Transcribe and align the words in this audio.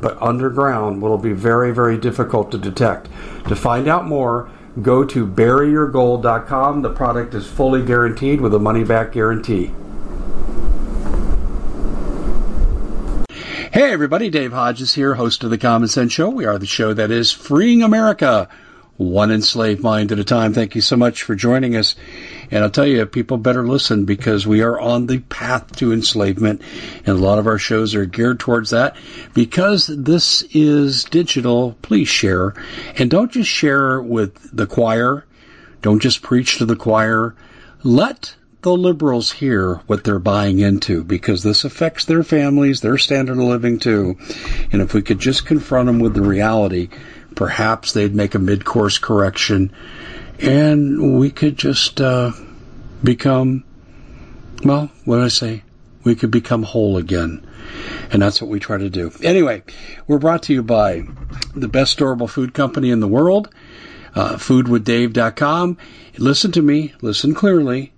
but 0.00 0.20
underground 0.20 1.00
will 1.02 1.18
be 1.18 1.32
very, 1.32 1.72
very 1.72 1.98
difficult 1.98 2.50
to 2.52 2.58
detect. 2.58 3.08
To 3.48 3.56
find 3.56 3.88
out 3.88 4.06
more, 4.06 4.50
go 4.82 5.04
to 5.04 5.26
buryyourgold.com. 5.26 6.82
The 6.82 6.92
product 6.92 7.34
is 7.34 7.46
fully 7.46 7.84
guaranteed 7.84 8.40
with 8.40 8.54
a 8.54 8.58
money 8.58 8.84
back 8.84 9.12
guarantee. 9.12 9.72
Hey 13.72 13.92
everybody, 13.92 14.30
Dave 14.30 14.52
Hodges 14.52 14.94
here, 14.94 15.14
host 15.14 15.44
of 15.44 15.50
the 15.50 15.58
Common 15.58 15.88
Sense 15.88 16.12
Show. 16.12 16.30
We 16.30 16.46
are 16.46 16.58
the 16.58 16.66
show 16.66 16.94
that 16.94 17.10
is 17.10 17.30
freeing 17.30 17.82
America 17.82 18.48
one 18.96 19.30
enslaved 19.30 19.82
mind 19.82 20.12
at 20.12 20.18
a 20.18 20.24
time. 20.24 20.54
Thank 20.54 20.74
you 20.74 20.80
so 20.80 20.96
much 20.96 21.22
for 21.22 21.34
joining 21.34 21.76
us. 21.76 21.94
And 22.50 22.62
I'll 22.62 22.70
tell 22.70 22.86
you, 22.86 23.04
people 23.06 23.38
better 23.38 23.66
listen 23.66 24.04
because 24.04 24.46
we 24.46 24.62
are 24.62 24.78
on 24.78 25.06
the 25.06 25.18
path 25.18 25.76
to 25.76 25.92
enslavement, 25.92 26.62
and 26.98 27.08
a 27.08 27.14
lot 27.20 27.38
of 27.38 27.46
our 27.46 27.58
shows 27.58 27.94
are 27.94 28.06
geared 28.06 28.40
towards 28.40 28.70
that. 28.70 28.96
Because 29.34 29.86
this 29.86 30.42
is 30.52 31.04
digital, 31.04 31.76
please 31.82 32.08
share. 32.08 32.54
And 32.96 33.10
don't 33.10 33.32
just 33.32 33.50
share 33.50 34.00
with 34.00 34.56
the 34.56 34.66
choir, 34.66 35.24
don't 35.82 36.00
just 36.00 36.22
preach 36.22 36.58
to 36.58 36.66
the 36.66 36.76
choir. 36.76 37.34
Let 37.82 38.34
the 38.62 38.76
liberals 38.76 39.30
hear 39.30 39.76
what 39.86 40.02
they're 40.02 40.18
buying 40.18 40.58
into 40.58 41.04
because 41.04 41.44
this 41.44 41.64
affects 41.64 42.06
their 42.06 42.24
families, 42.24 42.80
their 42.80 42.98
standard 42.98 43.38
of 43.38 43.44
living 43.44 43.78
too. 43.78 44.18
And 44.72 44.82
if 44.82 44.92
we 44.92 45.02
could 45.02 45.20
just 45.20 45.46
confront 45.46 45.86
them 45.86 46.00
with 46.00 46.14
the 46.14 46.22
reality, 46.22 46.88
perhaps 47.36 47.92
they'd 47.92 48.14
make 48.14 48.34
a 48.34 48.40
mid-course 48.40 48.98
correction 48.98 49.72
and 50.40 51.18
we 51.18 51.30
could 51.30 51.56
just 51.56 52.00
uh, 52.00 52.32
become, 53.02 53.64
well, 54.64 54.90
what 55.04 55.16
did 55.16 55.24
I 55.24 55.28
say? 55.28 55.62
We 56.04 56.14
could 56.14 56.30
become 56.30 56.62
whole 56.62 56.96
again. 56.96 57.46
And 58.12 58.22
that's 58.22 58.40
what 58.40 58.50
we 58.50 58.60
try 58.60 58.78
to 58.78 58.88
do. 58.88 59.10
Anyway, 59.22 59.62
we're 60.06 60.18
brought 60.18 60.44
to 60.44 60.54
you 60.54 60.62
by 60.62 61.02
the 61.54 61.68
best 61.68 61.98
storable 61.98 62.28
food 62.28 62.54
company 62.54 62.90
in 62.90 63.00
the 63.00 63.08
world, 63.08 63.52
uh, 64.14 64.36
foodwithdave.com. 64.36 65.76
Listen 66.18 66.52
to 66.52 66.62
me, 66.62 66.94
listen 67.00 67.34
clearly. 67.34 67.92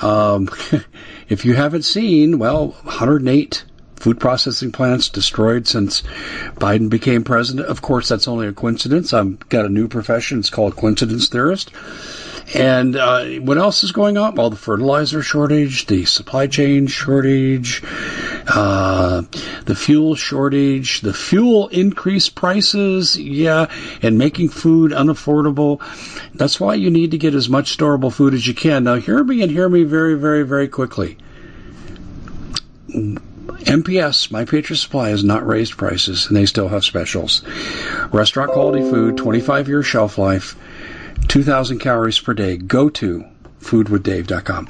Um, 0.00 0.48
if 1.28 1.44
you 1.44 1.54
haven't 1.54 1.82
seen, 1.82 2.38
well, 2.38 2.68
108 2.82 3.64
food 4.02 4.18
processing 4.18 4.72
plants 4.72 5.08
destroyed 5.08 5.68
since 5.68 6.02
Biden 6.56 6.90
became 6.90 7.22
president. 7.22 7.68
Of 7.68 7.82
course, 7.82 8.08
that's 8.08 8.26
only 8.26 8.48
a 8.48 8.52
coincidence. 8.52 9.12
I've 9.12 9.48
got 9.48 9.64
a 9.64 9.68
new 9.68 9.86
profession. 9.86 10.40
It's 10.40 10.50
called 10.50 10.74
coincidence 10.74 11.28
theorist. 11.28 11.70
And 12.52 12.96
uh, 12.96 13.24
what 13.40 13.58
else 13.58 13.84
is 13.84 13.92
going 13.92 14.18
on? 14.18 14.34
Well, 14.34 14.50
the 14.50 14.56
fertilizer 14.56 15.22
shortage, 15.22 15.86
the 15.86 16.04
supply 16.04 16.48
chain 16.48 16.88
shortage, 16.88 17.84
uh, 18.48 19.22
the 19.66 19.76
fuel 19.76 20.16
shortage, 20.16 21.02
the 21.02 21.14
fuel 21.14 21.68
increased 21.68 22.34
prices, 22.34 23.16
yeah, 23.16 23.70
and 24.02 24.18
making 24.18 24.48
food 24.48 24.90
unaffordable. 24.90 25.80
That's 26.34 26.58
why 26.58 26.74
you 26.74 26.90
need 26.90 27.12
to 27.12 27.18
get 27.18 27.34
as 27.34 27.48
much 27.48 27.78
storable 27.78 28.12
food 28.12 28.34
as 28.34 28.44
you 28.44 28.54
can. 28.54 28.82
Now, 28.82 28.96
hear 28.96 29.22
me 29.22 29.42
and 29.42 29.50
hear 29.50 29.68
me 29.68 29.84
very, 29.84 30.14
very, 30.14 30.42
very 30.42 30.66
quickly. 30.66 31.18
MPS, 33.64 34.30
My 34.30 34.44
Patriot 34.44 34.78
Supply, 34.78 35.10
has 35.10 35.24
not 35.24 35.46
raised 35.46 35.76
prices, 35.76 36.26
and 36.26 36.36
they 36.36 36.46
still 36.46 36.68
have 36.68 36.84
specials. 36.84 37.42
Restaurant 38.12 38.52
quality 38.52 38.88
food, 38.88 39.16
25 39.16 39.68
year 39.68 39.82
shelf 39.82 40.18
life, 40.18 40.56
2,000 41.28 41.78
calories 41.78 42.18
per 42.18 42.34
day. 42.34 42.56
Go 42.56 42.88
to 42.90 43.24
foodwithdave.com. 43.62 44.68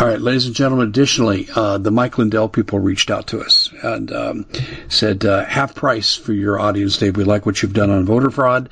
All 0.00 0.06
right, 0.06 0.20
ladies 0.20 0.46
and 0.46 0.54
gentlemen, 0.54 0.88
additionally, 0.88 1.48
uh, 1.54 1.78
the 1.78 1.90
Mike 1.90 2.18
Lindell 2.18 2.48
people 2.48 2.78
reached 2.78 3.10
out 3.10 3.28
to 3.28 3.40
us 3.40 3.70
and 3.82 4.12
um, 4.12 4.46
said, 4.88 5.24
uh, 5.24 5.44
half 5.44 5.74
price 5.74 6.16
for 6.16 6.32
your 6.32 6.58
audience, 6.58 6.98
Dave. 6.98 7.16
We 7.16 7.24
like 7.24 7.46
what 7.46 7.62
you've 7.62 7.72
done 7.72 7.90
on 7.90 8.04
voter 8.04 8.30
fraud. 8.30 8.68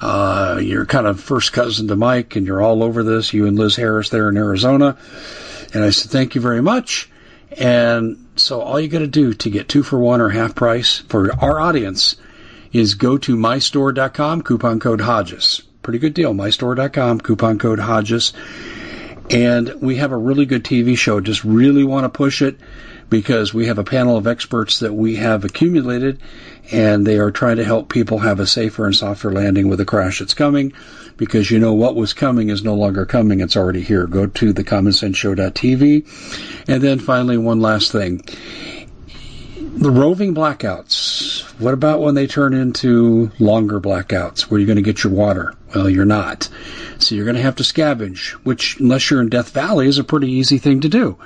Uh, 0.00 0.60
you're 0.62 0.86
kind 0.86 1.06
of 1.06 1.20
first 1.20 1.52
cousin 1.52 1.88
to 1.88 1.96
Mike, 1.96 2.36
and 2.36 2.46
you're 2.46 2.62
all 2.62 2.82
over 2.84 3.02
this, 3.02 3.32
you 3.32 3.46
and 3.46 3.58
Liz 3.58 3.74
Harris 3.74 4.10
there 4.10 4.28
in 4.28 4.36
Arizona. 4.36 4.96
And 5.74 5.84
I 5.84 5.90
said, 5.90 6.10
thank 6.10 6.34
you 6.34 6.40
very 6.40 6.62
much. 6.62 7.10
And 7.56 8.27
so 8.38 8.60
all 8.60 8.80
you 8.80 8.88
got 8.88 9.00
to 9.00 9.06
do 9.06 9.34
to 9.34 9.50
get 9.50 9.68
two 9.68 9.82
for 9.82 9.98
one 9.98 10.20
or 10.20 10.28
half 10.28 10.54
price 10.54 10.98
for 10.98 11.32
our 11.40 11.60
audience 11.60 12.16
is 12.72 12.94
go 12.94 13.18
to 13.18 13.36
mystore.com, 13.36 14.42
coupon 14.42 14.80
code 14.80 15.00
Hodges. 15.00 15.62
Pretty 15.82 15.98
good 15.98 16.14
deal. 16.14 16.34
Mystore.com, 16.34 17.20
coupon 17.20 17.58
code 17.58 17.78
Hodges. 17.78 18.32
And 19.30 19.74
we 19.80 19.96
have 19.96 20.12
a 20.12 20.16
really 20.16 20.46
good 20.46 20.64
TV 20.64 20.96
show. 20.96 21.20
Just 21.20 21.44
really 21.44 21.84
want 21.84 22.04
to 22.04 22.08
push 22.08 22.42
it 22.42 22.58
because 23.10 23.54
we 23.54 23.66
have 23.66 23.78
a 23.78 23.84
panel 23.84 24.16
of 24.16 24.26
experts 24.26 24.80
that 24.80 24.92
we 24.92 25.16
have 25.16 25.44
accumulated 25.44 26.20
and 26.70 27.06
they 27.06 27.18
are 27.18 27.30
trying 27.30 27.56
to 27.56 27.64
help 27.64 27.88
people 27.88 28.18
have 28.18 28.40
a 28.40 28.46
safer 28.46 28.84
and 28.84 28.94
softer 28.94 29.32
landing 29.32 29.68
with 29.68 29.78
the 29.78 29.84
crash 29.84 30.18
that's 30.18 30.34
coming 30.34 30.72
because 31.18 31.50
you 31.50 31.58
know 31.58 31.74
what 31.74 31.96
was 31.96 32.14
coming 32.14 32.48
is 32.48 32.64
no 32.64 32.74
longer 32.74 33.04
coming. 33.04 33.40
It's 33.40 33.56
already 33.56 33.82
here. 33.82 34.06
Go 34.06 34.26
to 34.26 34.54
thecommonsenseshow.tv. 34.54 36.68
And 36.68 36.82
then 36.82 36.98
finally, 37.00 37.36
one 37.36 37.60
last 37.60 37.92
thing. 37.92 38.22
The 39.58 39.90
roving 39.90 40.34
blackouts. 40.34 41.42
What 41.60 41.74
about 41.74 42.00
when 42.00 42.14
they 42.14 42.26
turn 42.26 42.54
into 42.54 43.30
longer 43.38 43.80
blackouts? 43.80 44.42
Where 44.42 44.56
are 44.56 44.60
you 44.60 44.66
going 44.66 44.76
to 44.76 44.82
get 44.82 45.04
your 45.04 45.12
water? 45.12 45.54
Well, 45.74 45.90
you're 45.90 46.04
not. 46.04 46.48
So 46.98 47.14
you're 47.14 47.24
going 47.24 47.36
to 47.36 47.42
have 47.42 47.56
to 47.56 47.62
scavenge, 47.62 48.30
which, 48.44 48.80
unless 48.80 49.10
you're 49.10 49.20
in 49.20 49.28
Death 49.28 49.50
Valley, 49.50 49.86
is 49.86 49.98
a 49.98 50.04
pretty 50.04 50.30
easy 50.30 50.58
thing 50.58 50.80
to 50.80 50.88
do. 50.88 51.18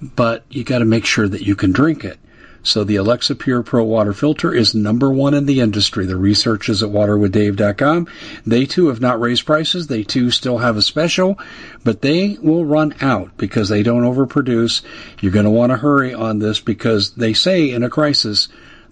But 0.00 0.44
you 0.50 0.64
got 0.64 0.78
to 0.78 0.84
make 0.84 1.06
sure 1.06 1.26
that 1.26 1.42
you 1.42 1.56
can 1.56 1.72
drink 1.72 2.04
it. 2.04 2.18
So 2.62 2.84
the 2.84 2.96
Alexapure 2.96 3.64
Pro 3.64 3.84
water 3.84 4.12
filter 4.12 4.52
is 4.52 4.74
number 4.74 5.10
one 5.10 5.34
in 5.34 5.46
the 5.46 5.60
industry. 5.60 6.06
The 6.06 6.16
research 6.16 6.68
is 6.68 6.82
at 6.82 6.90
waterwithdave.com. 6.90 8.08
They 8.46 8.66
too 8.66 8.88
have 8.88 9.00
not 9.00 9.20
raised 9.20 9.46
prices. 9.46 9.86
They 9.86 10.02
too 10.02 10.30
still 10.30 10.58
have 10.58 10.76
a 10.76 10.82
special, 10.82 11.38
but 11.84 12.02
they 12.02 12.36
will 12.42 12.64
run 12.64 12.94
out 13.00 13.36
because 13.36 13.68
they 13.68 13.82
don't 13.82 14.02
overproduce. 14.02 14.82
You're 15.20 15.32
going 15.32 15.44
to 15.44 15.50
want 15.50 15.70
to 15.70 15.76
hurry 15.76 16.12
on 16.14 16.38
this 16.40 16.60
because 16.60 17.12
they 17.12 17.32
say 17.32 17.70
in 17.70 17.82
a 17.82 17.90
crisis, 17.90 18.48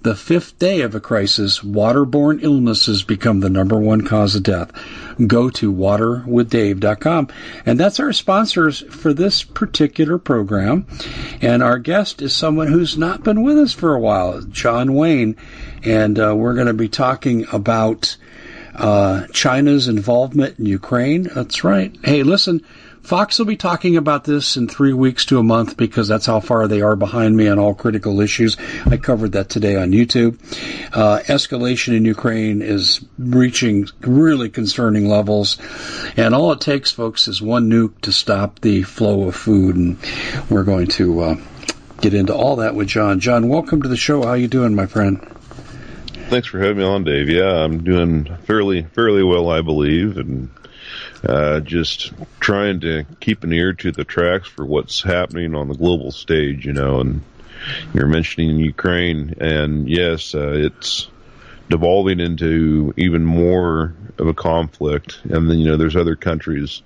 the 0.06 0.14
fifth 0.14 0.56
day 0.60 0.82
of 0.82 0.94
a 0.94 1.00
crisis, 1.00 1.58
waterborne 1.58 2.40
illnesses 2.40 3.02
become 3.02 3.40
the 3.40 3.50
number 3.50 3.76
one 3.76 4.02
cause 4.02 4.36
of 4.36 4.44
death. 4.44 4.70
Go 5.26 5.50
to 5.50 5.72
waterwithdave.com. 5.72 7.28
And 7.66 7.80
that's 7.80 7.98
our 7.98 8.12
sponsors 8.12 8.84
for 8.94 9.12
this 9.12 9.42
particular 9.42 10.18
program. 10.18 10.86
And 11.42 11.60
our 11.60 11.80
guest 11.80 12.22
is 12.22 12.32
someone 12.32 12.68
who's 12.68 12.96
not 12.96 13.24
been 13.24 13.42
with 13.42 13.58
us 13.58 13.72
for 13.72 13.96
a 13.96 14.00
while, 14.00 14.42
John 14.42 14.94
Wayne. 14.94 15.34
And 15.82 16.20
uh, 16.20 16.36
we're 16.36 16.54
going 16.54 16.68
to 16.68 16.72
be 16.72 16.88
talking 16.88 17.44
about 17.50 18.16
uh, 18.76 19.26
China's 19.32 19.88
involvement 19.88 20.60
in 20.60 20.66
Ukraine. 20.66 21.24
That's 21.24 21.64
right. 21.64 21.92
Hey, 22.04 22.22
listen. 22.22 22.62
Fox 23.06 23.38
will 23.38 23.46
be 23.46 23.56
talking 23.56 23.96
about 23.96 24.24
this 24.24 24.56
in 24.56 24.66
three 24.66 24.92
weeks 24.92 25.26
to 25.26 25.38
a 25.38 25.42
month 25.44 25.76
because 25.76 26.08
that's 26.08 26.26
how 26.26 26.40
far 26.40 26.66
they 26.66 26.82
are 26.82 26.96
behind 26.96 27.36
me 27.36 27.46
on 27.46 27.56
all 27.56 27.72
critical 27.72 28.20
issues. 28.20 28.56
I 28.84 28.96
covered 28.96 29.30
that 29.32 29.48
today 29.48 29.76
on 29.76 29.92
YouTube. 29.92 30.40
Uh, 30.92 31.20
escalation 31.20 31.96
in 31.96 32.04
Ukraine 32.04 32.62
is 32.62 33.04
reaching 33.16 33.86
really 34.00 34.48
concerning 34.48 35.06
levels, 35.08 35.56
and 36.16 36.34
all 36.34 36.50
it 36.50 36.60
takes, 36.60 36.90
folks, 36.90 37.28
is 37.28 37.40
one 37.40 37.70
nuke 37.70 38.00
to 38.00 38.10
stop 38.10 38.58
the 38.58 38.82
flow 38.82 39.28
of 39.28 39.36
food, 39.36 39.76
and 39.76 39.98
we're 40.50 40.64
going 40.64 40.88
to 40.88 41.20
uh, 41.20 41.36
get 42.00 42.12
into 42.12 42.34
all 42.34 42.56
that 42.56 42.74
with 42.74 42.88
John. 42.88 43.20
John, 43.20 43.48
welcome 43.48 43.82
to 43.82 43.88
the 43.88 43.96
show. 43.96 44.26
How 44.26 44.32
you 44.32 44.48
doing, 44.48 44.74
my 44.74 44.86
friend? 44.86 45.24
Thanks 46.28 46.48
for 46.48 46.58
having 46.58 46.78
me 46.78 46.84
on, 46.84 47.04
Dave. 47.04 47.28
Yeah, 47.28 47.62
I'm 47.62 47.84
doing 47.84 48.36
fairly 48.46 48.82
fairly 48.82 49.22
well, 49.22 49.48
I 49.48 49.60
believe, 49.60 50.18
and 50.18 50.50
uh, 51.28 51.60
just 51.60 52.12
trying 52.40 52.80
to 52.80 53.04
keep 53.20 53.44
an 53.44 53.52
ear 53.52 53.72
to 53.72 53.92
the 53.92 54.04
tracks 54.04 54.48
for 54.48 54.64
what's 54.64 55.02
happening 55.02 55.54
on 55.54 55.68
the 55.68 55.74
global 55.74 56.12
stage, 56.12 56.64
you 56.64 56.72
know, 56.72 57.00
and 57.00 57.22
you're 57.94 58.06
mentioning 58.06 58.58
Ukraine, 58.58 59.34
and 59.40 59.88
yes, 59.88 60.34
uh, 60.34 60.52
it's 60.52 61.08
devolving 61.68 62.20
into 62.20 62.94
even 62.96 63.24
more 63.24 63.94
of 64.18 64.28
a 64.28 64.34
conflict. 64.34 65.20
And 65.24 65.50
then 65.50 65.58
you 65.58 65.66
know, 65.66 65.76
there's 65.76 65.96
other 65.96 66.16
countries 66.16 66.82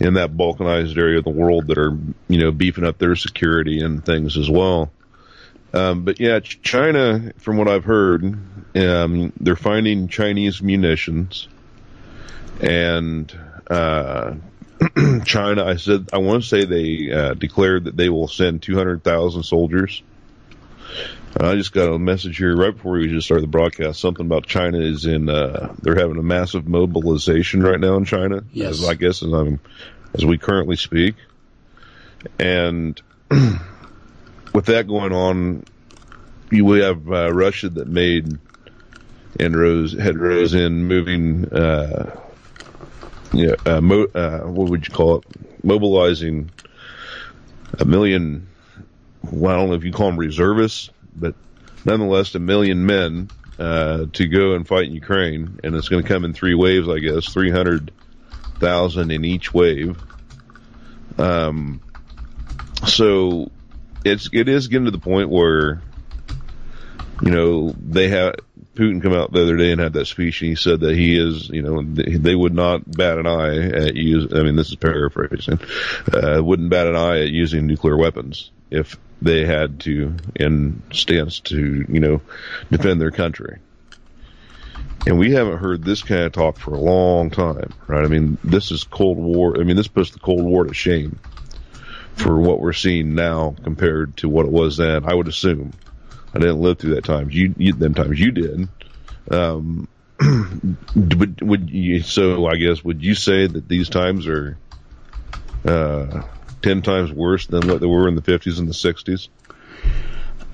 in 0.00 0.14
that 0.14 0.36
balkanized 0.36 0.96
area 0.96 1.18
of 1.18 1.24
the 1.24 1.30
world 1.30 1.66
that 1.66 1.78
are 1.78 1.96
you 2.28 2.38
know 2.38 2.52
beefing 2.52 2.84
up 2.84 2.98
their 2.98 3.16
security 3.16 3.80
and 3.80 4.04
things 4.04 4.36
as 4.36 4.48
well. 4.48 4.90
Um, 5.72 6.04
but 6.04 6.20
yeah, 6.20 6.38
China, 6.40 7.32
from 7.38 7.56
what 7.56 7.66
I've 7.66 7.84
heard, 7.84 8.22
um, 8.76 9.32
they're 9.40 9.56
finding 9.56 10.06
Chinese 10.08 10.62
munitions, 10.62 11.48
and 12.60 13.36
uh, 13.70 14.34
China. 15.24 15.64
I 15.64 15.76
said 15.76 16.08
I 16.12 16.18
want 16.18 16.42
to 16.42 16.48
say 16.48 16.64
they 16.64 17.12
uh, 17.12 17.34
declared 17.34 17.84
that 17.84 17.96
they 17.96 18.08
will 18.08 18.28
send 18.28 18.62
two 18.62 18.74
hundred 18.74 19.02
thousand 19.04 19.44
soldiers. 19.44 20.02
I 21.36 21.56
just 21.56 21.72
got 21.72 21.92
a 21.92 21.98
message 21.98 22.36
here 22.36 22.54
right 22.56 22.72
before 22.72 22.92
we 22.92 23.08
just 23.08 23.26
started 23.26 23.42
the 23.42 23.48
broadcast. 23.48 24.00
Something 24.00 24.26
about 24.26 24.46
China 24.46 24.78
is 24.78 25.04
in. 25.04 25.28
Uh, 25.28 25.74
they're 25.82 25.98
having 25.98 26.16
a 26.16 26.22
massive 26.22 26.68
mobilization 26.68 27.62
right 27.62 27.80
now 27.80 27.96
in 27.96 28.04
China. 28.04 28.44
Yes, 28.52 28.80
as 28.80 28.88
I 28.88 28.94
guess 28.94 29.22
as 29.22 29.32
I'm 29.32 29.60
as 30.14 30.24
we 30.24 30.38
currently 30.38 30.76
speak, 30.76 31.16
and 32.38 33.00
with 33.30 34.66
that 34.66 34.86
going 34.86 35.12
on, 35.12 35.64
you 36.50 36.64
we 36.64 36.80
have 36.80 37.10
uh, 37.10 37.32
Russia 37.32 37.68
that 37.68 37.88
made 37.88 38.38
inroads, 39.38 39.94
headrows 39.94 40.54
in 40.54 40.84
moving, 40.84 41.52
uh, 41.52 42.20
yeah, 43.34 43.54
uh, 43.66 43.80
mo- 43.80 44.08
uh, 44.14 44.40
what 44.40 44.70
would 44.70 44.86
you 44.86 44.94
call 44.94 45.18
it? 45.18 45.24
Mobilizing 45.64 46.50
a 47.78 47.84
million. 47.84 48.48
Well, 49.22 49.52
I 49.52 49.56
don't 49.56 49.68
know 49.70 49.74
if 49.74 49.84
you 49.84 49.92
call 49.92 50.06
them 50.06 50.18
reservists, 50.18 50.90
but 51.16 51.34
nonetheless, 51.84 52.34
a 52.34 52.38
million 52.38 52.86
men 52.86 53.28
uh, 53.58 54.06
to 54.12 54.28
go 54.28 54.54
and 54.54 54.66
fight 54.66 54.86
in 54.86 54.92
Ukraine, 54.92 55.60
and 55.64 55.74
it's 55.74 55.88
going 55.88 56.02
to 56.02 56.08
come 56.08 56.24
in 56.24 56.32
three 56.32 56.54
waves, 56.54 56.88
I 56.88 56.98
guess, 56.98 57.32
three 57.32 57.50
hundred 57.50 57.92
thousand 58.58 59.10
in 59.10 59.24
each 59.24 59.52
wave. 59.52 59.96
Um, 61.18 61.80
so 62.86 63.50
it's 64.04 64.28
it 64.32 64.48
is 64.48 64.68
getting 64.68 64.84
to 64.84 64.90
the 64.90 64.98
point 64.98 65.30
where 65.30 65.82
you 67.22 67.30
know 67.30 67.74
they 67.78 68.08
have 68.08 68.34
Putin 68.74 69.02
come 69.02 69.12
out 69.12 69.32
the 69.32 69.42
other 69.42 69.56
day 69.56 69.72
and 69.72 69.80
had 69.80 69.92
that 69.92 70.06
speech 70.06 70.42
and 70.42 70.50
he 70.50 70.56
said 70.56 70.80
that 70.80 70.96
he 70.96 71.16
is 71.16 71.48
you 71.48 71.62
know 71.62 71.82
they 71.82 72.34
would 72.34 72.54
not 72.54 72.88
bat 72.90 73.18
an 73.18 73.26
eye 73.26 73.68
at 73.70 73.94
use 73.94 74.32
I 74.32 74.42
mean 74.42 74.56
this 74.56 74.70
is 74.70 74.76
paraphrasing 74.76 75.60
uh, 76.12 76.42
wouldn't 76.42 76.70
bat 76.70 76.86
an 76.86 76.96
eye 76.96 77.20
at 77.20 77.30
using 77.30 77.66
nuclear 77.66 77.96
weapons 77.96 78.50
if 78.70 78.96
they 79.22 79.44
had 79.44 79.80
to 79.80 80.16
in 80.34 80.82
stance 80.92 81.40
to 81.40 81.84
you 81.88 82.00
know 82.00 82.20
defend 82.70 83.00
their 83.00 83.12
country 83.12 83.60
and 85.06 85.18
we 85.18 85.32
haven't 85.32 85.58
heard 85.58 85.84
this 85.84 86.02
kind 86.02 86.22
of 86.22 86.32
talk 86.32 86.58
for 86.58 86.74
a 86.74 86.80
long 86.80 87.30
time 87.30 87.72
right 87.86 88.04
I 88.04 88.08
mean 88.08 88.38
this 88.42 88.70
is 88.70 88.84
Cold 88.84 89.18
War 89.18 89.60
I 89.60 89.64
mean 89.64 89.76
this 89.76 89.88
puts 89.88 90.10
the 90.10 90.18
Cold 90.18 90.44
War 90.44 90.64
to 90.64 90.74
shame 90.74 91.18
for 92.16 92.40
what 92.40 92.60
we're 92.60 92.72
seeing 92.72 93.14
now 93.14 93.54
compared 93.62 94.16
to 94.18 94.28
what 94.28 94.46
it 94.46 94.52
was 94.52 94.76
then. 94.76 95.04
I 95.04 95.14
would 95.14 95.28
assume. 95.28 95.72
I 96.34 96.38
didn't 96.38 96.60
live 96.60 96.78
through 96.78 96.96
that 96.96 97.04
time. 97.04 97.30
You, 97.30 97.54
you 97.56 97.72
them 97.72 97.94
times 97.94 98.18
you 98.18 98.32
did. 98.32 98.68
Um, 99.30 99.88
would, 100.96 101.40
would 101.40 101.70
you, 101.70 102.00
so 102.02 102.46
I 102.46 102.56
guess 102.56 102.82
would 102.84 103.02
you 103.02 103.14
say 103.14 103.46
that 103.46 103.68
these 103.68 103.88
times 103.88 104.26
are 104.26 104.58
uh, 105.64 106.22
ten 106.60 106.82
times 106.82 107.12
worse 107.12 107.46
than 107.46 107.68
what 107.68 107.80
they 107.80 107.86
were 107.86 108.08
in 108.08 108.16
the 108.16 108.22
fifties 108.22 108.58
and 108.58 108.68
the 108.68 108.74
sixties? 108.74 109.28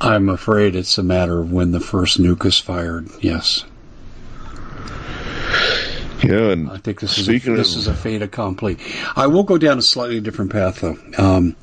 I'm 0.00 0.29
afraid 0.29 0.77
it's 0.77 0.99
a 0.99 1.03
matter 1.03 1.41
of 1.41 1.53
when 1.53 1.73
the 1.73 1.81
first 1.81 2.21
nuke 2.21 2.44
is 2.47 2.59
fired. 2.59 3.09
Yes. 3.21 3.65
Yeah, 6.23 6.50
and 6.50 6.71
I 6.71 6.76
think 6.76 7.00
this 7.00 7.17
is 7.17 7.29
a, 7.29 7.38
this 7.38 7.73
of, 7.73 7.79
is 7.79 7.87
a 7.87 7.94
fait 7.94 8.21
accompli. 8.21 8.76
I 9.17 9.26
will 9.29 9.44
go 9.44 9.56
down 9.56 9.79
a 9.79 9.83
slightly 9.83 10.21
different 10.21 10.53
path 10.53 10.81
though. 10.81 10.99
Um, 11.17 11.56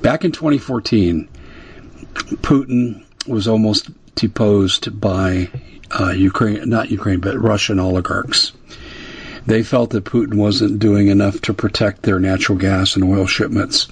back 0.00 0.24
in 0.24 0.30
2014, 0.30 1.28
Putin 2.36 3.04
was 3.28 3.46
almost 3.48 3.90
deposed 4.14 5.00
by 5.00 5.48
uh, 5.90 6.10
Ukraine, 6.10 6.68
not 6.68 6.90
Ukraine, 6.90 7.20
but 7.20 7.40
Russian 7.40 7.78
oligarchs. 7.78 8.52
They 9.46 9.62
felt 9.62 9.90
that 9.90 10.04
Putin 10.04 10.34
wasn't 10.34 10.78
doing 10.78 11.08
enough 11.08 11.40
to 11.42 11.54
protect 11.54 12.02
their 12.02 12.20
natural 12.20 12.58
gas 12.58 12.96
and 12.96 13.04
oil 13.04 13.26
shipments. 13.26 13.88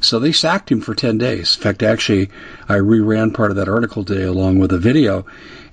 So 0.00 0.18
they 0.18 0.32
sacked 0.32 0.70
him 0.70 0.80
for 0.80 0.94
10 0.94 1.16
days. 1.18 1.56
In 1.56 1.62
fact, 1.62 1.82
actually, 1.82 2.28
I 2.68 2.74
reran 2.74 3.32
part 3.32 3.50
of 3.50 3.56
that 3.56 3.68
article 3.68 4.04
today 4.04 4.24
along 4.24 4.58
with 4.58 4.72
a 4.72 4.78
video, 4.78 5.24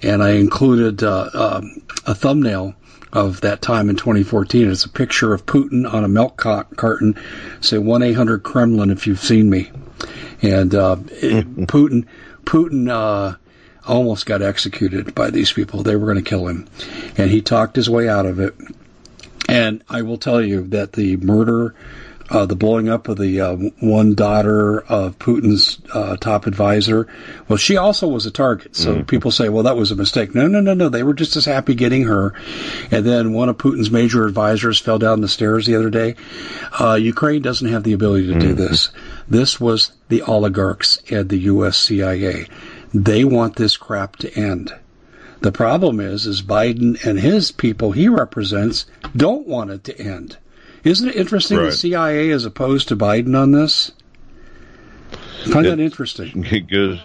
and 0.04 0.24
I 0.24 0.32
included 0.32 1.04
uh, 1.04 1.30
uh, 1.34 1.62
a 2.06 2.14
thumbnail 2.14 2.76
of 3.12 3.42
that 3.42 3.62
time 3.62 3.90
in 3.90 3.96
2014. 3.96 4.70
It's 4.70 4.86
a 4.86 4.90
picture 4.90 5.34
of 5.34 5.48
Putin 5.48 5.92
on 5.92 6.04
a 6.04 6.08
milk 6.08 6.38
carton. 6.38 7.20
Say 7.60 7.80
1 7.80 8.04
800 8.04 8.44
Kremlin 8.44 8.92
if 8.92 9.08
you've 9.08 9.20
seen 9.20 9.50
me. 9.50 9.72
And 10.42 10.74
uh, 10.74 10.96
Putin, 10.98 12.08
Putin 12.44 12.90
uh, 12.90 13.36
almost 13.88 14.26
got 14.26 14.42
executed 14.42 15.14
by 15.16 15.30
these 15.30 15.52
people. 15.52 15.84
They 15.84 15.96
were 15.96 16.06
going 16.06 16.24
to 16.24 16.30
kill 16.30 16.48
him, 16.48 16.68
and 17.18 17.30
he 17.30 17.42
talked 17.42 17.76
his 17.76 17.90
way 17.90 18.08
out 18.08 18.26
of 18.26 18.40
it. 18.40 18.56
And 19.48 19.84
I 19.90 20.04
will 20.04 20.18
tell 20.18 20.42
you 20.42 20.68
that 20.68 20.94
the 20.94 21.18
murder 21.18 21.76
uh, 22.30 22.46
the 22.46 22.56
blowing 22.56 22.90
up 22.90 23.08
of 23.08 23.18
the 23.18 23.42
uh, 23.42 23.56
one 23.80 24.14
daughter 24.14 24.80
of 24.82 25.18
Putin's 25.18 25.80
uh, 25.94 26.16
top 26.18 26.46
advisor. 26.46 27.08
Well, 27.48 27.58
she 27.58 27.78
also 27.78 28.08
was 28.08 28.26
a 28.26 28.32
target. 28.32 28.76
So 28.76 28.94
mm-hmm. 28.94 29.04
people 29.04 29.32
say, 29.32 29.50
well, 29.50 29.64
that 29.64 29.76
was 29.76 29.92
a 29.92 29.96
mistake. 29.96 30.36
No, 30.36 30.48
no, 30.48 30.62
no, 30.62 30.74
no. 30.74 30.90
They 30.90 31.04
were 31.04 31.14
just 31.14 31.36
as 31.38 31.46
happy 31.46 31.74
getting 31.76 32.04
her. 32.04 32.34
And 32.92 33.06
then 33.06 33.34
one 33.34 33.50
of 33.50 33.58
Putin's 33.58 33.90
major 33.90 34.26
advisors 34.26 34.80
fell 34.80 35.00
down 35.00 35.22
the 35.22 35.28
stairs 35.28 35.66
the 35.66 35.76
other 35.76 35.90
day. 35.90 36.16
Uh, 36.80 36.94
Ukraine 36.94 37.42
doesn't 37.42 37.68
have 37.68 37.84
the 37.84 37.94
ability 37.94 38.28
to 38.28 38.34
mm-hmm. 38.34 38.40
do 38.40 38.54
this. 38.54 38.92
This 39.30 39.60
was 39.60 39.92
the 40.08 40.24
oligarchs 40.24 41.02
and 41.12 41.30
the 41.30 41.38
U.S. 41.38 41.78
CIA. 41.78 42.48
They 42.94 43.24
want 43.24 43.56
this 43.56 43.78
crap 43.78 44.16
to 44.18 44.34
end. 44.34 44.74
The 45.42 45.52
problem 45.52 46.00
is, 46.00 46.26
is 46.26 46.42
Biden 46.42 47.04
and 47.06 47.20
his 47.20 47.52
people 47.52 47.92
he 47.92 48.10
represents 48.10 48.86
don't 49.16 49.48
want 49.48 49.72
it 49.72 49.84
to 49.86 49.98
end. 49.98 50.38
Isn't 50.84 51.10
it 51.10 51.16
interesting 51.16 51.58
right. 51.58 51.66
the 51.66 51.72
CIA 51.72 52.30
is 52.30 52.46
opposed 52.46 52.90
to 52.90 52.96
Biden 52.96 53.40
on 53.40 53.52
this? 53.52 53.92
I 55.46 55.52
find 55.52 55.66
it, 55.66 55.70
that 55.70 55.80
interesting. 55.80 56.46
It 56.52 56.68
goes, 56.68 57.00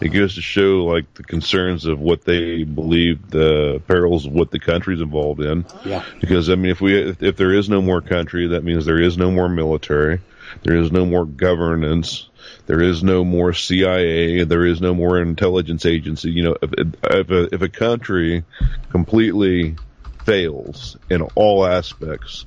it 0.00 0.08
goes 0.08 0.34
to 0.34 0.42
show 0.42 0.84
like 0.84 1.12
the 1.14 1.22
concerns 1.22 1.86
of 1.86 2.00
what 2.00 2.24
they 2.24 2.64
believe 2.64 3.30
the 3.30 3.80
perils 3.86 4.26
of 4.26 4.32
what 4.32 4.50
the 4.50 4.58
country's 4.58 5.00
involved 5.00 5.40
in. 5.40 5.64
Yeah. 5.84 6.04
Because 6.20 6.50
I 6.50 6.56
mean, 6.56 6.72
if 6.72 6.80
we 6.80 7.00
if, 7.00 7.22
if 7.22 7.36
there 7.36 7.52
is 7.52 7.68
no 7.68 7.80
more 7.80 8.00
country, 8.00 8.48
that 8.48 8.64
means 8.64 8.84
there 8.84 9.00
is 9.00 9.16
no 9.16 9.30
more 9.30 9.48
military, 9.48 10.20
there 10.62 10.76
is 10.76 10.92
no 10.92 11.04
more 11.06 11.24
governance, 11.24 12.28
there 12.66 12.82
is 12.82 13.02
no 13.02 13.24
more 13.24 13.52
CIA, 13.52 14.44
there 14.44 14.66
is 14.66 14.80
no 14.80 14.94
more 14.94 15.20
intelligence 15.20 15.86
agency. 15.86 16.30
You 16.30 16.42
know, 16.44 16.56
if 16.62 16.72
if 17.04 17.30
a, 17.30 17.54
if 17.54 17.62
a 17.62 17.68
country 17.68 18.44
completely 18.90 19.76
fails 20.24 20.96
in 21.10 21.22
all 21.34 21.66
aspects, 21.66 22.44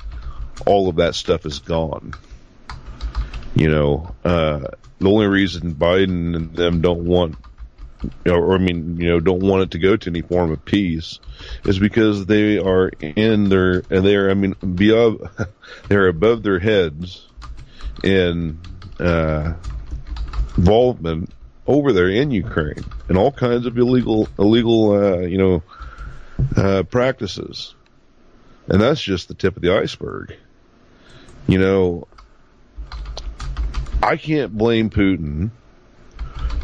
all 0.66 0.90
of 0.90 0.98
that 0.98 1.16
stuff 1.16 1.46
is 1.46 1.60
gone. 1.60 2.14
You 3.56 3.70
know, 3.70 4.16
uh, 4.24 4.68
the 5.00 5.10
only 5.10 5.28
reason 5.28 5.76
Biden 5.76 6.36
and 6.36 6.56
them 6.56 6.82
don't 6.82 7.06
want, 7.06 7.36
or 8.26 8.54
I 8.54 8.58
mean, 8.58 8.98
you 8.98 9.08
know, 9.08 9.20
don't 9.20 9.44
want 9.44 9.64
it 9.64 9.72
to 9.72 9.80
go 9.80 9.96
to 9.96 10.10
any 10.10 10.22
form 10.22 10.52
of 10.52 10.64
peace 10.66 11.20
is 11.64 11.80
because 11.80 12.26
they 12.26 12.58
are 12.58 12.90
in 13.00 13.50
their, 13.50 13.84
and 13.90 14.06
they're, 14.06 14.30
I 14.30 14.34
mean, 14.34 14.56
beyond, 14.76 15.30
they're 15.88 16.08
above 16.08 16.44
their 16.44 16.60
heads 16.60 17.25
in, 18.04 18.60
uh, 19.00 19.54
involvement 20.58 21.32
over 21.68 21.92
there 21.94 22.10
in 22.10 22.32
Ukraine 22.32 22.84
and 23.10 23.18
all 23.18 23.32
kinds 23.32 23.66
of 23.66 23.78
illegal, 23.78 24.28
illegal, 24.38 24.92
uh, 24.92 25.20
you 25.20 25.38
know, 25.38 25.64
uh, 26.56 26.84
practices. 26.84 27.74
And 28.68 28.82
that's 28.82 29.02
just 29.02 29.28
the 29.28 29.34
tip 29.34 29.56
of 29.56 29.62
the 29.62 29.74
iceberg. 29.76 30.36
You 31.48 31.60
know, 31.60 32.08
I 34.02 34.18
can't 34.18 34.56
blame 34.56 34.90
Putin 34.90 35.52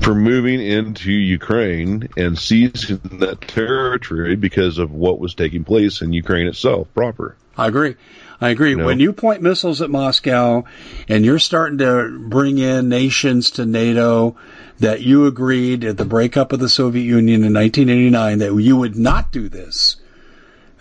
for 0.01 0.15
moving 0.15 0.59
into 0.61 1.11
Ukraine 1.11 2.09
and 2.17 2.37
seizing 2.37 2.99
that 3.19 3.41
territory 3.41 4.35
because 4.35 4.77
of 4.77 4.91
what 4.91 5.19
was 5.19 5.35
taking 5.35 5.63
place 5.63 6.01
in 6.01 6.11
Ukraine 6.11 6.47
itself 6.47 6.87
proper. 6.93 7.35
I 7.57 7.67
agree. 7.67 7.95
I 8.39 8.49
agree. 8.49 8.71
You 8.71 8.77
know? 8.77 8.85
When 8.85 8.99
you 8.99 9.13
point 9.13 9.41
missiles 9.41 9.81
at 9.81 9.89
Moscow 9.89 10.63
and 11.07 11.23
you're 11.23 11.39
starting 11.39 11.77
to 11.79 12.17
bring 12.19 12.57
in 12.57 12.89
nations 12.89 13.51
to 13.51 13.65
NATO 13.65 14.35
that 14.79 15.01
you 15.01 15.27
agreed 15.27 15.83
at 15.83 15.97
the 15.97 16.05
breakup 16.05 16.51
of 16.51 16.59
the 16.59 16.69
Soviet 16.69 17.03
Union 17.03 17.43
in 17.43 17.53
1989 17.53 18.39
that 18.39 18.55
you 18.55 18.77
would 18.77 18.95
not 18.95 19.31
do 19.31 19.47
this. 19.47 19.97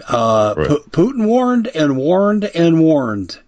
Uh, 0.09 0.55
right. 0.57 0.69
P- 0.69 0.91
Putin 0.91 1.27
warned 1.27 1.67
and 1.67 1.99
warned 1.99 2.45
and 2.45 2.81
warned 2.81 3.39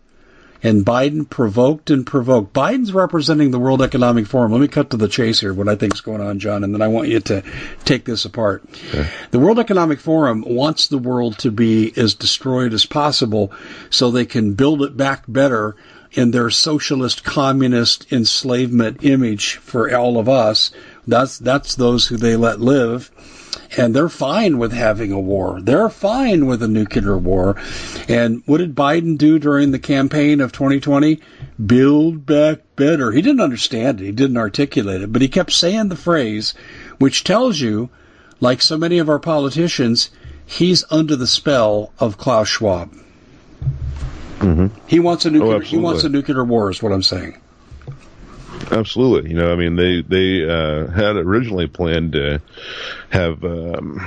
and 0.62 0.86
Biden 0.86 1.28
provoked 1.28 1.90
and 1.90 2.06
provoked. 2.06 2.52
Biden's 2.52 2.92
representing 2.92 3.50
the 3.50 3.58
World 3.58 3.82
Economic 3.82 4.26
Forum. 4.26 4.52
Let 4.52 4.60
me 4.60 4.68
cut 4.68 4.90
to 4.90 4.96
the 4.96 5.08
chase 5.08 5.40
here, 5.40 5.52
what 5.52 5.68
I 5.68 5.76
think 5.76 5.94
is 5.94 6.00
going 6.00 6.20
on, 6.20 6.38
John, 6.38 6.62
and 6.64 6.72
then 6.72 6.82
I 6.82 6.88
want 6.88 7.08
you 7.08 7.20
to 7.20 7.42
take 7.84 8.04
this 8.04 8.24
apart. 8.24 8.64
Okay. 8.88 9.08
The 9.30 9.38
World 9.40 9.58
Economic 9.58 10.00
Forum 10.00 10.44
wants 10.46 10.86
the 10.86 10.98
world 10.98 11.38
to 11.38 11.50
be 11.50 11.92
as 11.96 12.14
destroyed 12.14 12.72
as 12.72 12.86
possible 12.86 13.52
so 13.90 14.10
they 14.10 14.26
can 14.26 14.54
build 14.54 14.82
it 14.82 14.96
back 14.96 15.24
better 15.26 15.74
in 16.12 16.30
their 16.30 16.50
socialist, 16.50 17.24
communist 17.24 18.12
enslavement 18.12 19.02
image 19.02 19.56
for 19.56 19.94
all 19.96 20.18
of 20.18 20.28
us. 20.28 20.70
That's, 21.06 21.38
that's 21.38 21.74
those 21.74 22.06
who 22.06 22.18
they 22.18 22.36
let 22.36 22.60
live 22.60 23.10
and 23.76 23.94
they're 23.94 24.08
fine 24.08 24.58
with 24.58 24.72
having 24.72 25.12
a 25.12 25.20
war. 25.20 25.60
They're 25.60 25.88
fine 25.88 26.46
with 26.46 26.62
a 26.62 26.68
nuclear 26.68 27.16
war. 27.16 27.56
And 28.08 28.42
what 28.46 28.58
did 28.58 28.74
Biden 28.74 29.16
do 29.16 29.38
during 29.38 29.70
the 29.70 29.78
campaign 29.78 30.40
of 30.40 30.52
2020? 30.52 31.20
Build 31.64 32.26
back 32.26 32.60
better. 32.76 33.12
He 33.12 33.22
didn't 33.22 33.40
understand 33.40 34.00
it. 34.00 34.04
He 34.04 34.12
didn't 34.12 34.36
articulate 34.36 35.02
it, 35.02 35.12
but 35.12 35.22
he 35.22 35.28
kept 35.28 35.52
saying 35.52 35.88
the 35.88 35.96
phrase, 35.96 36.54
which 36.98 37.24
tells 37.24 37.60
you, 37.60 37.90
like 38.40 38.60
so 38.60 38.76
many 38.76 38.98
of 38.98 39.08
our 39.08 39.20
politicians, 39.20 40.10
he's 40.44 40.84
under 40.90 41.16
the 41.16 41.26
spell 41.26 41.92
of 41.98 42.18
Klaus 42.18 42.48
Schwab. 42.48 42.92
Mm-hmm. 44.38 44.66
He 44.88 44.98
wants 44.98 45.24
a 45.24 45.30
nuclear. 45.30 45.56
Oh, 45.56 45.60
he 45.60 45.76
wants 45.76 46.02
a 46.04 46.08
nuclear 46.08 46.44
war. 46.44 46.70
Is 46.70 46.82
what 46.82 46.92
I'm 46.92 47.02
saying. 47.02 47.40
Absolutely. 48.70 49.30
You 49.30 49.36
know, 49.36 49.52
I 49.52 49.56
mean, 49.56 49.76
they 49.76 50.02
they 50.02 50.48
uh, 50.48 50.86
had 50.86 51.16
originally 51.16 51.66
planned 51.66 52.12
to 52.12 52.40
have 53.10 53.44
um, 53.44 54.00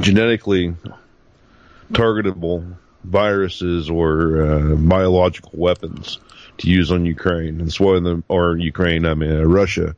genetically 0.00 0.74
targetable 1.92 2.76
viruses 3.04 3.88
or 3.88 4.42
uh, 4.42 4.74
biological 4.76 5.52
weapons 5.54 6.18
to 6.58 6.68
use 6.68 6.90
on 6.90 7.06
Ukraine. 7.06 7.58
That's 7.58 7.78
why 7.80 7.98
the 8.00 8.22
or 8.28 8.56
Ukraine, 8.56 9.06
I 9.06 9.14
mean 9.14 9.32
uh, 9.32 9.42
Russia. 9.42 9.94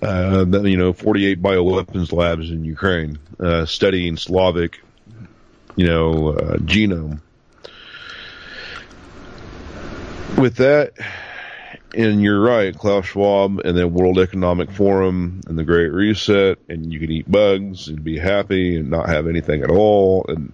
Uh, 0.00 0.44
you 0.62 0.76
know, 0.76 0.92
48 0.92 1.42
bioweapons 1.42 2.12
labs 2.12 2.50
in 2.50 2.64
Ukraine 2.64 3.18
uh, 3.40 3.66
studying 3.66 4.16
Slavic, 4.16 4.80
you 5.76 5.86
know, 5.86 6.28
uh, 6.28 6.56
genome. 6.58 7.20
With 10.36 10.56
that 10.56 10.92
and 11.94 12.22
you're 12.22 12.40
right, 12.40 12.76
Klaus 12.76 13.06
Schwab 13.06 13.60
and 13.60 13.76
the 13.76 13.88
World 13.88 14.18
Economic 14.18 14.70
Forum 14.70 15.40
and 15.46 15.58
the 15.58 15.64
Great 15.64 15.90
Reset, 15.92 16.58
and 16.68 16.92
you 16.92 17.00
can 17.00 17.10
eat 17.10 17.30
bugs 17.30 17.88
and 17.88 18.04
be 18.04 18.18
happy 18.18 18.76
and 18.76 18.90
not 18.90 19.08
have 19.08 19.26
anything 19.26 19.62
at 19.62 19.70
all. 19.70 20.26
And 20.28 20.52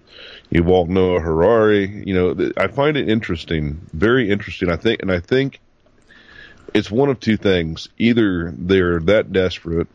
Yuval 0.51 0.87
Noah 0.87 1.19
Harari, 1.19 2.03
you 2.05 2.13
know, 2.13 2.51
I 2.57 2.67
find 2.67 2.95
it 2.95 3.09
interesting, 3.09 3.81
very 3.91 4.29
interesting. 4.29 4.69
I 4.69 4.77
think, 4.77 5.01
and 5.01 5.11
I 5.11 5.19
think 5.19 5.59
it's 6.73 6.89
one 6.89 7.09
of 7.09 7.19
two 7.19 7.37
things: 7.37 7.89
either 7.97 8.53
they're 8.57 8.99
that 9.01 9.33
desperate, 9.33 9.87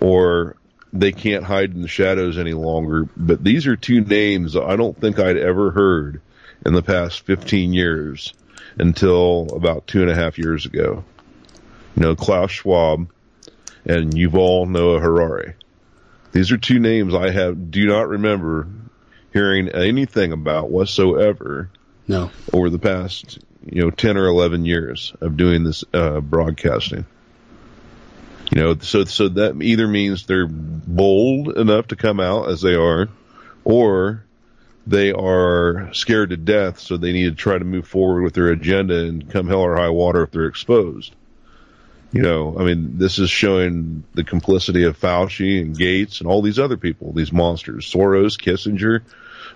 or 0.00 0.56
they 0.94 1.12
can't 1.12 1.44
hide 1.44 1.74
in 1.74 1.82
the 1.82 1.88
shadows 1.88 2.38
any 2.38 2.54
longer. 2.54 3.06
But 3.16 3.44
these 3.44 3.66
are 3.66 3.76
two 3.76 4.00
names 4.00 4.56
I 4.56 4.76
don't 4.76 4.98
think 4.98 5.18
I'd 5.18 5.36
ever 5.36 5.70
heard 5.72 6.22
in 6.64 6.72
the 6.72 6.82
past 6.82 7.20
15 7.26 7.72
years 7.72 8.32
until 8.78 9.48
about 9.54 9.86
two 9.86 10.02
and 10.02 10.10
a 10.10 10.14
half 10.14 10.38
years 10.38 10.66
ago. 10.66 11.04
You 11.96 12.02
know, 12.02 12.16
Klaus 12.16 12.50
Schwab 12.50 13.10
and 13.84 14.12
Yuval 14.12 14.68
Noah 14.68 15.00
Harari. 15.00 15.54
These 16.32 16.50
are 16.52 16.56
two 16.56 16.78
names 16.78 17.14
I 17.14 17.30
have 17.30 17.70
do 17.70 17.86
not 17.86 18.08
remember 18.08 18.66
hearing 19.32 19.68
anything 19.68 20.32
about 20.32 20.70
whatsoever. 20.70 21.70
No. 22.08 22.30
Over 22.52 22.70
the 22.70 22.78
past, 22.78 23.38
you 23.64 23.82
know, 23.82 23.90
10 23.90 24.16
or 24.16 24.26
11 24.26 24.64
years 24.64 25.14
of 25.20 25.36
doing 25.36 25.64
this 25.64 25.84
uh, 25.92 26.20
broadcasting. 26.20 27.06
You 28.54 28.62
know, 28.62 28.78
so 28.80 29.04
so 29.04 29.28
that 29.28 29.62
either 29.62 29.88
means 29.88 30.26
they're 30.26 30.46
bold 30.46 31.56
enough 31.56 31.88
to 31.88 31.96
come 31.96 32.20
out 32.20 32.50
as 32.50 32.60
they 32.60 32.74
are, 32.74 33.08
or 33.64 34.24
they 34.86 35.12
are 35.12 35.90
scared 35.92 36.30
to 36.30 36.36
death, 36.36 36.80
so 36.80 36.96
they 36.96 37.12
need 37.12 37.30
to 37.30 37.34
try 37.34 37.58
to 37.58 37.64
move 37.64 37.86
forward 37.86 38.22
with 38.22 38.34
their 38.34 38.48
agenda 38.48 39.04
and 39.04 39.30
come 39.30 39.46
hell 39.46 39.60
or 39.60 39.76
high 39.76 39.90
water 39.90 40.22
if 40.22 40.30
they're 40.30 40.46
exposed. 40.46 41.14
You 42.12 42.20
know, 42.20 42.56
I 42.58 42.64
mean, 42.64 42.98
this 42.98 43.18
is 43.18 43.30
showing 43.30 44.04
the 44.12 44.24
complicity 44.24 44.84
of 44.84 45.00
Fauci 45.00 45.62
and 45.62 45.76
Gates 45.76 46.20
and 46.20 46.28
all 46.28 46.42
these 46.42 46.58
other 46.58 46.76
people, 46.76 47.12
these 47.12 47.32
monsters, 47.32 47.90
Soros, 47.90 48.38
Kissinger. 48.38 49.00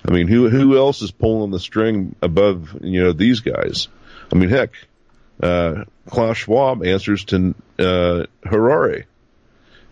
I 0.08 0.10
mean, 0.10 0.26
who 0.26 0.48
who 0.48 0.76
else 0.76 1.02
is 1.02 1.10
pulling 1.10 1.50
the 1.50 1.60
string 1.60 2.14
above 2.22 2.78
you 2.82 3.02
know 3.02 3.12
these 3.12 3.40
guys? 3.40 3.88
I 4.32 4.36
mean, 4.36 4.48
heck, 4.48 4.70
uh, 5.42 5.84
Klaus 6.08 6.38
Schwab 6.38 6.84
answers 6.84 7.24
to 7.26 7.54
uh, 7.78 8.24
Harari. 8.42 9.04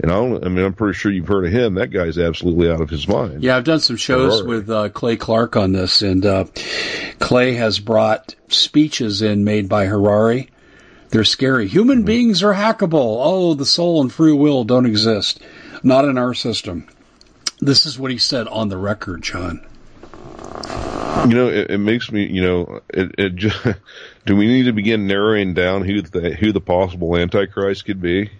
And 0.01 0.11
I, 0.11 0.17
I 0.17 0.49
mean, 0.49 0.65
I'm 0.65 0.75
pretty 0.75 0.99
sure 0.99 1.13
you've 1.13 1.29
heard 1.29 1.47
of 1.47 1.53
him. 1.53 1.75
That 1.75 1.91
guy's 1.91 2.19
absolutely 2.19 2.69
out 2.71 2.81
of 2.81 2.91
his 2.91 3.07
mind. 3.07 3.43
Yeah, 3.43 3.57
I've 3.57 3.65
done 3.65 3.81
some 3.81 3.97
shows 3.97 4.43
with 4.43 4.69
uh, 4.69 4.89
Clay 4.89 5.17
Clark 5.17 5.57
on 5.57 5.73
this, 5.73 6.03
and 6.03 6.27
uh, 6.27 6.47
Clay 7.21 7.55
has 7.55 7.79
brought 7.79 8.35
speeches 8.49 9.23
in 9.23 9.45
made 9.45 9.69
by 9.69 9.87
Harari. 9.87 10.51
They're 11.11 11.23
scary. 11.23 11.69
Human 11.69 11.99
mm-hmm. 11.99 12.07
beings 12.07 12.43
are 12.43 12.53
hackable. 12.53 13.21
Oh, 13.23 13.55
the 13.55 13.65
soul 13.65 14.01
and 14.01 14.13
free 14.13 14.33
will 14.33 14.65
don't 14.65 14.87
exist. 14.87 15.41
Not 15.85 16.05
in 16.07 16.19
our 16.19 16.35
system. 16.35 16.89
This 17.61 17.87
is 17.87 17.97
what 17.97 18.11
he 18.11 18.19
said 18.19 18.49
on 18.49 18.69
the 18.69 18.77
record, 18.77 19.23
John. 19.23 19.65
You 21.29 21.35
know, 21.37 21.49
it, 21.49 21.71
it 21.71 21.79
makes 21.79 22.11
me, 22.11 22.27
you 22.27 22.43
know, 22.43 22.81
it, 22.89 23.15
it 23.17 23.37
just, 23.37 23.65
do 24.27 24.35
we 24.35 24.49
need 24.49 24.65
to 24.65 24.73
begin 24.73 25.07
narrowing 25.07 25.55
down 25.55 25.85
who 25.85 26.03
the, 26.03 26.35
who 26.35 26.51
the 26.51 26.61
possible 26.61 27.17
Antichrist 27.17 27.85
could 27.85 28.03
be? 28.03 28.31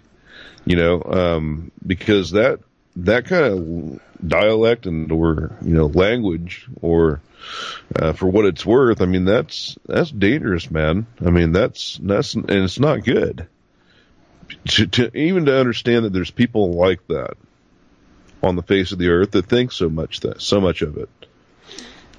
You 0.65 0.75
know, 0.75 1.01
um, 1.03 1.71
because 1.85 2.31
that 2.31 2.59
that 2.97 3.25
kind 3.25 3.45
of 3.45 3.99
dialect 4.27 4.85
and 4.85 5.11
or 5.11 5.57
you 5.61 5.73
know 5.73 5.87
language 5.87 6.67
or 6.81 7.21
uh, 7.95 8.13
for 8.13 8.27
what 8.27 8.45
it's 8.45 8.65
worth, 8.65 9.01
I 9.01 9.05
mean 9.05 9.25
that's 9.25 9.77
that's 9.85 10.11
dangerous, 10.11 10.69
man. 10.71 11.05
I 11.23 11.29
mean 11.29 11.51
that's 11.51 11.99
that's 12.01 12.33
and 12.33 12.49
it's 12.49 12.79
not 12.79 13.03
good. 13.03 13.47
To, 14.69 14.87
to 14.87 15.17
even 15.17 15.45
to 15.45 15.59
understand 15.59 16.05
that 16.05 16.13
there's 16.13 16.31
people 16.31 16.73
like 16.73 17.05
that 17.07 17.35
on 18.43 18.55
the 18.55 18.61
face 18.61 18.91
of 18.91 18.99
the 18.99 19.09
earth 19.09 19.31
that 19.31 19.47
think 19.47 19.71
so 19.71 19.89
much 19.89 20.21
that 20.21 20.41
so 20.41 20.61
much 20.61 20.81
of 20.81 20.97
it. 20.97 21.09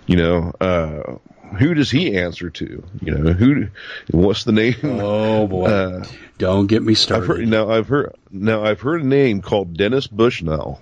You 0.07 0.17
know, 0.17 0.53
uh, 0.61 1.17
who 1.59 1.75
does 1.75 1.91
he 1.91 2.17
answer 2.17 2.51
to? 2.51 2.85
You 3.01 3.15
know, 3.15 3.33
who? 3.33 3.69
What's 4.11 4.45
the 4.45 4.53
name? 4.53 4.77
Oh 4.83 5.47
boy! 5.47 5.67
Uh, 5.77 6.05
Don't 6.39 6.67
get 6.67 6.83
me 6.83 6.95
started. 6.95 7.23
I've 7.23 7.37
heard, 7.37 7.49
now 7.49 7.71
I've 7.71 7.89
heard 7.89 8.15
now 8.31 8.65
I've 8.65 8.81
heard 8.81 9.03
a 9.03 9.07
name 9.07 9.43
called 9.43 9.77
Dennis 9.77 10.07
Bushnell, 10.07 10.81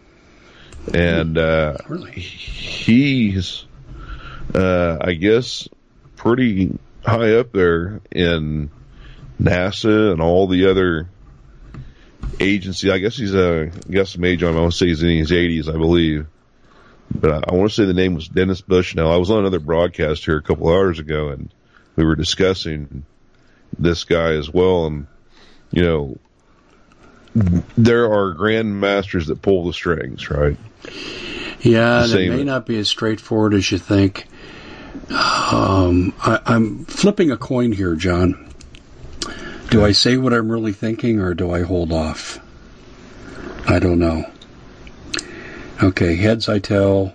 and 0.92 1.38
uh, 1.38 1.76
really? 1.88 2.12
he's 2.12 3.64
uh, 4.54 4.98
I 5.00 5.12
guess 5.14 5.68
pretty 6.16 6.78
high 7.04 7.34
up 7.34 7.52
there 7.52 8.00
in 8.10 8.70
NASA 9.40 10.12
and 10.12 10.20
all 10.20 10.46
the 10.46 10.68
other 10.70 11.08
agencies. 12.40 12.90
I 12.90 12.98
guess 12.98 13.16
he's 13.16 13.34
a 13.34 13.70
I 13.72 13.92
guess 13.92 14.10
some 14.10 14.24
age 14.24 14.42
on. 14.42 14.56
I 14.56 14.60
want 14.60 14.72
to 14.72 14.78
say 14.78 14.86
he's 14.86 15.02
in 15.02 15.18
his 15.18 15.30
80s, 15.30 15.68
I 15.68 15.76
believe 15.78 16.26
but 17.10 17.30
I, 17.30 17.50
I 17.50 17.54
want 17.54 17.70
to 17.70 17.74
say 17.74 17.84
the 17.84 17.94
name 17.94 18.14
was 18.14 18.28
Dennis 18.28 18.60
Bushnell. 18.60 19.10
I 19.10 19.16
was 19.16 19.30
on 19.30 19.40
another 19.40 19.60
broadcast 19.60 20.24
here 20.24 20.36
a 20.36 20.42
couple 20.42 20.68
hours 20.68 20.98
ago, 20.98 21.28
and 21.28 21.52
we 21.96 22.04
were 22.04 22.16
discussing 22.16 23.04
this 23.78 24.04
guy 24.04 24.32
as 24.32 24.50
well. 24.50 24.86
And 24.86 25.06
you 25.70 25.82
know, 25.82 26.18
there 27.76 28.04
are 28.06 28.34
grandmasters 28.34 29.26
that 29.26 29.42
pull 29.42 29.66
the 29.66 29.72
strings, 29.72 30.30
right? 30.30 30.56
Yeah, 31.60 32.06
it 32.06 32.30
may 32.30 32.44
not 32.44 32.66
be 32.66 32.78
as 32.78 32.88
straightforward 32.88 33.54
as 33.54 33.70
you 33.72 33.78
think. 33.78 34.26
Um, 35.10 36.14
I, 36.20 36.40
I'm 36.46 36.84
flipping 36.84 37.30
a 37.30 37.36
coin 37.36 37.72
here, 37.72 37.94
John. 37.96 38.52
Do 39.70 39.84
I 39.84 39.92
say 39.92 40.16
what 40.16 40.32
I'm 40.32 40.50
really 40.52 40.72
thinking, 40.72 41.20
or 41.20 41.34
do 41.34 41.50
I 41.50 41.62
hold 41.62 41.92
off? 41.92 42.38
I 43.66 43.78
don't 43.78 43.98
know. 43.98 44.30
Okay, 45.84 46.16
heads 46.16 46.48
I 46.48 46.60
tell, 46.60 47.12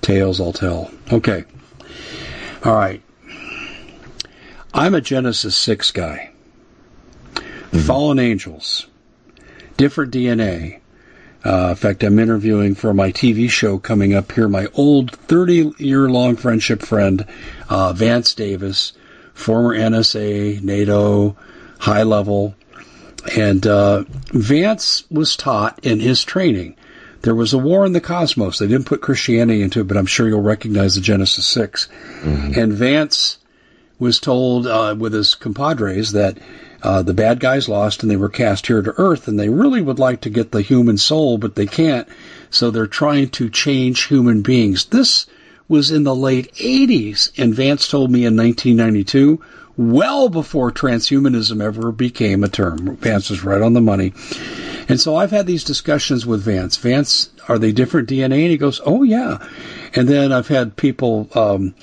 tails 0.00 0.40
I'll 0.40 0.52
tell. 0.52 0.90
Okay. 1.12 1.44
All 2.64 2.74
right. 2.74 3.00
I'm 4.74 4.96
a 4.96 5.00
Genesis 5.00 5.54
6 5.54 5.92
guy. 5.92 6.32
Mm-hmm. 7.34 7.78
Fallen 7.78 8.18
angels. 8.18 8.88
Different 9.76 10.12
DNA. 10.12 10.80
Uh, 11.44 11.68
in 11.70 11.76
fact, 11.76 12.02
I'm 12.02 12.18
interviewing 12.18 12.74
for 12.74 12.92
my 12.92 13.12
TV 13.12 13.48
show 13.48 13.78
coming 13.78 14.14
up 14.14 14.32
here 14.32 14.48
my 14.48 14.66
old 14.74 15.12
30 15.12 15.74
year 15.78 16.10
long 16.10 16.34
friendship 16.34 16.82
friend, 16.82 17.24
uh, 17.68 17.92
Vance 17.92 18.34
Davis, 18.34 18.94
former 19.32 19.76
NSA, 19.76 20.60
NATO, 20.60 21.36
high 21.78 22.02
level. 22.02 22.56
And 23.36 23.64
uh, 23.64 24.02
Vance 24.32 25.04
was 25.08 25.36
taught 25.36 25.78
in 25.84 26.00
his 26.00 26.24
training 26.24 26.74
there 27.22 27.34
was 27.34 27.52
a 27.52 27.58
war 27.58 27.86
in 27.86 27.92
the 27.92 28.00
cosmos. 28.00 28.58
They 28.58 28.66
didn't 28.66 28.86
put 28.86 29.00
Christianity 29.00 29.62
into 29.62 29.80
it, 29.80 29.88
but 29.88 29.96
I'm 29.96 30.06
sure 30.06 30.28
you'll 30.28 30.42
recognize 30.42 30.94
the 30.94 31.00
Genesis 31.00 31.46
6. 31.46 31.88
Mm-hmm. 32.22 32.58
And 32.58 32.72
Vance 32.72 33.38
was 33.98 34.18
told 34.18 34.66
uh, 34.66 34.96
with 34.98 35.12
his 35.12 35.34
compadres 35.34 36.12
that 36.12 36.38
uh, 36.82 37.02
the 37.02 37.14
bad 37.14 37.38
guys 37.38 37.68
lost 37.68 38.02
and 38.02 38.10
they 38.10 38.16
were 38.16 38.28
cast 38.28 38.66
here 38.66 38.82
to 38.82 38.94
Earth, 38.96 39.28
and 39.28 39.38
they 39.38 39.48
really 39.48 39.80
would 39.80 40.00
like 40.00 40.22
to 40.22 40.30
get 40.30 40.50
the 40.50 40.62
human 40.62 40.98
soul, 40.98 41.38
but 41.38 41.54
they 41.54 41.66
can't. 41.66 42.08
So 42.50 42.70
they're 42.70 42.88
trying 42.88 43.30
to 43.30 43.48
change 43.48 44.04
human 44.04 44.42
beings. 44.42 44.86
This 44.86 45.26
was 45.68 45.92
in 45.92 46.02
the 46.02 46.14
late 46.14 46.52
80s, 46.54 47.30
and 47.38 47.54
Vance 47.54 47.88
told 47.88 48.10
me 48.10 48.26
in 48.26 48.36
1992, 48.36 49.40
well 49.76 50.28
before 50.28 50.70
transhumanism 50.70 51.62
ever 51.62 51.92
became 51.92 52.44
a 52.44 52.48
term. 52.48 52.96
Vance 52.96 53.30
was 53.30 53.44
right 53.44 53.62
on 53.62 53.72
the 53.72 53.80
money. 53.80 54.12
And 54.88 55.00
so 55.00 55.16
I've 55.16 55.30
had 55.30 55.46
these 55.46 55.64
discussions 55.64 56.26
with 56.26 56.42
Vance. 56.42 56.76
Vance, 56.76 57.30
are 57.48 57.58
they 57.58 57.72
different 57.72 58.08
DNA? 58.08 58.42
And 58.42 58.50
he 58.50 58.56
goes, 58.56 58.80
oh 58.84 59.02
yeah. 59.02 59.46
And 59.94 60.08
then 60.08 60.32
I've 60.32 60.48
had 60.48 60.76
people 60.76 61.28
um, 61.34 61.74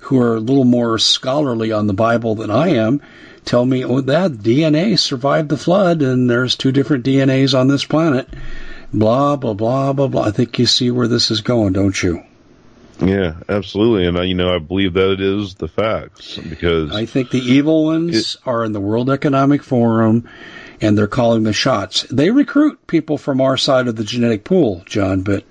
who 0.00 0.20
are 0.20 0.36
a 0.36 0.40
little 0.40 0.64
more 0.64 0.98
scholarly 0.98 1.72
on 1.72 1.86
the 1.86 1.94
Bible 1.94 2.34
than 2.34 2.50
I 2.50 2.70
am 2.70 3.00
tell 3.48 3.64
me, 3.64 3.84
oh, 3.84 4.02
that 4.02 4.32
DNA 4.32 4.98
survived 4.98 5.48
the 5.48 5.56
flood, 5.56 6.02
and 6.02 6.28
there's 6.28 6.54
two 6.54 6.70
different 6.70 7.04
DNAs 7.04 7.58
on 7.58 7.66
this 7.66 7.84
planet. 7.84 8.28
Blah 8.92 9.36
blah 9.36 9.54
blah 9.54 9.92
blah 9.92 10.08
blah. 10.08 10.22
I 10.22 10.30
think 10.30 10.58
you 10.58 10.66
see 10.66 10.90
where 10.90 11.08
this 11.08 11.30
is 11.30 11.40
going, 11.40 11.72
don't 11.72 12.00
you? 12.02 12.22
Yeah, 13.00 13.36
absolutely, 13.48 14.06
and 14.06 14.18
I, 14.18 14.24
you 14.24 14.34
know 14.34 14.54
I 14.54 14.58
believe 14.58 14.94
that 14.94 15.12
it 15.12 15.20
is 15.20 15.54
the 15.54 15.68
facts 15.68 16.36
because 16.36 16.94
I 16.94 17.06
think 17.06 17.30
the 17.30 17.38
evil 17.38 17.84
ones 17.84 18.34
it, 18.34 18.40
are 18.44 18.64
in 18.64 18.72
the 18.72 18.80
World 18.80 19.08
Economic 19.08 19.62
Forum, 19.62 20.28
and 20.80 20.98
they're 20.98 21.06
calling 21.06 21.44
the 21.44 21.52
shots. 21.52 22.02
They 22.10 22.30
recruit 22.30 22.86
people 22.86 23.16
from 23.16 23.40
our 23.40 23.56
side 23.56 23.86
of 23.86 23.96
the 23.96 24.04
genetic 24.04 24.42
pool, 24.42 24.82
John, 24.86 25.22
but 25.22 25.44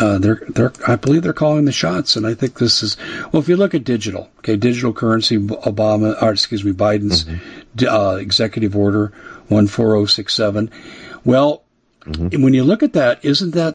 uh, 0.00 0.18
they're 0.18 0.42
they're 0.48 0.72
I 0.86 0.96
believe 0.96 1.22
they're 1.22 1.32
calling 1.32 1.64
the 1.64 1.72
shots, 1.72 2.16
and 2.16 2.26
I 2.26 2.34
think 2.34 2.58
this 2.58 2.82
is 2.82 2.96
well. 3.32 3.40
If 3.40 3.48
you 3.48 3.56
look 3.56 3.74
at 3.74 3.84
digital, 3.84 4.28
okay, 4.38 4.56
digital 4.56 4.92
currency, 4.92 5.38
Obama, 5.38 6.20
or 6.20 6.32
excuse 6.32 6.64
me, 6.64 6.72
Biden's 6.72 7.24
mm-hmm. 7.24 7.86
uh, 7.86 8.16
executive 8.16 8.76
order 8.76 9.12
one 9.48 9.68
four 9.68 9.90
zero 9.90 10.06
six 10.06 10.34
seven. 10.34 10.70
Well, 11.24 11.62
mm-hmm. 12.04 12.42
when 12.42 12.54
you 12.54 12.64
look 12.64 12.82
at 12.82 12.94
that, 12.94 13.24
isn't 13.24 13.52
that 13.52 13.74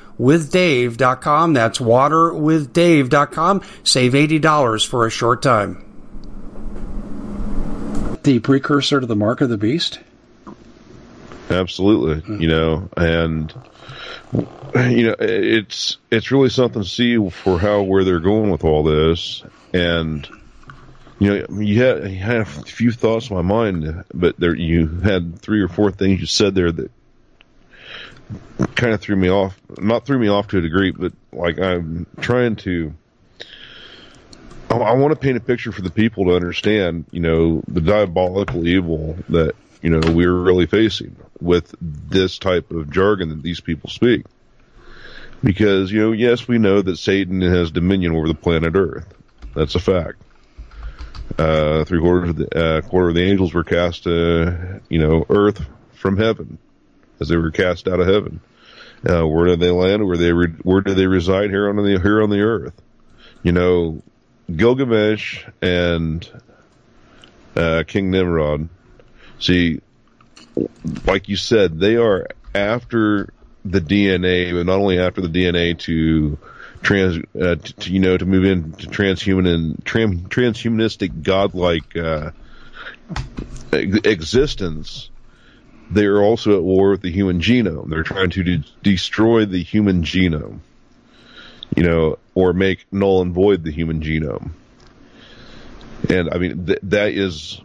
waterwithdave.com. 0.19 1.53
That's 1.53 1.79
waterwithdave.com. 1.79 3.61
Save 3.83 4.13
$80 4.13 4.87
for 4.87 5.05
a 5.05 5.09
short 5.09 5.41
time. 5.41 5.87
The 8.23 8.39
precursor 8.39 8.99
to 8.99 9.05
the 9.05 9.15
mark 9.15 9.41
of 9.41 9.49
the 9.49 9.57
beast? 9.57 9.99
Absolutely. 11.49 12.21
Mm-hmm. 12.21 12.41
You 12.41 12.47
know, 12.47 12.89
and 12.95 13.53
you 14.75 15.07
know, 15.07 15.15
it's 15.19 15.97
it's 16.09 16.31
really 16.31 16.49
something 16.49 16.83
to 16.83 16.87
see 16.87 17.29
for 17.29 17.59
how 17.59 17.81
where 17.81 18.03
they're 18.03 18.19
going 18.19 18.51
with 18.51 18.63
all 18.63 18.83
this, 18.83 19.43
and 19.73 20.27
you 21.19 21.29
know, 21.29 21.45
you 21.59 21.83
had, 21.83 22.09
you 22.09 22.19
had 22.19 22.41
a 22.41 22.45
few 22.45 22.91
thoughts 22.91 23.29
in 23.29 23.35
my 23.35 23.41
mind, 23.41 24.05
but 24.13 24.39
there 24.39 24.55
you 24.55 24.87
had 24.87 25.39
three 25.39 25.61
or 25.61 25.67
four 25.67 25.91
things 25.91 26.21
you 26.21 26.25
said 26.25 26.55
there 26.55 26.71
that 26.71 26.91
kind 28.75 28.93
of 28.93 29.01
threw 29.01 29.15
me 29.15 29.29
off. 29.29 29.59
Not 29.77 30.05
threw 30.05 30.19
me 30.19 30.27
off 30.27 30.47
to 30.49 30.57
a 30.57 30.61
degree, 30.61 30.91
but 30.91 31.13
like 31.31 31.59
I'm 31.59 32.05
trying 32.19 32.55
to. 32.57 32.93
I, 34.69 34.77
I 34.77 34.93
want 34.93 35.11
to 35.11 35.19
paint 35.19 35.37
a 35.37 35.41
picture 35.41 35.71
for 35.71 35.81
the 35.81 35.89
people 35.89 36.25
to 36.25 36.35
understand, 36.35 37.05
you 37.11 37.19
know, 37.19 37.63
the 37.67 37.81
diabolical 37.81 38.67
evil 38.67 39.17
that 39.29 39.55
you 39.81 39.89
know 39.89 40.01
we're 40.11 40.33
really 40.33 40.65
facing 40.65 41.15
with 41.39 41.73
this 41.79 42.37
type 42.37 42.71
of 42.71 42.91
jargon 42.91 43.29
that 43.29 43.41
these 43.41 43.59
people 43.59 43.89
speak. 43.89 44.25
Because 45.43 45.91
you 45.91 46.01
know, 46.01 46.11
yes, 46.11 46.47
we 46.47 46.57
know 46.57 46.81
that 46.81 46.97
Satan 46.97 47.41
has 47.41 47.71
dominion 47.71 48.15
over 48.15 48.27
the 48.27 48.35
planet 48.35 48.75
Earth. 48.75 49.07
That's 49.55 49.75
a 49.75 49.79
fact. 49.79 50.21
Uh, 51.37 51.85
three 51.85 51.99
quarters 51.99 52.31
of 52.31 52.35
the 52.35 52.57
uh, 52.57 52.81
quarter 52.81 53.09
of 53.09 53.15
the 53.15 53.23
angels 53.23 53.53
were 53.53 53.63
cast, 53.63 54.05
uh, 54.05 54.79
you 54.89 54.99
know, 54.99 55.25
Earth 55.29 55.65
from 55.93 56.17
heaven 56.17 56.57
as 57.21 57.29
they 57.29 57.37
were 57.37 57.51
cast 57.51 57.87
out 57.87 57.99
of 57.99 58.07
heaven. 58.07 58.41
Uh, 59.07 59.25
where 59.25 59.45
did 59.45 59.59
they 59.59 59.71
land? 59.71 60.05
Where 60.05 60.17
they 60.17 60.33
re- 60.33 60.55
where 60.63 60.81
did 60.81 60.97
they 60.97 61.07
reside 61.07 61.49
here 61.49 61.69
on 61.69 61.75
the 61.75 61.99
here 62.01 62.21
on 62.21 62.29
the 62.29 62.41
earth? 62.41 62.79
You 63.43 63.51
know, 63.51 64.01
Gilgamesh 64.53 65.45
and 65.61 66.27
uh, 67.55 67.83
King 67.87 68.11
Nimrod. 68.11 68.69
See, 69.39 69.81
like 71.05 71.29
you 71.29 71.37
said, 71.37 71.79
they 71.79 71.95
are 71.95 72.27
after 72.53 73.33
the 73.63 73.81
DNA, 73.81 74.53
but 74.53 74.65
not 74.65 74.79
only 74.79 74.99
after 74.99 75.21
the 75.21 75.27
DNA 75.27 75.77
to 75.79 76.37
trans, 76.81 77.23
uh, 77.39 77.55
to, 77.55 77.91
you 77.91 77.99
know, 77.99 78.17
to 78.17 78.25
move 78.25 78.45
into 78.45 78.87
transhuman 78.87 79.47
and 79.47 79.85
trans, 79.85 80.21
transhumanistic 80.23 81.23
godlike 81.23 81.95
uh, 81.95 82.31
existence, 83.71 85.10
they 85.91 86.05
are 86.05 86.21
also 86.21 86.55
at 86.55 86.63
war 86.63 86.91
with 86.91 87.01
the 87.01 87.11
human 87.11 87.39
genome. 87.39 87.89
They're 87.89 88.03
trying 88.03 88.29
to 88.31 88.43
de- 88.43 88.65
destroy 88.81 89.45
the 89.45 89.61
human 89.61 90.03
genome, 90.03 90.59
you 91.75 91.83
know, 91.83 92.17
or 92.33 92.53
make 92.53 92.85
null 92.91 93.21
and 93.21 93.33
void 93.33 93.63
the 93.63 93.71
human 93.71 94.01
genome. 94.01 94.51
And 96.09 96.29
I 96.31 96.37
mean, 96.37 96.65
th- 96.65 96.79
that 96.83 97.11
is, 97.11 97.61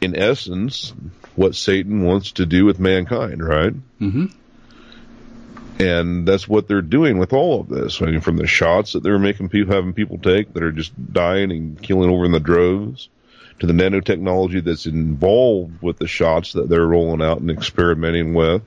in 0.00 0.16
essence, 0.16 0.92
what 1.36 1.54
Satan 1.54 2.02
wants 2.02 2.32
to 2.32 2.46
do 2.46 2.64
with 2.64 2.80
mankind, 2.80 3.42
right? 3.46 3.74
Mm-hmm. 4.00 4.26
And 5.78 6.26
that's 6.26 6.48
what 6.48 6.68
they're 6.68 6.82
doing 6.82 7.18
with 7.18 7.32
all 7.32 7.60
of 7.60 7.68
this. 7.68 8.00
I 8.00 8.06
mean, 8.06 8.20
from 8.22 8.38
the 8.38 8.46
shots 8.46 8.94
that 8.94 9.02
they're 9.02 9.18
making 9.18 9.50
people, 9.50 9.74
having 9.74 9.92
people 9.92 10.18
take 10.18 10.52
that 10.54 10.62
are 10.62 10.72
just 10.72 10.92
dying 11.12 11.50
and 11.52 11.80
killing 11.80 12.10
over 12.10 12.24
in 12.24 12.32
the 12.32 12.40
droves, 12.40 13.08
to 13.58 13.66
the 13.66 13.72
nanotechnology 13.72 14.62
that's 14.62 14.86
involved 14.86 15.80
with 15.82 15.98
the 15.98 16.06
shots 16.06 16.52
that 16.52 16.68
they're 16.68 16.86
rolling 16.86 17.22
out 17.22 17.40
and 17.40 17.50
experimenting 17.50 18.34
with, 18.34 18.62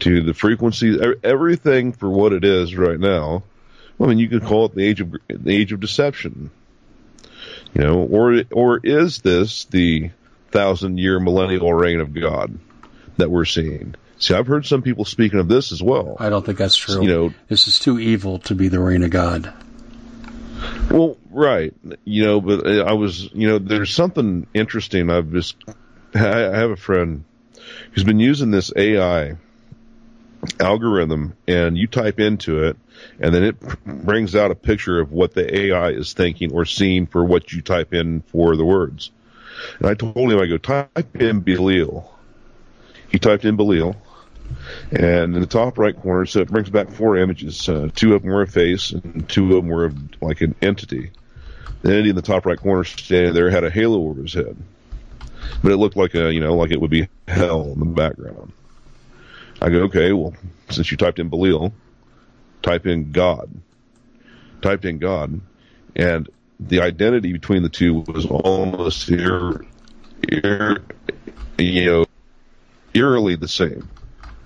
to 0.00 0.22
the 0.22 0.34
frequencies, 0.34 0.98
everything 1.22 1.92
for 1.92 2.08
what 2.08 2.32
it 2.32 2.44
is 2.44 2.74
right 2.74 2.98
now. 2.98 3.42
I 4.00 4.06
mean, 4.06 4.18
you 4.18 4.28
could 4.28 4.44
call 4.44 4.66
it 4.66 4.74
the 4.74 4.84
age 4.84 5.00
of 5.00 5.12
the 5.28 5.54
age 5.54 5.72
of 5.72 5.80
deception, 5.80 6.50
you 7.74 7.82
know, 7.82 7.98
or 7.98 8.42
or 8.52 8.80
is 8.82 9.20
this 9.22 9.64
the 9.64 10.10
thousand 10.50 10.98
year 10.98 11.18
millennial 11.18 11.72
reign 11.74 12.00
of 12.00 12.14
God 12.14 12.58
that 13.16 13.30
we're 13.30 13.44
seeing? 13.44 13.96
See, 14.18 14.34
I've 14.34 14.46
heard 14.46 14.66
some 14.66 14.82
people 14.82 15.04
speaking 15.04 15.38
of 15.38 15.48
this 15.48 15.72
as 15.72 15.82
well. 15.82 16.16
I 16.18 16.28
don't 16.28 16.46
think 16.46 16.58
that's 16.58 16.76
true. 16.76 17.02
You 17.02 17.08
know, 17.08 17.34
this 17.48 17.68
is 17.68 17.78
too 17.78 17.98
evil 17.98 18.38
to 18.40 18.54
be 18.54 18.68
the 18.68 18.80
reign 18.80 19.02
of 19.02 19.10
God. 19.10 19.52
Well, 20.90 21.16
right. 21.30 21.74
You 22.04 22.24
know, 22.24 22.40
but 22.40 22.66
I 22.66 22.92
was, 22.92 23.32
you 23.32 23.48
know, 23.48 23.58
there's 23.58 23.94
something 23.94 24.46
interesting. 24.54 25.10
I've 25.10 25.30
just, 25.32 25.56
I 26.14 26.18
have 26.18 26.70
a 26.70 26.76
friend 26.76 27.24
who's 27.92 28.04
been 28.04 28.20
using 28.20 28.50
this 28.50 28.72
AI 28.74 29.36
algorithm 30.60 31.36
and 31.46 31.76
you 31.76 31.86
type 31.86 32.20
into 32.20 32.62
it 32.64 32.76
and 33.20 33.34
then 33.34 33.42
it 33.42 33.84
brings 33.84 34.34
out 34.34 34.50
a 34.50 34.54
picture 34.54 35.00
of 35.00 35.12
what 35.12 35.34
the 35.34 35.56
AI 35.66 35.90
is 35.90 36.12
thinking 36.12 36.52
or 36.52 36.64
seeing 36.64 37.06
for 37.06 37.24
what 37.24 37.52
you 37.52 37.60
type 37.60 37.92
in 37.92 38.22
for 38.22 38.56
the 38.56 38.64
words. 38.64 39.10
And 39.78 39.88
I 39.88 39.94
told 39.94 40.16
him, 40.16 40.38
I 40.38 40.46
go, 40.46 40.58
type 40.58 41.16
in 41.16 41.40
Belial. 41.40 42.14
He 43.08 43.18
typed 43.18 43.44
in 43.44 43.56
Belial 43.56 43.96
and 44.90 45.34
in 45.34 45.40
the 45.40 45.46
top 45.46 45.78
right 45.78 45.96
corner, 45.96 46.26
so 46.26 46.40
it 46.40 46.48
brings 46.48 46.70
back 46.70 46.90
four 46.90 47.16
images. 47.16 47.68
Uh, 47.68 47.88
two 47.94 48.14
of 48.14 48.22
them 48.22 48.30
were 48.30 48.42
a 48.42 48.46
face, 48.46 48.90
and 48.90 49.28
two 49.28 49.56
of 49.56 49.62
them 49.62 49.68
were 49.68 49.92
like 50.20 50.40
an 50.40 50.54
entity. 50.62 51.10
The 51.82 51.90
entity 51.90 52.10
in 52.10 52.16
the 52.16 52.22
top 52.22 52.46
right 52.46 52.58
corner 52.58 52.84
standing 52.84 53.34
there 53.34 53.50
had 53.50 53.64
a 53.64 53.70
halo 53.70 54.08
over 54.08 54.22
his 54.22 54.34
head, 54.34 54.56
but 55.62 55.72
it 55.72 55.76
looked 55.76 55.96
like 55.96 56.14
a 56.14 56.32
you 56.32 56.40
know 56.40 56.56
like 56.56 56.70
it 56.70 56.80
would 56.80 56.90
be 56.90 57.08
hell 57.26 57.72
in 57.72 57.80
the 57.80 57.86
background. 57.86 58.52
I 59.60 59.70
go, 59.70 59.78
okay, 59.84 60.12
well, 60.12 60.34
since 60.70 60.90
you 60.90 60.96
typed 60.96 61.18
in 61.18 61.28
Belial, 61.28 61.72
type 62.62 62.86
in 62.86 63.10
God. 63.10 63.50
Typed 64.60 64.84
in 64.84 64.98
God, 64.98 65.40
and 65.94 66.28
the 66.58 66.80
identity 66.80 67.32
between 67.32 67.62
the 67.62 67.68
two 67.68 68.00
was 68.08 68.26
almost 68.26 69.08
here, 69.08 69.64
ear, 70.28 70.78
you 71.58 71.84
know, 71.84 72.06
eerily 72.94 73.36
the 73.36 73.46
same. 73.46 73.88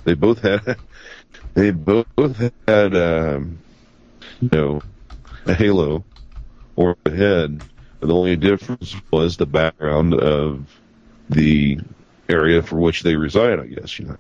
They 0.04 0.14
both 0.14 0.40
had 0.40 0.76
they 1.54 1.70
both 1.70 2.06
had 2.66 2.96
um, 2.96 3.58
you 4.40 4.48
know 4.52 4.82
a 5.46 5.54
halo 5.54 6.04
or 6.76 6.96
a 7.06 7.10
head. 7.10 7.62
The 8.00 8.14
only 8.14 8.36
difference 8.36 8.96
was 9.10 9.36
the 9.36 9.46
background 9.46 10.14
of 10.14 10.66
the 11.30 11.78
area 12.28 12.62
for 12.62 12.76
which 12.76 13.02
they 13.02 13.16
reside. 13.16 13.60
I 13.60 13.66
guess 13.66 13.98
you 13.98 14.06
know 14.06 14.16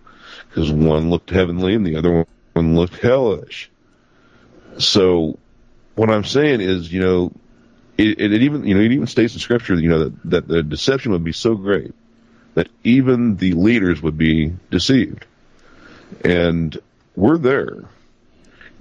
because 0.48 0.70
one 0.70 1.10
looked 1.10 1.30
heavenly 1.30 1.74
and 1.74 1.86
the 1.86 1.96
other 1.96 2.26
one 2.52 2.76
looked 2.76 2.98
hellish. 2.98 3.70
So 4.78 5.38
what 5.94 6.10
I'm 6.10 6.24
saying 6.24 6.60
is, 6.60 6.92
you 6.92 7.00
know, 7.00 7.32
it, 7.98 8.20
it, 8.20 8.42
even 8.42 8.64
you 8.64 8.74
know 8.74 8.80
it 8.80 8.92
even 8.92 9.06
states 9.06 9.34
in 9.34 9.40
scripture, 9.40 9.74
you 9.74 9.88
know, 9.88 10.04
that, 10.04 10.30
that 10.30 10.48
the 10.48 10.62
deception 10.62 11.12
would 11.12 11.24
be 11.24 11.32
so 11.32 11.54
great 11.54 11.94
that 12.54 12.68
even 12.84 13.36
the 13.36 13.52
leaders 13.52 14.02
would 14.02 14.18
be 14.18 14.52
deceived 14.70 15.26
and 16.24 16.78
we're 17.16 17.38
there. 17.38 17.84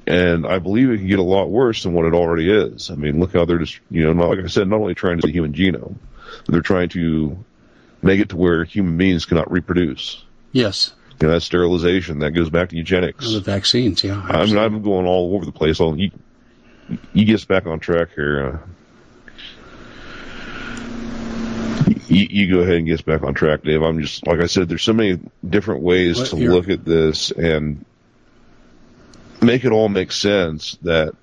And 0.08 0.48
I 0.48 0.58
believe 0.58 0.90
it 0.90 0.98
can 0.98 1.08
get 1.08 1.20
a 1.20 1.24
lot 1.24 1.50
worse 1.50 1.84
than 1.84 1.94
what 1.94 2.06
it 2.06 2.14
already 2.14 2.50
is. 2.50 2.90
I 2.90 2.96
mean, 2.96 3.20
look 3.20 3.34
how 3.34 3.46
they're 3.46 3.60
just, 3.60 3.80
you 3.92 4.04
know, 4.04 4.14
not, 4.14 4.30
like 4.30 4.40
I 4.44 4.48
said, 4.48 4.68
not 4.68 4.80
only 4.80 4.96
trying 4.96 5.20
to 5.20 5.28
the 5.28 5.32
human 5.32 5.54
genome, 5.54 5.96
they're 6.48 6.62
trying 6.62 6.90
to 6.90 7.38
make 8.02 8.20
it 8.20 8.30
to 8.30 8.38
where 8.38 8.64
human 8.64 8.98
beings 8.98 9.26
cannot 9.26 9.52
reproduce. 9.52 10.24
Yes. 10.54 10.94
You 11.20 11.28
know, 11.28 11.34
that's 11.34 11.46
sterilization. 11.46 12.20
That 12.20 12.32
goes 12.32 12.50
back 12.50 12.70
to 12.70 12.76
eugenics. 12.76 13.28
And 13.28 13.36
the 13.36 13.42
vaccines, 13.42 14.04
yeah. 14.04 14.26
I 14.28 14.46
mean, 14.46 14.58
I'm 14.58 14.82
going 14.82 15.06
all 15.06 15.36
over 15.36 15.46
the 15.46 15.52
place. 15.52 15.80
I'll, 15.80 15.96
you, 15.96 16.10
you 17.14 17.26
get 17.26 17.36
us 17.36 17.46
back 17.46 17.68
on 17.68 17.80
track 17.80 18.10
here. 18.16 18.48
Uh, 18.48 18.58
you, 22.08 22.28
you, 22.30 22.56
go 22.56 22.62
ahead 22.62 22.76
and 22.76 22.86
get 22.86 22.96
us 22.96 23.02
back 23.02 23.24
on 23.24 23.34
track, 23.34 23.64
Dave. 23.64 23.82
I'm 23.82 24.02
just 24.02 24.26
like 24.28 24.40
I 24.40 24.48
said. 24.48 24.70
There's 24.70 24.84
so 24.84 24.94
many 24.94 25.20
different 25.48 25.82
ways 25.82 26.30
to 26.30 26.36
here. 26.36 26.52
look 26.52 26.70
at 26.70 26.86
this 26.86 27.32
and 27.32 27.86
make 29.42 29.66
it 29.66 29.72
all 29.72 29.90
make 29.90 30.12
sense. 30.12 30.78
That 30.82 31.16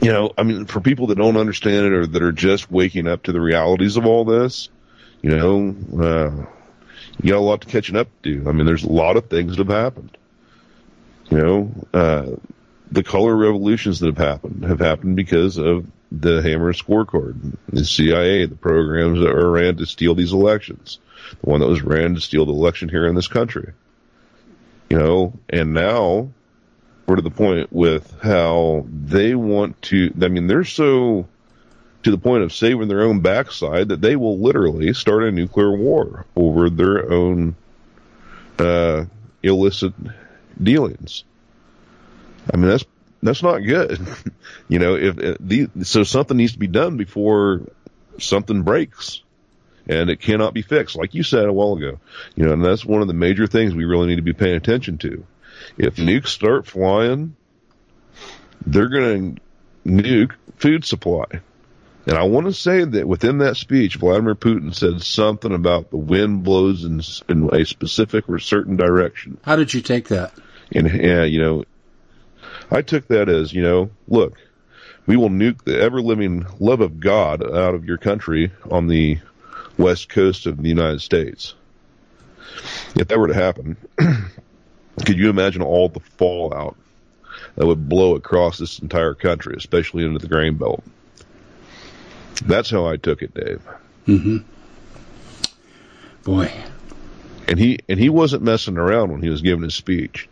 you 0.00 0.12
know, 0.12 0.32
I 0.38 0.42
mean, 0.42 0.66
for 0.66 0.80
people 0.80 1.08
that 1.08 1.18
don't 1.18 1.36
understand 1.36 1.86
it 1.86 1.92
or 1.92 2.06
that 2.06 2.22
are 2.22 2.32
just 2.32 2.70
waking 2.70 3.06
up 3.06 3.24
to 3.24 3.32
the 3.32 3.40
realities 3.40 3.96
of 3.96 4.06
all 4.06 4.24
this, 4.24 4.68
you 5.22 5.30
know, 5.30 5.74
uh, 6.00 6.46
you 7.20 7.32
got 7.32 7.38
a 7.38 7.40
lot 7.40 7.60
to 7.62 7.66
catching 7.66 7.96
up 7.96 8.08
to. 8.22 8.44
I 8.46 8.52
mean, 8.52 8.66
there's 8.66 8.84
a 8.84 8.92
lot 8.92 9.16
of 9.16 9.28
things 9.28 9.56
that 9.56 9.66
have 9.66 9.76
happened. 9.76 10.16
You 11.30 11.38
know, 11.38 11.72
uh, 11.92 12.26
the 12.90 13.02
color 13.02 13.36
revolutions 13.36 14.00
that 14.00 14.06
have 14.06 14.18
happened 14.18 14.64
have 14.64 14.80
happened 14.80 15.16
because 15.16 15.58
of 15.58 15.86
the 16.10 16.42
Hammer 16.42 16.72
scorecard, 16.72 17.56
the 17.68 17.84
CIA, 17.84 18.46
the 18.46 18.56
programs 18.56 19.20
that 19.20 19.34
were 19.34 19.50
ran 19.50 19.76
to 19.76 19.86
steal 19.86 20.14
these 20.14 20.32
elections, 20.32 20.98
the 21.42 21.50
one 21.50 21.60
that 21.60 21.68
was 21.68 21.82
ran 21.82 22.14
to 22.14 22.20
steal 22.20 22.46
the 22.46 22.52
election 22.52 22.88
here 22.88 23.06
in 23.06 23.14
this 23.14 23.28
country. 23.28 23.72
You 24.88 24.98
know, 24.98 25.32
and 25.50 25.74
now 25.74 26.30
we're 27.06 27.16
to 27.16 27.22
the 27.22 27.30
point 27.30 27.72
with 27.72 28.18
how 28.22 28.86
they 28.90 29.34
want 29.34 29.80
to, 29.82 30.12
I 30.20 30.28
mean, 30.28 30.46
they're 30.46 30.64
so 30.64 31.28
to 32.04 32.10
the 32.10 32.18
point 32.18 32.42
of 32.42 32.54
saving 32.54 32.88
their 32.88 33.02
own 33.02 33.20
backside 33.20 33.88
that 33.88 34.00
they 34.00 34.16
will 34.16 34.38
literally 34.38 34.94
start 34.94 35.24
a 35.24 35.32
nuclear 35.32 35.76
war 35.76 36.26
over 36.36 36.70
their 36.70 37.10
own, 37.12 37.56
uh, 38.58 39.04
illicit 39.42 39.92
dealings. 40.62 41.24
I 42.52 42.56
mean, 42.56 42.68
that's 42.68 42.84
that's 43.22 43.42
not 43.42 43.58
good. 43.58 44.00
you 44.68 44.78
know, 44.78 44.94
if, 44.96 45.18
if 45.18 45.36
the, 45.40 45.68
so 45.82 46.04
something 46.04 46.36
needs 46.36 46.52
to 46.52 46.58
be 46.58 46.66
done 46.66 46.96
before 46.96 47.62
something 48.18 48.62
breaks 48.62 49.22
and 49.88 50.10
it 50.10 50.20
cannot 50.20 50.54
be 50.54 50.62
fixed. 50.62 50.96
Like 50.96 51.14
you 51.14 51.22
said 51.22 51.46
a 51.46 51.52
while 51.52 51.74
ago, 51.74 51.98
you 52.36 52.44
know, 52.44 52.52
and 52.52 52.64
that's 52.64 52.84
one 52.84 53.00
of 53.02 53.08
the 53.08 53.14
major 53.14 53.46
things 53.46 53.74
we 53.74 53.84
really 53.84 54.06
need 54.06 54.16
to 54.16 54.22
be 54.22 54.32
paying 54.32 54.56
attention 54.56 54.98
to. 54.98 55.24
If 55.76 55.96
nukes 55.96 56.28
start 56.28 56.66
flying, 56.66 57.36
they're 58.66 58.88
going 58.88 59.36
to 59.36 59.40
nuke 59.86 60.32
food 60.56 60.84
supply. 60.84 61.24
And 62.06 62.16
I 62.16 62.22
want 62.22 62.46
to 62.46 62.54
say 62.54 62.84
that 62.84 63.06
within 63.06 63.38
that 63.38 63.56
speech, 63.56 63.96
Vladimir 63.96 64.34
Putin 64.34 64.74
said 64.74 65.02
something 65.02 65.52
about 65.52 65.90
the 65.90 65.98
wind 65.98 66.42
blows 66.42 66.84
in, 66.84 67.02
in 67.28 67.54
a 67.54 67.66
specific 67.66 68.28
or 68.28 68.38
certain 68.38 68.76
direction. 68.76 69.38
How 69.42 69.56
did 69.56 69.74
you 69.74 69.82
take 69.82 70.08
that? 70.08 70.32
And, 70.72 70.86
uh, 70.86 71.24
you 71.24 71.40
know, 71.40 71.64
I 72.70 72.82
took 72.82 73.08
that 73.08 73.28
as, 73.28 73.52
you 73.52 73.62
know, 73.62 73.90
look, 74.08 74.38
we 75.06 75.16
will 75.16 75.30
nuke 75.30 75.64
the 75.64 75.80
ever 75.80 76.02
living 76.02 76.46
love 76.60 76.80
of 76.80 77.00
God 77.00 77.42
out 77.42 77.74
of 77.74 77.86
your 77.86 77.96
country 77.96 78.52
on 78.70 78.88
the 78.88 79.18
west 79.78 80.08
coast 80.08 80.46
of 80.46 80.62
the 80.62 80.68
United 80.68 81.00
States. 81.00 81.54
If 82.94 83.08
that 83.08 83.18
were 83.18 83.28
to 83.28 83.34
happen, 83.34 83.76
could 83.98 85.18
you 85.18 85.30
imagine 85.30 85.62
all 85.62 85.88
the 85.88 86.00
fallout 86.00 86.76
that 87.54 87.66
would 87.66 87.88
blow 87.88 88.16
across 88.16 88.58
this 88.58 88.78
entire 88.80 89.14
country, 89.14 89.54
especially 89.56 90.04
into 90.04 90.18
the 90.18 90.28
grain 90.28 90.56
belt? 90.56 90.82
That's 92.44 92.70
how 92.70 92.86
I 92.86 92.96
took 92.96 93.22
it, 93.22 93.34
Dave. 93.34 93.62
Mm-hmm. 94.06 94.38
Boy. 96.24 96.52
And 97.46 97.58
he 97.58 97.78
and 97.88 97.98
he 97.98 98.10
wasn't 98.10 98.42
messing 98.42 98.76
around 98.76 99.10
when 99.10 99.22
he 99.22 99.30
was 99.30 99.40
giving 99.40 99.64
his 99.64 99.74
speech. 99.74 100.28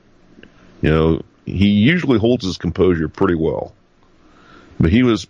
You 0.82 0.90
know, 0.90 1.22
he 1.46 1.68
usually 1.68 2.18
holds 2.18 2.44
his 2.44 2.58
composure 2.58 3.08
pretty 3.08 3.36
well, 3.36 3.72
but 4.78 4.90
he 4.90 5.02
was 5.02 5.26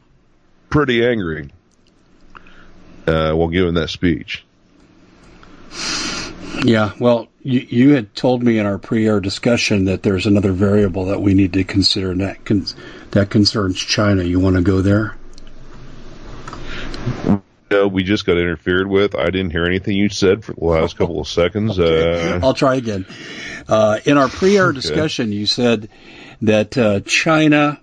pretty 0.71 1.07
angry 1.07 1.51
uh, 3.07 3.33
while 3.33 3.49
giving 3.49 3.75
that 3.75 3.91
speech. 3.91 4.45
Yeah, 6.65 6.93
well, 6.99 7.29
you, 7.43 7.61
you 7.61 7.91
had 7.91 8.15
told 8.15 8.43
me 8.43 8.59
in 8.59 8.65
our 8.65 8.79
pre-air 8.79 9.21
discussion 9.21 9.85
that 9.85 10.03
there's 10.03 10.27
another 10.27 10.53
variable 10.53 11.07
that 11.07 11.21
we 11.21 11.35
need 11.35 11.53
to 11.53 11.65
consider, 11.65 12.11
and 12.13 12.23
that, 12.23 12.45
con- 12.45 12.67
that 13.11 13.29
concerns 13.29 13.79
China. 13.79 14.25
You 14.25 14.41
want 14.41 14.57
to 14.57 14.63
go 14.63 14.81
there? 14.81 15.17
know, 17.71 17.89
we 17.89 18.03
just 18.03 18.27
got 18.27 18.39
interfered 18.39 18.89
with. 18.89 19.15
I 19.15 19.27
didn't 19.27 19.51
hear 19.51 19.65
anything 19.65 19.97
you 19.97 20.09
said 20.09 20.45
for 20.45 20.53
the 20.53 20.65
last 20.65 20.97
couple 20.97 21.21
of 21.21 21.29
seconds. 21.29 21.79
Okay. 21.79 22.33
Uh, 22.33 22.41
I'll 22.43 22.55
try 22.55 22.77
again. 22.77 23.07
Uh, 23.69 23.99
in 24.05 24.17
our 24.19 24.29
pre-air 24.29 24.67
okay. 24.69 24.75
discussion, 24.75 25.33
you 25.33 25.47
said 25.47 25.89
that 26.43 26.77
uh, 26.77 27.01
China 27.01 27.81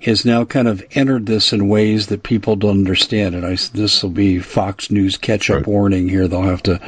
has 0.00 0.24
now 0.24 0.44
kind 0.44 0.68
of 0.68 0.84
entered 0.92 1.26
this 1.26 1.52
in 1.52 1.68
ways 1.68 2.08
that 2.08 2.22
people 2.22 2.56
don't 2.56 2.78
understand. 2.78 3.34
And 3.34 3.46
I, 3.46 3.56
this 3.72 4.02
will 4.02 4.10
be 4.10 4.38
Fox 4.38 4.90
News 4.90 5.16
catch-up 5.16 5.56
right. 5.56 5.66
warning 5.66 6.08
here. 6.08 6.28
They'll 6.28 6.42
have 6.42 6.62
to 6.64 6.80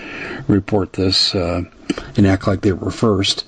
report 0.46 0.92
this 0.92 1.34
uh, 1.34 1.62
and 2.16 2.26
act 2.26 2.46
like 2.46 2.60
they 2.60 2.72
were 2.72 2.90
first. 2.90 3.44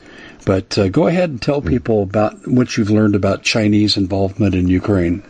But 0.46 0.78
uh, 0.78 0.88
go 0.88 1.06
ahead 1.06 1.30
and 1.30 1.40
tell 1.40 1.60
hmm. 1.60 1.68
people 1.68 2.02
about 2.02 2.48
what 2.48 2.76
you've 2.76 2.90
learned 2.90 3.14
about 3.14 3.42
Chinese 3.42 3.96
involvement 3.96 4.54
in 4.54 4.68
Ukraine. 4.68 5.22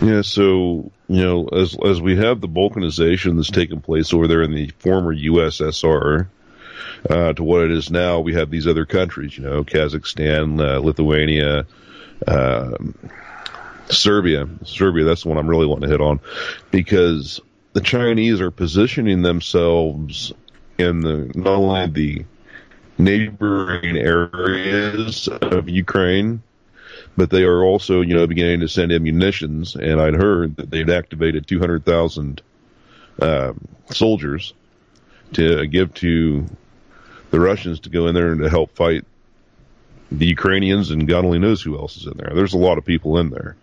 Yeah, 0.00 0.22
so 0.22 0.92
you 1.08 1.24
know, 1.24 1.48
as 1.48 1.76
as 1.84 2.00
we 2.00 2.16
have 2.16 2.40
the 2.40 2.48
balkanization 2.48 3.34
that's 3.36 3.50
taken 3.50 3.80
place 3.80 4.14
over 4.14 4.28
there 4.28 4.42
in 4.42 4.52
the 4.52 4.68
former 4.78 5.12
USSR, 5.12 6.28
uh, 7.08 7.32
to 7.32 7.42
what 7.42 7.62
it 7.62 7.70
is 7.70 7.90
now, 7.90 8.20
we 8.20 8.34
have 8.34 8.50
these 8.50 8.66
other 8.66 8.86
countries, 8.86 9.36
you 9.36 9.44
know, 9.44 9.64
Kazakhstan, 9.64 10.60
uh, 10.60 10.78
Lithuania, 10.80 11.66
uh, 12.26 12.70
Serbia. 13.90 14.48
Serbia, 14.64 15.04
that's 15.04 15.22
the 15.22 15.28
one 15.28 15.38
I'm 15.38 15.48
really 15.48 15.66
wanting 15.66 15.88
to 15.88 15.92
hit 15.92 16.00
on 16.00 16.20
because 16.70 17.40
the 17.72 17.80
Chinese 17.80 18.40
are 18.40 18.50
positioning 18.50 19.22
themselves 19.22 20.32
in 20.78 21.00
the 21.00 21.30
not 21.34 21.54
only 21.54 21.86
the 21.86 22.24
neighboring 22.98 23.96
areas 23.96 25.28
of 25.28 25.68
Ukraine, 25.68 26.42
but 27.16 27.30
they 27.30 27.42
are 27.42 27.62
also, 27.62 28.00
you 28.00 28.14
know, 28.14 28.26
beginning 28.26 28.60
to 28.60 28.68
send 28.68 28.92
ammunitions. 28.92 29.74
And 29.76 30.00
I'd 30.00 30.14
heard 30.14 30.56
that 30.56 30.70
they'd 30.70 30.90
activated 30.90 31.46
200,000 31.46 32.42
uh, 33.20 33.52
soldiers 33.90 34.54
to 35.34 35.66
give 35.66 35.94
to 35.94 36.46
the 37.30 37.40
Russians 37.40 37.80
to 37.80 37.90
go 37.90 38.06
in 38.06 38.14
there 38.14 38.32
and 38.32 38.40
to 38.40 38.48
help 38.48 38.74
fight 38.74 39.04
the 40.10 40.26
Ukrainians, 40.26 40.90
and 40.90 41.06
God 41.06 41.24
only 41.24 41.38
knows 41.38 41.60
who 41.62 41.78
else 41.78 41.96
is 41.96 42.06
in 42.06 42.16
there. 42.16 42.32
There's 42.34 42.54
a 42.54 42.58
lot 42.58 42.78
of 42.78 42.84
people 42.84 43.18
in 43.18 43.30
there. 43.30 43.56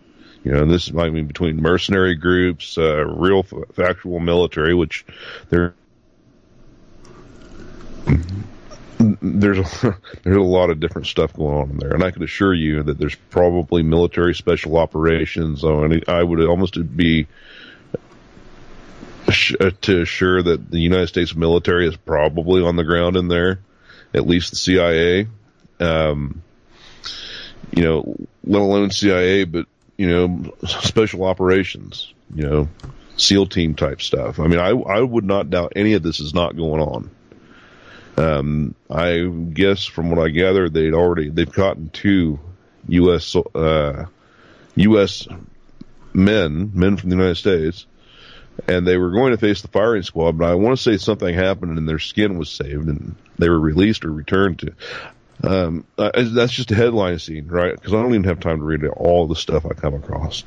You 0.44 0.52
know, 0.52 0.66
this 0.66 0.92
I 0.96 1.10
mean 1.10 1.26
between 1.26 1.62
mercenary 1.62 2.16
groups, 2.16 2.78
uh, 2.78 3.04
real 3.06 3.40
f- 3.40 3.76
factual 3.76 4.20
military, 4.20 4.76
which 4.76 5.06
they're 5.50 5.74
there's 9.00 9.58
a, 9.58 9.98
there's 10.24 10.38
a 10.38 10.42
lot 10.42 10.70
of 10.70 10.80
different 10.80 11.08
stuff 11.08 11.34
going 11.34 11.56
on 11.56 11.70
in 11.72 11.78
there, 11.78 11.94
and 11.94 12.04
I 12.04 12.12
can 12.12 12.24
assure 12.24 12.54
you 12.54 12.84
that 12.84 13.00
there's 13.00 13.16
probably 13.16 13.82
military 13.82 14.36
special 14.36 14.78
operations. 14.78 15.64
I 15.64 16.24
would 16.24 16.42
almost 16.42 16.96
be 16.96 17.28
to 19.28 20.02
assure 20.02 20.42
that 20.42 20.70
the 20.70 20.80
United 20.80 21.08
States 21.08 21.36
military 21.36 21.88
is 21.88 21.96
probably 21.96 22.64
on 22.64 22.76
the 22.76 22.84
ground 22.84 23.18
in 23.18 23.28
there, 23.28 23.60
at 24.14 24.28
least 24.28 24.52
the 24.52 24.56
CIA 24.56 25.28
um, 25.80 26.42
you 27.72 27.84
know, 27.84 28.16
let 28.44 28.62
alone 28.62 28.92
CIA, 28.92 29.44
but 29.46 29.68
you 29.98 30.08
know, 30.08 30.54
special 30.66 31.24
operations, 31.24 32.14
you 32.34 32.48
know, 32.48 32.70
SEAL 33.18 33.48
team 33.48 33.76
type 33.76 34.02
stuff. 34.02 34.40
I 34.40 34.48
mean, 34.48 34.60
I 34.60 34.70
I 34.70 35.02
would 35.02 35.26
not 35.26 35.50
doubt 35.50 35.74
any 35.76 35.94
of 35.94 36.04
this 36.04 36.20
is 36.20 36.34
not 36.34 36.56
going 36.56 36.82
on. 36.82 37.10
Um, 38.18 38.76
I 38.90 39.26
guess 39.26 39.86
from 39.86 40.10
what 40.10 40.26
I 40.26 40.30
gather, 40.30 40.70
they'd 40.70 40.94
already 40.94 41.30
they've 41.30 41.52
gotten 41.52 41.90
two 41.90 42.40
U.S. 42.88 43.36
Uh, 43.36 44.06
U.S. 44.76 45.28
men, 46.14 46.72
men 46.74 46.98
from 46.98 47.10
the 47.10 47.16
United 47.16 47.36
States, 47.36 47.86
and 48.68 48.88
they 48.88 48.98
were 48.98 49.12
going 49.12 49.32
to 49.32 49.38
face 49.38 49.62
the 49.62 49.68
firing 49.68 50.04
squad. 50.04 50.38
But 50.38 50.50
I 50.50 50.56
want 50.56 50.78
to 50.78 50.84
say 50.84 50.98
something 50.98 51.34
happened 51.34 51.78
and 51.78 51.88
their 51.88 52.00
skin 52.00 52.38
was 52.38 52.50
saved 52.50 52.88
and 52.88 53.16
they 53.38 53.50
were 53.50 53.60
released 53.60 54.06
or 54.06 54.12
returned 54.12 54.60
to. 54.60 54.74
Um, 55.44 55.86
that's 55.98 56.54
just 56.54 56.72
a 56.72 56.76
headline 56.76 57.20
scene, 57.20 57.48
right? 57.48 57.74
Because 57.74 57.94
I 57.94 58.02
don't 58.02 58.14
even 58.14 58.24
have 58.26 58.40
time 58.40 58.60
to 58.60 58.64
read 58.64 58.86
all 58.86 59.28
the 59.28 59.36
stuff 59.36 59.66
I 59.66 59.74
come 59.74 59.94
across. 59.94 60.44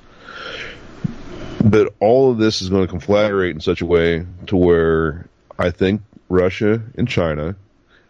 But 1.62 1.94
all 2.01 2.31
of 2.31 2.38
this 2.38 2.62
is 2.62 2.68
going 2.68 2.87
to 2.87 2.92
conflagrate 2.92 3.51
in 3.51 3.61
such 3.61 3.81
a 3.81 3.87
way 3.87 4.25
to 4.47 4.57
where 4.57 5.29
I 5.59 5.71
think 5.71 6.03
Russia 6.29 6.83
and 6.97 7.09
China, 7.09 7.57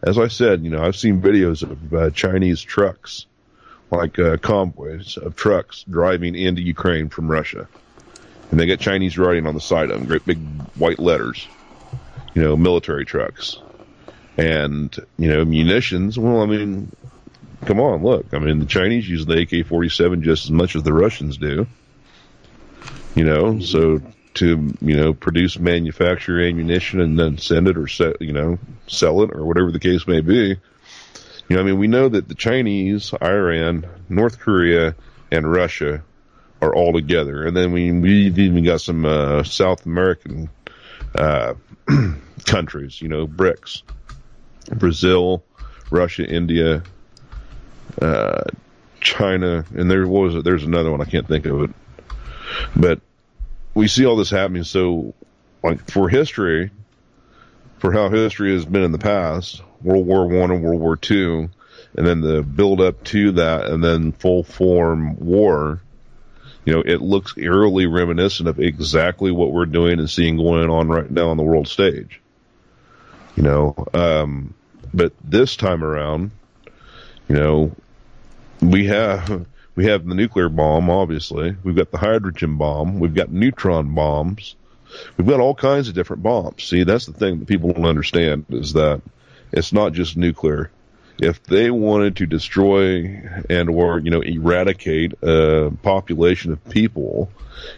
as 0.03 0.17
I 0.17 0.27
said, 0.27 0.63
you 0.63 0.69
know, 0.69 0.81
I've 0.81 0.95
seen 0.95 1.21
videos 1.21 1.63
of 1.63 1.93
uh, 1.93 2.09
Chinese 2.11 2.61
trucks, 2.61 3.25
like 3.91 4.19
uh, 4.19 4.37
convoys 4.37 5.17
of 5.17 5.35
trucks 5.35 5.83
driving 5.89 6.35
into 6.35 6.61
Ukraine 6.61 7.09
from 7.09 7.29
Russia, 7.29 7.67
and 8.51 8.59
they 8.59 8.65
got 8.65 8.79
Chinese 8.79 9.17
writing 9.17 9.45
on 9.45 9.53
the 9.53 9.61
side 9.61 9.91
of 9.91 9.99
them, 9.99 10.07
great 10.07 10.25
big 10.25 10.39
white 10.75 10.99
letters, 10.99 11.47
you 12.33 12.41
know, 12.41 12.55
military 12.55 13.05
trucks 13.05 13.57
and, 14.39 14.95
you 15.17 15.29
know, 15.29 15.43
munitions, 15.43 16.17
well, 16.17 16.41
I 16.41 16.45
mean, 16.45 16.91
come 17.65 17.81
on, 17.81 18.03
look. 18.03 18.33
I 18.33 18.39
mean, 18.39 18.59
the 18.59 18.65
Chinese 18.65 19.07
use 19.09 19.25
the 19.25 19.41
AK 19.41 19.67
47 19.67 20.23
just 20.23 20.45
as 20.45 20.51
much 20.51 20.77
as 20.77 20.83
the 20.83 20.93
Russians 20.93 21.37
do. 21.37 21.67
You 23.15 23.25
know, 23.25 23.59
so 23.59 24.01
to, 24.35 24.73
you 24.79 24.95
know, 24.95 25.13
produce, 25.13 25.59
manufacture 25.59 26.39
ammunition 26.41 27.01
and 27.01 27.19
then 27.19 27.37
send 27.37 27.67
it 27.67 27.77
or 27.77 27.87
set, 27.87 28.21
you 28.21 28.31
know, 28.31 28.59
sell 28.87 29.23
it 29.23 29.31
or 29.33 29.45
whatever 29.45 29.71
the 29.71 29.79
case 29.79 30.07
may 30.07 30.21
be. 30.21 30.55
You 31.49 31.55
know, 31.55 31.59
I 31.59 31.63
mean, 31.65 31.79
we 31.79 31.87
know 31.87 32.07
that 32.07 32.29
the 32.29 32.35
Chinese, 32.35 33.13
Iran, 33.21 33.87
North 34.07 34.39
Korea, 34.39 34.95
and 35.31 35.51
Russia 35.51 36.03
are 36.61 36.75
all 36.75 36.93
together. 36.93 37.45
And 37.45 37.55
then 37.55 37.71
we, 37.71 37.91
we've 37.91 38.37
even 38.37 38.63
got 38.63 38.81
some, 38.81 39.05
uh, 39.05 39.43
South 39.43 39.85
American, 39.85 40.49
uh, 41.15 41.53
countries, 42.45 43.01
you 43.01 43.07
know, 43.07 43.27
BRICS. 43.27 43.83
Brazil, 44.75 45.43
Russia, 45.91 46.25
India, 46.25 46.83
uh, 48.01 48.43
China, 49.01 49.65
and 49.75 49.89
there 49.89 50.07
was 50.07 50.43
there's 50.43 50.63
another 50.63 50.91
one 50.91 51.01
I 51.01 51.05
can't 51.05 51.27
think 51.27 51.45
of 51.45 51.63
it, 51.63 51.69
but 52.75 52.99
we 53.73 53.87
see 53.87 54.05
all 54.05 54.15
this 54.15 54.29
happening. 54.29 54.63
So, 54.63 55.13
like 55.63 55.89
for 55.89 56.09
history, 56.09 56.71
for 57.77 57.91
how 57.91 58.09
history 58.09 58.53
has 58.53 58.65
been 58.65 58.83
in 58.83 58.91
the 58.91 58.99
past, 58.99 59.61
World 59.81 60.05
War 60.05 60.27
One 60.27 60.51
and 60.51 60.63
World 60.63 60.81
War 60.81 60.97
Two, 60.97 61.49
and 61.95 62.05
then 62.05 62.21
the 62.21 62.41
build 62.41 62.81
up 62.81 63.03
to 63.05 63.31
that, 63.33 63.65
and 63.65 63.83
then 63.83 64.11
full 64.11 64.43
form 64.43 65.17
war. 65.19 65.81
You 66.65 66.73
know, 66.73 66.81
it 66.85 67.01
looks 67.01 67.37
eerily 67.37 67.85
reminiscent 67.85 68.49
of 68.49 68.59
exactly 68.59 69.31
what 69.31 69.51
we're 69.51 69.65
doing 69.65 69.99
and 69.99 70.09
seeing 70.09 70.37
going 70.37 70.69
on 70.69 70.89
right 70.89 71.09
now 71.09 71.29
on 71.29 71.37
the 71.37 71.43
world 71.43 71.67
stage. 71.67 72.21
You 73.35 73.43
know, 73.43 73.87
um, 73.93 74.53
but 74.93 75.13
this 75.23 75.55
time 75.55 75.83
around, 75.83 76.31
you 77.27 77.35
know, 77.35 77.71
we 78.61 78.87
have 78.87 79.45
we 79.75 79.85
have 79.85 80.05
the 80.05 80.15
nuclear 80.15 80.49
bomb. 80.49 80.89
Obviously, 80.89 81.55
we've 81.63 81.75
got 81.75 81.91
the 81.91 81.97
hydrogen 81.97 82.57
bomb. 82.57 82.99
We've 82.99 83.15
got 83.15 83.31
neutron 83.31 83.95
bombs. 83.95 84.55
We've 85.17 85.27
got 85.27 85.39
all 85.39 85.55
kinds 85.55 85.87
of 85.87 85.93
different 85.93 86.23
bombs. 86.23 86.63
See, 86.63 86.83
that's 86.83 87.05
the 87.05 87.13
thing 87.13 87.39
that 87.39 87.47
people 87.47 87.71
don't 87.71 87.85
understand 87.85 88.45
is 88.49 88.73
that 88.73 89.01
it's 89.51 89.71
not 89.71 89.93
just 89.93 90.17
nuclear. 90.17 90.71
If 91.21 91.43
they 91.43 91.69
wanted 91.69 92.17
to 92.17 92.25
destroy 92.25 93.21
and 93.49 93.69
or 93.69 93.99
you 93.99 94.09
know 94.09 94.21
eradicate 94.21 95.13
a 95.21 95.71
population 95.83 96.51
of 96.51 96.69
people 96.69 97.29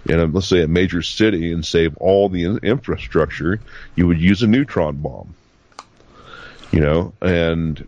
in 0.05 0.19
a, 0.19 0.25
let's 0.25 0.47
say 0.47 0.61
a 0.61 0.67
major 0.67 1.01
city 1.01 1.51
and 1.51 1.65
save 1.65 1.97
all 1.97 2.29
the 2.29 2.45
infrastructure, 2.61 3.59
you 3.95 4.07
would 4.07 4.19
use 4.19 4.43
a 4.43 4.47
neutron 4.47 4.97
bomb 4.97 5.33
you 6.71 6.79
know, 6.79 7.13
and 7.21 7.87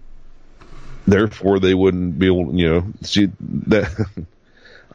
therefore 1.08 1.60
they 1.60 1.74
wouldn't 1.74 2.20
be 2.20 2.28
able, 2.28 2.56
you 2.56 2.70
know, 2.70 2.86
see 3.02 3.32
that. 3.40 4.08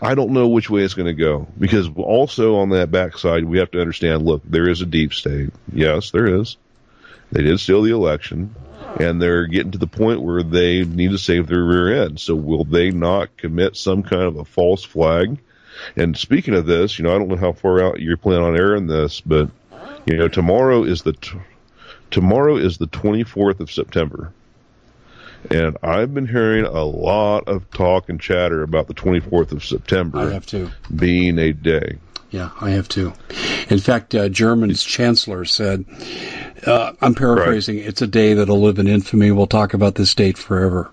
I 0.00 0.14
don't 0.14 0.30
know 0.30 0.46
which 0.46 0.70
way 0.70 0.82
it's 0.82 0.94
going 0.94 1.08
to 1.08 1.12
go 1.12 1.48
because 1.58 1.88
also 1.96 2.58
on 2.58 2.68
that 2.68 2.92
backside 2.92 3.44
we 3.44 3.58
have 3.58 3.72
to 3.72 3.80
understand. 3.80 4.24
Look, 4.24 4.42
there 4.44 4.68
is 4.68 4.80
a 4.80 4.86
deep 4.86 5.12
state. 5.12 5.50
Yes, 5.72 6.12
there 6.12 6.40
is. 6.40 6.56
They 7.32 7.42
did 7.42 7.58
steal 7.58 7.82
the 7.82 7.90
election, 7.90 8.54
and 9.00 9.20
they're 9.20 9.46
getting 9.46 9.72
to 9.72 9.78
the 9.78 9.86
point 9.86 10.22
where 10.22 10.42
they 10.42 10.84
need 10.84 11.10
to 11.10 11.18
save 11.18 11.46
their 11.46 11.62
rear 11.62 12.04
end. 12.04 12.20
So 12.20 12.34
will 12.34 12.64
they 12.64 12.90
not 12.90 13.36
commit 13.36 13.76
some 13.76 14.02
kind 14.02 14.22
of 14.22 14.36
a 14.36 14.44
false 14.44 14.84
flag? 14.84 15.38
And 15.96 16.16
speaking 16.16 16.54
of 16.54 16.66
this, 16.66 16.98
you 16.98 17.04
know, 17.04 17.14
I 17.14 17.18
don't 17.18 17.28
know 17.28 17.36
how 17.36 17.52
far 17.52 17.82
out 17.82 18.00
you're 18.00 18.16
planning 18.16 18.44
on 18.44 18.58
airing 18.58 18.86
this, 18.86 19.20
but 19.20 19.50
you 20.06 20.16
know, 20.16 20.28
tomorrow 20.28 20.84
is 20.84 21.02
the 21.02 21.12
t- 21.12 21.38
tomorrow 22.10 22.56
is 22.56 22.78
the 22.78 22.86
24th 22.86 23.60
of 23.60 23.70
September. 23.70 24.32
And 25.50 25.76
I've 25.82 26.12
been 26.12 26.26
hearing 26.26 26.64
a 26.64 26.84
lot 26.84 27.46
of 27.46 27.70
talk 27.70 28.08
and 28.08 28.20
chatter 28.20 28.62
about 28.62 28.88
the 28.88 28.94
24th 28.94 29.52
of 29.52 29.64
September. 29.64 30.18
I 30.18 30.32
have 30.32 30.46
too. 30.46 30.70
Being 30.94 31.38
a 31.38 31.52
day. 31.52 31.98
Yeah, 32.30 32.50
I 32.60 32.70
have 32.70 32.88
too. 32.88 33.14
In 33.70 33.78
fact, 33.78 34.14
uh, 34.14 34.28
Germany's 34.28 34.82
chancellor 34.82 35.44
said, 35.44 35.84
uh, 36.66 36.92
I'm 37.00 37.14
paraphrasing, 37.14 37.78
right. 37.78 37.86
it's 37.86 38.02
a 38.02 38.06
day 38.06 38.34
that'll 38.34 38.60
live 38.60 38.78
in 38.78 38.86
infamy. 38.86 39.30
We'll 39.30 39.46
talk 39.46 39.74
about 39.74 39.94
this 39.94 40.14
date 40.14 40.36
forever. 40.36 40.90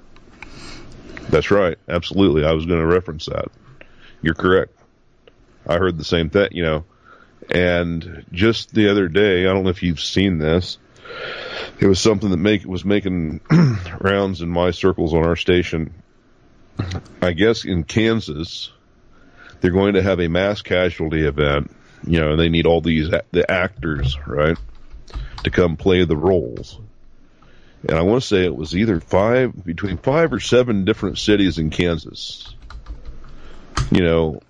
That's 1.29 1.51
right. 1.51 1.77
Absolutely. 1.89 2.45
I 2.45 2.53
was 2.53 2.65
going 2.65 2.79
to 2.79 2.85
reference 2.85 3.25
that. 3.25 3.47
You're 4.21 4.35
correct. 4.35 4.71
I 5.67 5.77
heard 5.77 5.97
the 5.97 6.05
same 6.05 6.29
thing, 6.29 6.49
you 6.51 6.63
know, 6.63 6.85
And 7.49 8.25
just 8.31 8.73
the 8.73 8.89
other 8.89 9.07
day, 9.07 9.41
I 9.47 9.53
don't 9.53 9.63
know 9.63 9.69
if 9.69 9.83
you've 9.83 9.99
seen 9.99 10.37
this. 10.37 10.77
It 11.79 11.87
was 11.87 11.99
something 11.99 12.29
that 12.29 12.37
make 12.37 12.65
was 12.65 12.85
making 12.85 13.41
rounds 13.99 14.41
in 14.41 14.49
my 14.49 14.71
circles 14.71 15.13
on 15.13 15.23
our 15.23 15.35
station. 15.35 15.93
I 17.21 17.33
guess 17.33 17.65
in 17.65 17.83
Kansas, 17.83 18.71
they're 19.65 19.71
going 19.71 19.95
to 19.95 20.03
have 20.03 20.19
a 20.19 20.27
mass 20.27 20.61
casualty 20.61 21.25
event. 21.25 21.71
You 22.05 22.19
know, 22.19 22.31
and 22.33 22.39
they 22.39 22.49
need 22.49 22.67
all 22.67 22.81
these 22.81 23.09
the 23.09 23.49
actors, 23.49 24.15
right, 24.27 24.55
to 25.43 25.49
come 25.49 25.75
play 25.75 26.05
the 26.05 26.15
roles. 26.15 26.79
And 27.89 27.97
I 27.97 28.03
want 28.03 28.21
to 28.21 28.27
say 28.27 28.45
it 28.45 28.55
was 28.55 28.75
either 28.75 28.99
five, 28.99 29.65
between 29.65 29.97
five 29.97 30.31
or 30.33 30.39
seven 30.39 30.85
different 30.85 31.17
cities 31.17 31.57
in 31.57 31.71
Kansas. 31.71 32.55
You 33.91 34.03
know, 34.03 34.41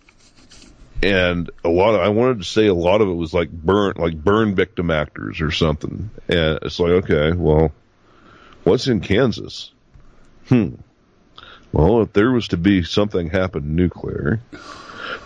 and 1.01 1.49
a 1.63 1.69
lot 1.69 1.95
of, 1.95 2.01
I 2.01 2.09
wanted 2.09 2.39
to 2.39 2.45
say 2.45 2.67
a 2.67 2.73
lot 2.73 2.99
of 2.99 3.07
it 3.07 3.13
was 3.13 3.33
like 3.33 3.49
burn, 3.49 3.93
like 3.95 4.21
burn 4.21 4.53
victim 4.53 4.91
actors 4.91 5.39
or 5.39 5.51
something. 5.51 6.09
And 6.27 6.59
it's 6.61 6.77
like, 6.77 6.91
okay, 7.05 7.31
well, 7.31 7.71
what's 8.65 8.87
in 8.87 8.99
Kansas? 8.99 9.71
Hmm. 10.49 10.75
Well, 11.71 12.01
if 12.01 12.11
there 12.11 12.31
was 12.31 12.49
to 12.49 12.57
be 12.57 12.83
something 12.83 13.29
happen 13.29 13.77
nuclear, 13.77 14.41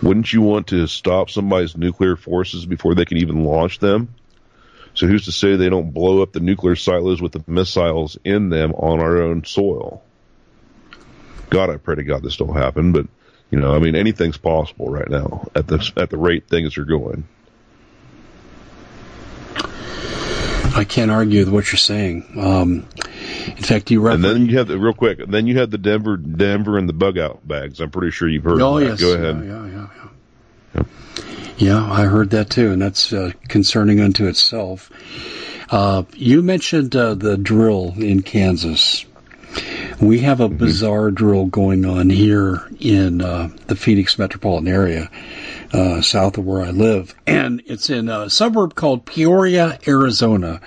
wouldn't 0.01 0.31
you 0.31 0.41
want 0.41 0.67
to 0.67 0.87
stop 0.87 1.29
somebody's 1.29 1.77
nuclear 1.77 2.15
forces 2.15 2.65
before 2.65 2.95
they 2.95 3.05
can 3.05 3.17
even 3.17 3.43
launch 3.43 3.79
them? 3.79 4.13
So 4.93 5.07
who's 5.07 5.25
to 5.25 5.31
say 5.31 5.55
they 5.55 5.69
don't 5.69 5.91
blow 5.91 6.21
up 6.21 6.33
the 6.33 6.39
nuclear 6.39 6.75
silos 6.75 7.21
with 7.21 7.31
the 7.31 7.43
missiles 7.47 8.17
in 8.23 8.49
them 8.49 8.73
on 8.73 8.99
our 8.99 9.21
own 9.21 9.45
soil? 9.45 10.03
God, 11.49 11.69
I 11.69 11.77
pray 11.77 11.95
to 11.95 12.03
God 12.03 12.23
this 12.23 12.37
don't 12.37 12.55
happen, 12.55 12.91
but 12.91 13.07
you 13.49 13.59
know, 13.59 13.73
I 13.73 13.79
mean, 13.79 13.95
anything's 13.95 14.37
possible 14.37 14.89
right 14.89 15.09
now 15.09 15.47
at 15.55 15.67
the 15.67 15.91
at 15.97 16.09
the 16.09 16.17
rate 16.17 16.47
things 16.47 16.77
are 16.77 16.85
going. 16.85 17.27
I 20.75 20.83
can't 20.83 21.09
argue 21.09 21.39
with 21.39 21.49
what 21.49 21.71
you're 21.71 21.77
saying. 21.77 22.25
Um, 22.37 22.85
in 23.47 23.63
fact, 23.63 23.89
you 23.89 24.01
refer- 24.01 24.15
and 24.15 24.23
then 24.23 24.45
you 24.45 24.59
have 24.59 24.67
the 24.67 24.77
real 24.77 24.93
quick. 24.93 25.19
Then 25.27 25.47
you 25.47 25.57
have 25.57 25.71
the 25.71 25.79
Denver, 25.79 26.15
Denver, 26.15 26.77
and 26.77 26.87
the 26.87 26.93
bug 26.93 27.17
out 27.17 27.45
bags. 27.47 27.79
I'm 27.79 27.89
pretty 27.89 28.11
sure 28.11 28.29
you've 28.29 28.43
heard. 28.43 28.61
Oh 28.61 28.77
yes, 28.77 28.99
go 28.99 29.13
ahead. 29.13 29.43
Yeah, 29.45 29.65
yeah, 29.65 29.68
yeah. 31.58 31.84
I 31.84 32.05
heard 32.05 32.32
that 32.32 32.49
too, 32.49 32.71
and 32.71 32.82
that's 32.82 33.13
uh, 33.13 33.32
concerning 33.47 33.99
unto 33.99 34.27
itself. 34.27 34.91
Uh, 35.69 36.03
you 36.15 36.41
mentioned 36.41 36.95
uh, 36.95 37.13
the 37.13 37.38
drill 37.38 37.93
in 37.97 38.21
Kansas. 38.21 39.05
We 40.01 40.19
have 40.19 40.39
a 40.39 40.47
mm-hmm. 40.47 40.58
bizarre 40.58 41.12
drill 41.12 41.45
going 41.45 41.86
on 41.86 42.10
here 42.10 42.67
in 42.79 43.21
uh, 43.21 43.49
the 43.67 43.75
Phoenix 43.75 44.17
metropolitan 44.17 44.67
area, 44.67 45.10
uh, 45.73 46.01
south 46.01 46.38
of 46.38 46.45
where 46.45 46.62
I 46.62 46.71
live, 46.71 47.13
and 47.27 47.62
it's 47.65 47.89
in 47.89 48.10
a 48.10 48.29
suburb 48.29 48.75
called 48.75 49.05
Peoria, 49.05 49.79
Arizona, 49.88 50.62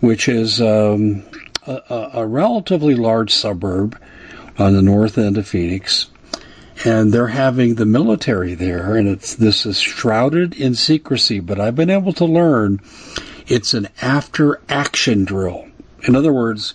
which 0.00 0.28
is 0.28 0.60
um, 0.60 1.22
a, 1.66 2.10
a 2.14 2.26
relatively 2.26 2.94
large 2.94 3.32
suburb 3.32 4.00
on 4.58 4.74
the 4.74 4.82
north 4.82 5.18
end 5.18 5.38
of 5.38 5.46
Phoenix 5.46 6.06
and 6.84 7.12
they're 7.12 7.28
having 7.28 7.74
the 7.74 7.86
military 7.86 8.54
there, 8.54 8.96
and 8.96 9.08
it's 9.08 9.34
this 9.34 9.66
is 9.66 9.78
shrouded 9.78 10.54
in 10.54 10.74
secrecy. 10.74 11.40
But 11.40 11.60
I've 11.60 11.76
been 11.76 11.90
able 11.90 12.12
to 12.14 12.24
learn 12.24 12.80
it's 13.46 13.74
an 13.74 13.88
after 14.00 14.60
action 14.68 15.24
drill. 15.24 15.66
In 16.02 16.16
other 16.16 16.32
words, 16.32 16.74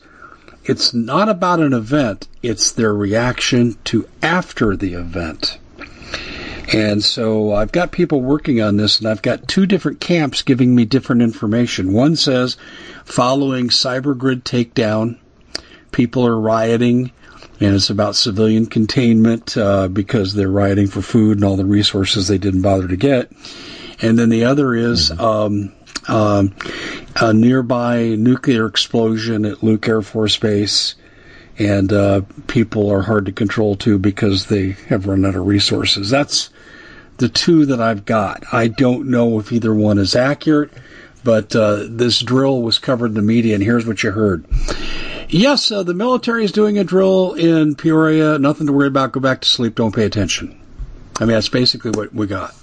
it's 0.63 0.93
not 0.93 1.29
about 1.29 1.59
an 1.59 1.73
event; 1.73 2.27
it's 2.41 2.71
their 2.71 2.93
reaction 2.93 3.75
to 3.85 4.07
after 4.21 4.75
the 4.75 4.93
event. 4.93 5.57
And 6.71 7.03
so 7.03 7.53
I've 7.53 7.71
got 7.71 7.91
people 7.91 8.21
working 8.21 8.61
on 8.61 8.77
this, 8.77 8.99
and 8.99 9.07
I've 9.07 9.23
got 9.23 9.47
two 9.47 9.65
different 9.65 9.99
camps 9.99 10.43
giving 10.43 10.75
me 10.75 10.85
different 10.85 11.23
information. 11.23 11.93
One 11.93 12.15
says, 12.15 12.57
following 13.05 13.69
cybergrid 13.69 14.43
takedown, 14.43 15.17
people 15.91 16.27
are 16.27 16.39
rioting 16.39 17.11
and 17.59 17.75
it's 17.75 17.89
about 17.89 18.15
civilian 18.15 18.65
containment 18.65 19.57
uh, 19.57 19.87
because 19.87 20.33
they're 20.33 20.49
rioting 20.49 20.87
for 20.87 21.01
food 21.01 21.37
and 21.37 21.45
all 21.45 21.57
the 21.57 21.65
resources 21.65 22.27
they 22.27 22.37
didn't 22.37 22.61
bother 22.61 22.87
to 22.87 22.97
get. 22.97 23.31
And 24.01 24.17
then 24.17 24.29
the 24.29 24.45
other 24.45 24.73
is 24.73 25.09
mm-hmm. 25.09 25.21
um, 25.21 25.73
um, 26.07 26.55
a 27.15 27.33
nearby 27.33 28.15
nuclear 28.17 28.65
explosion 28.65 29.45
at 29.45 29.61
Luke 29.61 29.87
Air 29.87 30.01
Force 30.01 30.37
Base, 30.37 30.95
and 31.57 31.91
uh, 31.91 32.21
people 32.47 32.89
are 32.89 33.01
hard 33.01 33.25
to 33.25 33.31
control 33.31 33.75
too 33.75 33.99
because 33.99 34.45
they 34.45 34.71
have 34.87 35.07
run 35.07 35.25
out 35.25 35.35
of 35.35 35.45
resources. 35.45 36.09
That's 36.09 36.49
the 37.17 37.29
two 37.29 37.65
that 37.67 37.81
I've 37.81 38.05
got. 38.05 38.43
I 38.53 38.69
don't 38.69 39.09
know 39.09 39.39
if 39.39 39.51
either 39.51 39.73
one 39.73 39.97
is 39.97 40.15
accurate, 40.15 40.71
but 41.23 41.55
uh, 41.55 41.85
this 41.87 42.19
drill 42.19 42.61
was 42.61 42.79
covered 42.79 43.07
in 43.07 43.13
the 43.13 43.21
media, 43.21 43.55
and 43.55 43.63
here's 43.63 43.85
what 43.85 44.03
you 44.03 44.11
heard. 44.11 44.45
Yes, 45.29 45.71
uh, 45.71 45.83
the 45.83 45.93
military 45.93 46.43
is 46.43 46.51
doing 46.51 46.79
a 46.79 46.83
drill 46.83 47.33
in 47.33 47.75
Peoria. 47.75 48.39
Nothing 48.39 48.67
to 48.67 48.73
worry 48.73 48.87
about. 48.87 49.11
Go 49.11 49.19
back 49.19 49.41
to 49.41 49.47
sleep. 49.47 49.75
Don't 49.75 49.93
pay 49.93 50.05
attention. 50.05 50.59
I 51.19 51.25
mean, 51.25 51.33
that's 51.33 51.49
basically 51.49 51.91
what 51.91 52.13
we 52.13 52.25
got. 52.25 52.55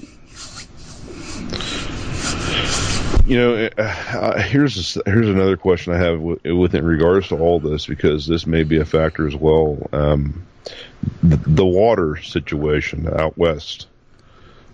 You 3.26 3.38
know, 3.38 3.68
uh, 3.76 3.82
uh 3.82 4.42
here's 4.42 4.94
here's 5.04 5.28
another 5.28 5.56
question 5.56 5.92
I 5.92 5.98
have 5.98 6.20
with, 6.20 6.74
in 6.74 6.84
regards 6.84 7.28
to 7.28 7.38
all 7.38 7.60
this 7.60 7.86
because 7.86 8.26
this 8.26 8.46
may 8.46 8.62
be 8.62 8.78
a 8.78 8.84
factor 8.84 9.26
as 9.26 9.34
well. 9.36 9.78
Um, 9.92 10.46
the, 11.22 11.36
the, 11.36 11.66
water 11.66 12.16
situation 12.16 13.08
out 13.16 13.36
west, 13.36 13.86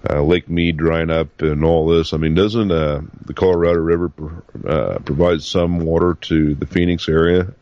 uh, 0.08 0.22
Lake 0.22 0.48
Mead 0.48 0.76
drying 0.76 1.10
up, 1.10 1.42
and 1.42 1.64
all 1.64 1.86
this. 1.86 2.12
I 2.12 2.16
mean, 2.16 2.34
doesn't 2.34 2.70
uh, 2.70 3.02
the 3.24 3.34
Colorado 3.34 3.80
River 3.80 4.12
uh, 4.66 4.98
provide 5.04 5.42
some 5.42 5.80
water 5.80 6.14
to 6.22 6.54
the 6.54 6.66
Phoenix 6.66 7.08
area 7.08 7.54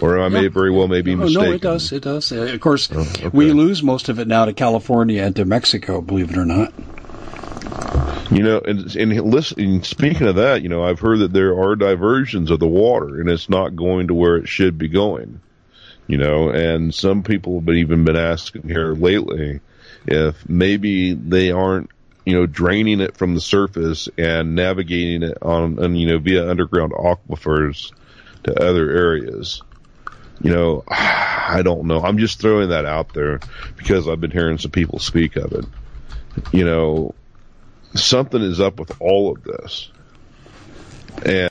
or 0.00 0.20
I 0.20 0.28
may 0.28 0.48
very 0.48 0.70
well 0.70 0.88
may 0.88 1.02
be 1.02 1.14
mistaken. 1.14 1.48
No, 1.48 1.52
it 1.54 1.60
does. 1.60 1.92
It 1.92 2.02
does. 2.02 2.32
Uh, 2.32 2.42
of 2.42 2.60
course, 2.60 2.88
oh, 2.92 3.00
okay. 3.00 3.28
we 3.28 3.52
lose 3.52 3.82
most 3.82 4.08
of 4.08 4.18
it 4.18 4.26
now 4.26 4.44
to 4.44 4.52
California 4.52 5.22
and 5.22 5.36
to 5.36 5.44
Mexico. 5.44 6.00
Believe 6.00 6.30
it 6.30 6.36
or 6.36 6.44
not. 6.44 6.72
You 8.30 8.42
know, 8.42 8.60
and, 8.60 8.94
and 8.96 9.32
listen, 9.32 9.82
speaking 9.82 10.26
of 10.26 10.36
that, 10.36 10.62
you 10.62 10.68
know, 10.68 10.82
I've 10.82 10.98
heard 10.98 11.20
that 11.20 11.32
there 11.32 11.58
are 11.58 11.76
diversions 11.76 12.50
of 12.50 12.58
the 12.58 12.66
water, 12.66 13.20
and 13.20 13.28
it's 13.28 13.48
not 13.48 13.76
going 13.76 14.08
to 14.08 14.14
where 14.14 14.36
it 14.36 14.48
should 14.48 14.78
be 14.78 14.88
going. 14.88 15.40
You 16.06 16.18
know, 16.18 16.50
and 16.50 16.92
some 16.92 17.22
people 17.22 17.56
have 17.56 17.64
been, 17.64 17.76
even 17.76 18.04
been 18.04 18.16
asking 18.16 18.68
here 18.68 18.94
lately 18.94 19.60
if 20.06 20.48
maybe 20.48 21.14
they 21.14 21.50
aren't, 21.50 21.90
you 22.24 22.34
know, 22.34 22.46
draining 22.46 23.00
it 23.00 23.16
from 23.16 23.34
the 23.34 23.40
surface 23.40 24.08
and 24.16 24.54
navigating 24.54 25.22
it 25.22 25.38
on, 25.42 25.78
and 25.78 25.98
you 25.98 26.08
know, 26.08 26.18
via 26.18 26.48
underground 26.48 26.92
aquifers 26.92 27.92
to 28.44 28.54
other 28.54 28.90
areas 28.90 29.62
you 30.40 30.50
know, 30.50 30.84
I 30.88 31.62
don't 31.62 31.86
know. 31.86 32.02
I'm 32.02 32.18
just 32.18 32.40
throwing 32.40 32.70
that 32.70 32.84
out 32.84 33.12
there 33.12 33.40
because 33.76 34.08
I've 34.08 34.20
been 34.20 34.30
hearing 34.30 34.58
some 34.58 34.70
people 34.70 34.98
speak 34.98 35.36
of 35.36 35.52
it. 35.52 35.64
You 36.52 36.64
know, 36.64 37.14
something 37.94 38.42
is 38.42 38.60
up 38.60 38.78
with 38.78 39.00
all 39.00 39.32
of 39.32 39.42
this. 39.44 39.90
And 41.24 41.50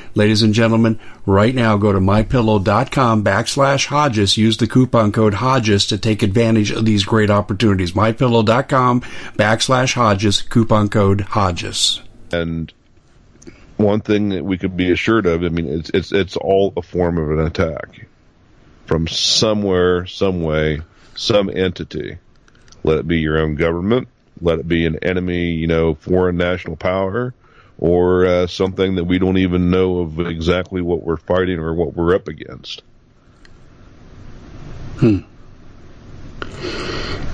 Ladies 0.13 0.41
and 0.41 0.53
gentlemen, 0.53 0.99
right 1.25 1.55
now 1.55 1.77
go 1.77 1.93
to 1.93 1.99
mypillow.com 1.99 3.23
backslash 3.23 3.85
Hodges. 3.85 4.37
Use 4.37 4.57
the 4.57 4.67
coupon 4.67 5.13
code 5.13 5.35
Hodges 5.35 5.85
to 5.87 5.97
take 5.97 6.21
advantage 6.21 6.71
of 6.71 6.83
these 6.83 7.05
great 7.05 7.29
opportunities. 7.29 7.93
Mypillow.com 7.93 9.01
backslash 9.37 9.93
Hodges, 9.93 10.41
coupon 10.41 10.89
code 10.89 11.21
Hodges. 11.21 12.01
And 12.33 12.73
one 13.77 14.01
thing 14.01 14.29
that 14.29 14.43
we 14.43 14.57
could 14.57 14.75
be 14.75 14.91
assured 14.91 15.25
of, 15.25 15.43
I 15.43 15.49
mean, 15.49 15.67
it's, 15.67 15.89
it's, 15.91 16.11
it's 16.11 16.35
all 16.35 16.73
a 16.75 16.81
form 16.81 17.17
of 17.17 17.31
an 17.31 17.45
attack 17.45 18.05
from 18.87 19.07
somewhere, 19.07 20.05
some 20.07 20.43
way, 20.43 20.81
some 21.15 21.49
entity. 21.49 22.17
Let 22.83 22.97
it 22.97 23.07
be 23.07 23.19
your 23.19 23.37
own 23.37 23.55
government. 23.55 24.09
Let 24.41 24.59
it 24.59 24.67
be 24.67 24.85
an 24.85 24.99
enemy, 25.03 25.51
you 25.51 25.67
know, 25.67 25.95
foreign 25.95 26.35
national 26.35 26.75
power 26.75 27.33
or 27.81 28.25
uh, 28.27 28.47
something 28.47 28.95
that 28.95 29.05
we 29.05 29.19
don't 29.19 29.39
even 29.39 29.71
know 29.71 29.99
of 29.99 30.19
exactly 30.19 30.81
what 30.81 31.01
we're 31.03 31.17
fighting 31.17 31.59
or 31.59 31.73
what 31.73 31.95
we're 31.95 32.15
up 32.15 32.27
against. 32.27 32.83
Hmm. 34.97 35.17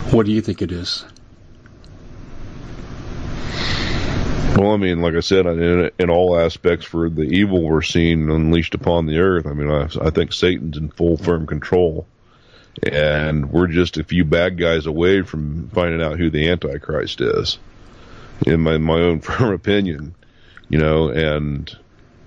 What 0.09 0.25
do 0.25 0.31
you 0.31 0.41
think 0.41 0.61
it 0.61 0.71
is? 0.71 1.03
Well, 4.57 4.71
I 4.71 4.77
mean, 4.77 5.01
like 5.01 5.15
I 5.15 5.19
said, 5.19 5.45
in, 5.45 5.91
in 5.99 6.09
all 6.09 6.39
aspects, 6.39 6.85
for 6.85 7.09
the 7.09 7.23
evil 7.23 7.61
we're 7.61 7.81
seeing 7.81 8.31
unleashed 8.31 8.73
upon 8.73 9.05
the 9.05 9.19
earth, 9.19 9.45
I 9.45 9.53
mean, 9.53 9.69
I, 9.69 9.89
I 10.01 10.09
think 10.11 10.31
Satan's 10.31 10.77
in 10.77 10.89
full 10.89 11.17
firm 11.17 11.45
control, 11.45 12.07
and 12.81 13.51
we're 13.51 13.67
just 13.67 13.97
a 13.97 14.03
few 14.05 14.23
bad 14.23 14.57
guys 14.57 14.85
away 14.85 15.23
from 15.23 15.67
finding 15.69 16.01
out 16.01 16.17
who 16.17 16.29
the 16.29 16.49
Antichrist 16.49 17.19
is. 17.19 17.59
In 18.45 18.61
my 18.61 18.77
my 18.77 18.99
own 18.99 19.19
firm 19.21 19.53
opinion, 19.53 20.15
you 20.69 20.77
know, 20.77 21.09
and 21.09 21.75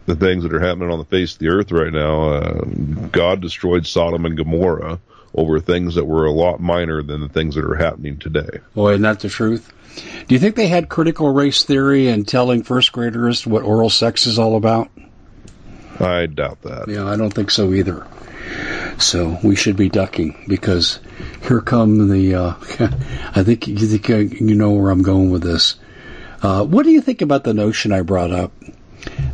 the 0.06 0.16
things 0.16 0.42
that 0.42 0.54
are 0.54 0.60
happening 0.60 0.90
on 0.90 0.98
the 0.98 1.04
face 1.04 1.34
of 1.34 1.38
the 1.38 1.48
earth 1.48 1.72
right 1.72 1.92
now, 1.92 2.30
uh, 2.30 2.64
God 3.12 3.40
destroyed 3.40 3.86
Sodom 3.86 4.24
and 4.26 4.36
Gomorrah 4.36 5.00
over 5.34 5.60
things 5.60 5.94
that 5.94 6.04
were 6.04 6.26
a 6.26 6.32
lot 6.32 6.60
minor 6.60 7.02
than 7.02 7.20
the 7.20 7.28
things 7.28 7.54
that 7.54 7.64
are 7.64 7.76
happening 7.76 8.18
today. 8.18 8.60
Boy, 8.74 8.92
isn't 8.92 9.02
that 9.02 9.20
the 9.20 9.28
truth? 9.28 9.72
Do 10.26 10.34
you 10.34 10.38
think 10.38 10.56
they 10.56 10.68
had 10.68 10.88
critical 10.88 11.32
race 11.32 11.64
theory 11.64 12.08
and 12.08 12.26
telling 12.26 12.62
first 12.62 12.92
graders 12.92 13.46
what 13.46 13.62
oral 13.62 13.90
sex 13.90 14.26
is 14.26 14.38
all 14.38 14.56
about? 14.56 14.90
I 15.98 16.26
doubt 16.26 16.62
that. 16.62 16.88
Yeah, 16.88 17.06
I 17.06 17.16
don't 17.16 17.32
think 17.32 17.50
so 17.50 17.72
either. 17.72 18.06
So 18.98 19.38
we 19.42 19.54
should 19.56 19.76
be 19.76 19.88
ducking 19.88 20.44
because 20.48 21.00
here 21.42 21.60
come 21.60 22.08
the. 22.08 22.34
Uh, 22.34 22.54
I 23.34 23.42
think 23.42 23.68
you 23.68 23.76
think 23.76 24.08
you 24.40 24.54
know 24.54 24.72
where 24.72 24.90
I'm 24.90 25.02
going 25.02 25.30
with 25.30 25.42
this. 25.42 25.76
Uh, 26.42 26.64
what 26.64 26.84
do 26.84 26.90
you 26.90 27.00
think 27.00 27.22
about 27.22 27.44
the 27.44 27.54
notion 27.54 27.92
I 27.92 28.02
brought 28.02 28.30
up 28.30 28.52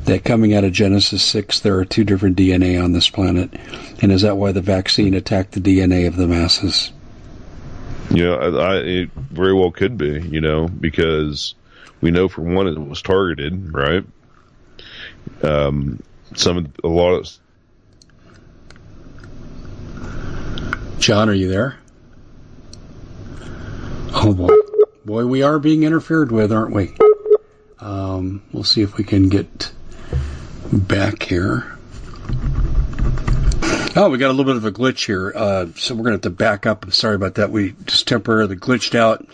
that 0.05 0.25
coming 0.25 0.55
out 0.55 0.65
of 0.65 0.73
Genesis 0.73 1.23
six 1.23 1.61
there 1.61 1.79
are 1.79 1.85
two 1.85 2.05
different 2.05 2.37
DNA 2.37 2.83
on 2.83 2.93
this 2.93 3.09
planet, 3.11 3.51
and 4.03 4.13
is 4.13 4.23
that 4.23 4.37
why 4.37 4.53
the 4.53 4.61
vaccine 4.61 5.15
attacked 5.15 5.53
the 5.53 5.61
DNA 5.61 6.07
of 6.07 6.17
the 6.17 6.27
masses? 6.27 6.93
Yeah, 8.11 8.35
I, 8.35 8.49
I, 8.49 8.77
it 8.77 9.11
very 9.13 9.53
well 9.53 9.71
could 9.71 9.99
be. 9.99 10.21
You 10.21 10.41
know, 10.41 10.69
because 10.69 11.55
we 12.01 12.11
know 12.11 12.29
for 12.29 12.43
one 12.43 12.67
it 12.69 12.79
was 12.79 13.03
targeted, 13.03 13.73
right? 13.73 14.05
Um, 15.43 16.03
some 16.35 16.73
a 16.83 16.89
lot 16.89 17.15
of 17.15 17.29
John, 20.99 21.29
are 21.29 21.35
you 21.35 21.49
there? 21.49 21.77
Oh 24.13 24.33
boy, 24.33 24.49
boy, 25.07 25.25
we 25.25 25.43
are 25.43 25.61
being 25.61 25.85
interfered 25.85 26.33
with, 26.33 26.51
aren't 26.51 26.75
we? 26.75 26.93
Um, 27.79 28.43
we'll 28.53 28.65
see 28.65 28.83
if 28.83 28.97
we 28.97 29.05
can 29.05 29.29
get 29.29 29.71
back 30.73 31.23
here. 31.23 31.77
Oh, 33.95 34.09
we 34.11 34.19
got 34.19 34.31
a 34.31 34.35
little 34.35 34.45
bit 34.45 34.57
of 34.57 34.65
a 34.65 34.73
glitch 34.73 35.07
here, 35.07 35.33
uh, 35.35 35.67
so 35.77 35.95
we're 35.95 36.03
going 36.03 36.13
to 36.13 36.17
have 36.17 36.23
to 36.23 36.31
back 36.31 36.67
up. 36.67 36.85
I'm 36.85 36.91
sorry 36.91 37.15
about 37.15 37.37
that. 37.37 37.53
We 37.53 37.77
just 37.85 38.09
temporarily 38.09 38.57
glitched 38.57 38.97
out 38.97 39.25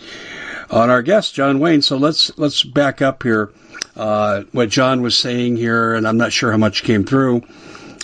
on 0.70 0.90
our 0.90 1.00
guest, 1.00 1.34
John 1.34 1.58
Wayne. 1.58 1.80
So 1.80 1.96
let's 1.96 2.36
let's 2.38 2.62
back 2.62 3.00
up 3.00 3.22
here. 3.22 3.50
Uh, 3.96 4.42
what 4.52 4.68
John 4.68 5.00
was 5.00 5.16
saying 5.16 5.56
here, 5.56 5.94
and 5.94 6.06
I'm 6.06 6.18
not 6.18 6.32
sure 6.32 6.50
how 6.50 6.58
much 6.58 6.84
came 6.84 7.04
through, 7.04 7.42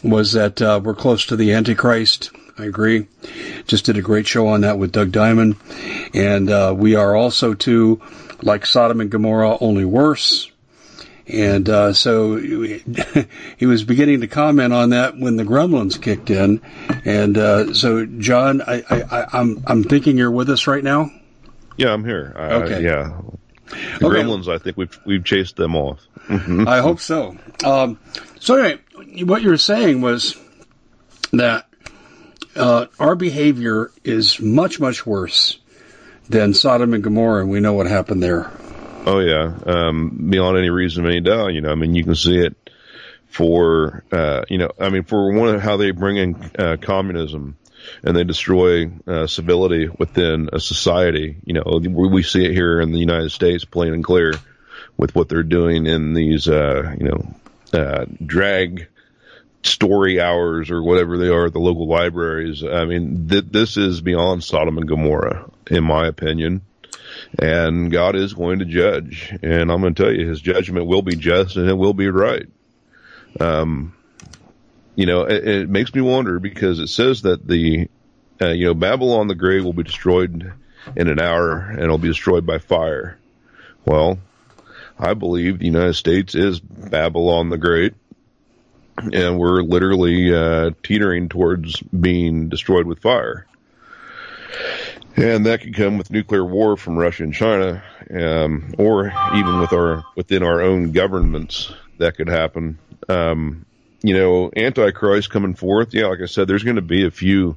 was 0.03 0.33
that 0.33 0.61
uh, 0.63 0.81
we're 0.83 0.95
close 0.95 1.27
to 1.27 1.37
the 1.37 1.53
Antichrist. 1.53 2.31
I 2.59 2.65
agree. 2.65 3.07
Just 3.67 3.85
did 3.85 3.97
a 3.97 4.03
great 4.03 4.27
show 4.27 4.49
on 4.49 4.63
that 4.63 4.79
with 4.79 4.93
Doug 4.93 5.13
Diamond, 5.13 5.57
and 6.13 6.51
uh, 6.51 6.75
we 6.77 6.97
are 6.97 7.15
also 7.15 7.55
too 7.55 8.03
like 8.43 8.67
Sodom 8.67 9.01
and 9.01 9.11
Gomorrah, 9.11 9.59
only 9.61 9.85
worse. 9.85 10.51
And 11.27 11.69
uh, 11.69 11.93
so 11.93 12.37
he 13.57 13.67
was 13.67 13.85
beginning 13.85 14.23
to 14.23 14.27
comment 14.27 14.73
on 14.73 14.91
that 14.91 15.19
when 15.19 15.37
the 15.37 15.45
Gremlins 15.45 16.01
kicked 16.01 16.31
in. 16.31 16.63
And 17.05 17.37
uh, 17.37 17.75
so, 17.75 18.07
John, 18.07 18.63
I, 18.63 18.83
I, 18.89 19.27
I'm 19.33 19.63
I'm 19.67 19.85
thinking 19.85 20.17
you're 20.17 20.31
with 20.31 20.49
us 20.49 20.67
right 20.67 20.83
now. 20.83 21.11
Yeah, 21.77 21.93
I'm 21.93 22.05
here. 22.05 22.35
okay. 22.37 22.83
yeah. 22.83 23.21
The 23.67 24.07
okay. 24.07 24.23
Gremlins, 24.23 24.49
I 24.49 24.59
think 24.59 24.77
we've 24.77 24.99
we've 25.05 25.25
chased 25.25 25.57
them 25.57 25.77
off. 25.77 26.01
I 26.31 26.81
hope 26.81 27.01
so. 27.01 27.37
Um, 27.65 27.99
so 28.41 28.57
anyway, 28.57 29.25
what 29.25 29.43
you 29.43 29.51
were 29.51 29.59
saying 29.59 30.01
was 30.01 30.37
that 31.33 31.68
uh, 32.59 32.87
our 32.99 33.15
behavior 33.15 33.91
is 34.05 34.41
much 34.41 34.81
much 34.81 35.07
worse 35.07 35.59
than 36.29 36.55
Sodom 36.55 36.95
and 36.95 37.03
Gomorrah, 37.03 37.43
and 37.43 37.51
we 37.51 37.61
know 37.61 37.73
what 37.73 37.87
happened 37.87 38.23
there. 38.23 38.51
Oh 39.07 39.21
yeah, 39.21 39.57
um, 39.67 40.29
beyond 40.31 40.59
any 40.59 40.71
reason 40.71 41.05
of 41.05 41.11
any 41.11 41.21
doubt. 41.21 41.55
You 41.55 41.61
know, 41.61 41.71
I 41.71 41.75
mean, 41.75 41.95
you 41.95 42.05
can 42.05 42.15
see 42.15 42.39
it 42.39 42.57
for 43.29 44.05
uh, 44.13 44.43
you 44.49 44.59
know, 44.59 44.71
I 44.79 44.91
mean, 44.91 45.05
for 45.05 45.33
one 45.33 45.59
how 45.59 45.77
they 45.77 45.93
bring 45.93 46.17
in 46.17 46.51
uh, 46.59 46.77
communism 46.81 47.57
and 48.03 48.17
they 48.17 48.25
destroy 48.25 48.91
uh, 49.07 49.27
civility 49.27 49.89
within 49.99 50.51
a 50.53 50.61
society. 50.61 51.37
You 51.45 51.55
know, 51.55 51.81
we 51.83 52.23
see 52.23 52.45
it 52.45 52.53
here 52.53 52.81
in 52.81 52.93
the 52.93 52.99
United 52.99 53.31
States, 53.31 53.65
plain 53.65 53.95
and 53.95 54.05
clear, 54.05 54.35
with 54.97 55.15
what 55.15 55.29
they're 55.29 55.43
doing 55.43 55.87
in 55.87 56.15
these, 56.15 56.49
uh, 56.49 56.95
you 56.99 57.09
know, 57.09 57.35
uh, 57.73 58.07
drag 58.25 58.89
story 59.63 60.21
hours 60.21 60.71
or 60.71 60.83
whatever 60.83 61.19
they 61.19 61.29
are 61.29 61.47
at 61.47 61.53
the 61.53 61.59
local 61.59 61.89
libraries. 61.89 62.63
I 62.65 62.85
mean, 62.85 63.29
th- 63.29 63.47
this 63.51 63.77
is 63.77 64.01
beyond 64.01 64.45
Sodom 64.45 64.79
and 64.79 64.89
Gomorrah, 64.89 65.51
in 65.71 65.85
my 65.85 66.07
opinion 66.07 66.63
and 67.39 67.91
God 67.91 68.17
is 68.17 68.35
going 68.35 68.61
to 68.61 68.65
judge. 68.65 69.37
And 69.43 69.71
I'm 69.71 69.81
going 69.81 69.95
to 69.95 70.03
tell 70.03 70.13
you, 70.13 70.29
His 70.29 70.41
judgment 70.41 70.87
will 70.87 71.03
be 71.03 71.17
just 71.17 71.57
and 71.57 71.69
it 71.69 71.75
will 71.75 71.95
be 71.95 72.09
right. 72.09 72.47
Um, 73.41 73.95
you 74.95 75.07
know, 75.07 75.23
it, 75.23 75.47
it 75.47 75.69
makes 75.69 75.95
me 75.95 76.01
wonder 76.01 76.39
because 76.39 76.81
it 76.81 76.89
says 76.89 77.23
that 77.23 77.47
the, 77.47 77.89
uh, 78.41 78.51
you 78.51 78.67
know, 78.67 78.75
Babylon 78.75 79.29
the 79.29 79.35
Great 79.35 79.63
will 79.63 79.73
be 79.73 79.83
destroyed 79.83 80.53
in 80.97 81.09
an 81.09 81.21
hour 81.21 81.61
and 81.61 81.81
it'll 81.81 81.99
be 81.99 82.09
destroyed 82.09 82.47
by 82.47 82.59
fire. 82.59 83.19
Well, 83.85 84.19
I 84.99 85.15
believe 85.15 85.59
the 85.59 85.67
United 85.67 85.95
States 85.95 86.35
is 86.35 86.59
Babylon 86.59 87.51
the 87.51 87.59
Great, 87.59 87.95
and 89.13 89.39
we're 89.39 89.63
literally 89.63 90.35
uh, 90.35 90.71
teetering 90.83 91.29
towards 91.29 91.81
being 91.81 92.49
destroyed 92.49 92.87
with 92.87 93.01
fire. 93.01 93.47
And 95.17 95.47
that 95.47 95.63
could 95.63 95.75
come 95.75 95.99
with 95.99 96.11
nuclear 96.11 96.45
war 96.45 96.77
from 96.77 96.97
Russia 96.97 97.25
and 97.25 97.35
China, 97.35 97.83
um, 98.11 98.75
or 98.79 99.13
even 99.35 99.61
with 99.61 99.73
our 99.73 100.05
within 100.17 100.43
our 100.43 100.61
own 100.61 100.93
governments. 100.93 101.73
That 101.99 102.17
could 102.17 102.29
happen. 102.29 102.79
Um, 103.09 103.67
you 104.03 104.15
know, 104.15 104.53
Antichrist 104.55 105.31
coming 105.31 105.55
forth. 105.55 105.93
Yeah, 105.93 106.07
like 106.07 106.21
I 106.23 106.27
said, 106.27 106.47
there's 106.47 106.63
going 106.63 106.77
to 106.77 106.83
be 106.83 107.05
a 107.05 107.11
few 107.11 107.57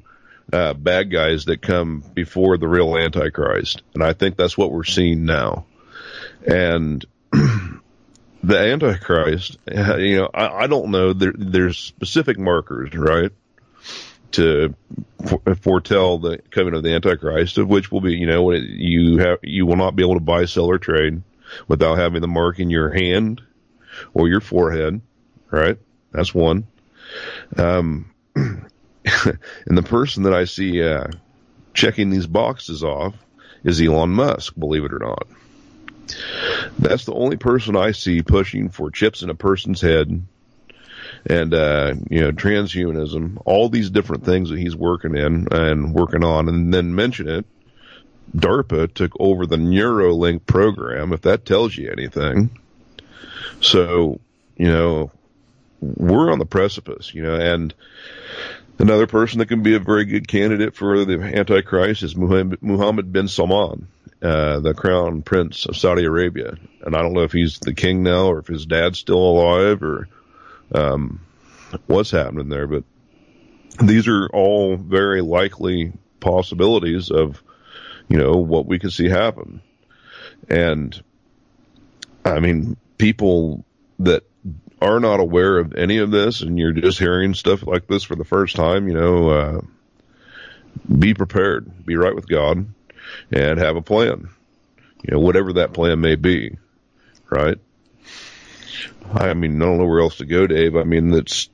uh, 0.52 0.74
bad 0.74 1.10
guys 1.10 1.44
that 1.44 1.62
come 1.62 2.02
before 2.14 2.58
the 2.58 2.66
real 2.66 2.96
Antichrist, 2.96 3.82
and 3.94 4.02
I 4.02 4.12
think 4.12 4.36
that's 4.36 4.58
what 4.58 4.72
we're 4.72 4.82
seeing 4.82 5.24
now. 5.24 5.66
And 6.44 7.04
the 8.42 8.58
Antichrist, 8.58 9.58
you 9.66 10.16
know, 10.16 10.30
I, 10.32 10.64
I 10.64 10.66
don't 10.66 10.90
know. 10.90 11.12
There, 11.12 11.32
there's 11.36 11.78
specific 11.78 12.38
markers, 12.38 12.94
right? 12.94 13.30
to 14.32 14.74
foretell 15.60 16.18
the 16.18 16.38
coming 16.50 16.74
of 16.74 16.82
the 16.82 16.94
Antichrist, 16.94 17.58
of 17.58 17.68
which 17.68 17.92
will 17.92 18.00
be, 18.00 18.14
you 18.14 18.26
know, 18.26 18.50
you 18.52 19.18
have 19.18 19.38
you 19.42 19.66
will 19.66 19.76
not 19.76 19.94
be 19.94 20.02
able 20.02 20.14
to 20.14 20.20
buy, 20.20 20.46
sell, 20.46 20.66
or 20.66 20.78
trade 20.78 21.22
without 21.68 21.98
having 21.98 22.20
the 22.20 22.28
mark 22.28 22.58
in 22.58 22.70
your 22.70 22.90
hand 22.90 23.40
or 24.14 24.28
your 24.28 24.40
forehead. 24.40 25.00
Right, 25.50 25.78
that's 26.10 26.34
one. 26.34 26.66
Um, 27.56 28.12
and 28.34 28.58
the 29.04 29.82
person 29.82 30.22
that 30.24 30.34
I 30.34 30.44
see 30.44 30.82
uh, 30.82 31.08
checking 31.74 32.10
these 32.10 32.26
boxes 32.26 32.82
off 32.82 33.14
is 33.64 33.80
Elon 33.80 34.10
Musk. 34.10 34.54
Believe 34.58 34.84
it 34.84 34.94
or 34.94 34.98
not, 34.98 35.26
that's 36.78 37.04
the 37.04 37.14
only 37.14 37.36
person 37.36 37.76
I 37.76 37.92
see 37.92 38.22
pushing 38.22 38.68
for 38.68 38.90
chips 38.90 39.22
in 39.22 39.30
a 39.30 39.34
person's 39.34 39.80
head 39.80 40.22
and 41.26 41.54
uh, 41.54 41.94
you 42.10 42.20
know 42.20 42.32
transhumanism, 42.32 43.40
all 43.44 43.68
these 43.68 43.90
different 43.90 44.24
things 44.24 44.50
that 44.50 44.58
he's 44.58 44.76
working 44.76 45.14
in 45.16 45.48
and 45.50 45.94
working 45.94 46.24
on, 46.24 46.48
and 46.48 46.72
then 46.72 46.94
mention 46.94 47.28
it. 47.28 47.46
DARPA 48.36 48.92
took 48.94 49.12
over 49.20 49.46
the 49.46 49.56
Neuralink 49.56 50.46
program, 50.46 51.12
if 51.12 51.22
that 51.22 51.44
tells 51.44 51.76
you 51.76 51.90
anything. 51.90 52.58
So, 53.60 54.20
you 54.56 54.68
know, 54.68 55.10
we're 55.80 56.32
on 56.32 56.38
the 56.38 56.46
precipice, 56.46 57.12
you 57.12 57.22
know, 57.22 57.34
and 57.34 57.74
another 58.78 59.06
person 59.06 59.38
that 59.40 59.48
can 59.48 59.62
be 59.62 59.74
a 59.74 59.80
very 59.80 60.04
good 60.04 60.28
candidate 60.28 60.74
for 60.74 61.04
the 61.04 61.20
Antichrist 61.20 62.02
is 62.02 62.16
Muhammad 62.16 63.12
bin 63.12 63.28
Salman, 63.28 63.88
uh, 64.22 64.60
the 64.60 64.72
crown 64.72 65.22
prince 65.22 65.66
of 65.66 65.76
Saudi 65.76 66.04
Arabia. 66.04 66.54
And 66.82 66.94
I 66.94 67.02
don't 67.02 67.12
know 67.12 67.24
if 67.24 67.32
he's 67.32 67.58
the 67.58 67.74
king 67.74 68.04
now 68.04 68.26
or 68.26 68.38
if 68.38 68.46
his 68.46 68.66
dad's 68.66 69.00
still 69.00 69.18
alive 69.18 69.82
or 69.82 70.08
um, 70.72 71.20
what's 71.86 72.12
happening 72.12 72.48
there. 72.48 72.68
But 72.68 72.84
these 73.82 74.06
are 74.06 74.28
all 74.28 74.76
very 74.76 75.22
likely 75.22 75.92
possibilities 76.20 77.10
of, 77.10 77.42
you 78.08 78.16
know, 78.16 78.34
what 78.34 78.66
we 78.66 78.78
could 78.78 78.92
see 78.92 79.08
happen. 79.08 79.60
And 80.48 81.02
I 82.24 82.38
mean, 82.38 82.76
people 82.98 83.64
that 83.98 84.22
are 84.80 85.00
not 85.00 85.18
aware 85.18 85.58
of 85.58 85.74
any 85.74 85.98
of 85.98 86.12
this 86.12 86.42
and 86.42 86.58
you're 86.58 86.72
just 86.72 86.98
hearing 87.00 87.34
stuff 87.34 87.66
like 87.66 87.88
this 87.88 88.04
for 88.04 88.14
the 88.14 88.24
first 88.24 88.54
time, 88.54 88.86
you 88.86 88.94
know, 88.94 89.30
uh, 89.30 89.60
be 90.96 91.12
prepared, 91.12 91.84
be 91.84 91.96
right 91.96 92.14
with 92.14 92.28
God 92.28 92.66
and 93.30 93.58
have 93.58 93.76
a 93.76 93.82
plan, 93.82 94.28
you 95.02 95.12
know, 95.12 95.20
whatever 95.20 95.54
that 95.54 95.72
plan 95.72 96.00
may 96.00 96.16
be, 96.16 96.56
right? 97.30 97.58
I 99.12 99.34
mean, 99.34 99.60
I 99.60 99.64
don't 99.64 99.78
know 99.78 99.86
where 99.86 100.00
else 100.00 100.18
to 100.18 100.24
go, 100.24 100.46
Dave. 100.46 100.76
I 100.76 100.84
mean, 100.84 101.12
it's 101.12 101.48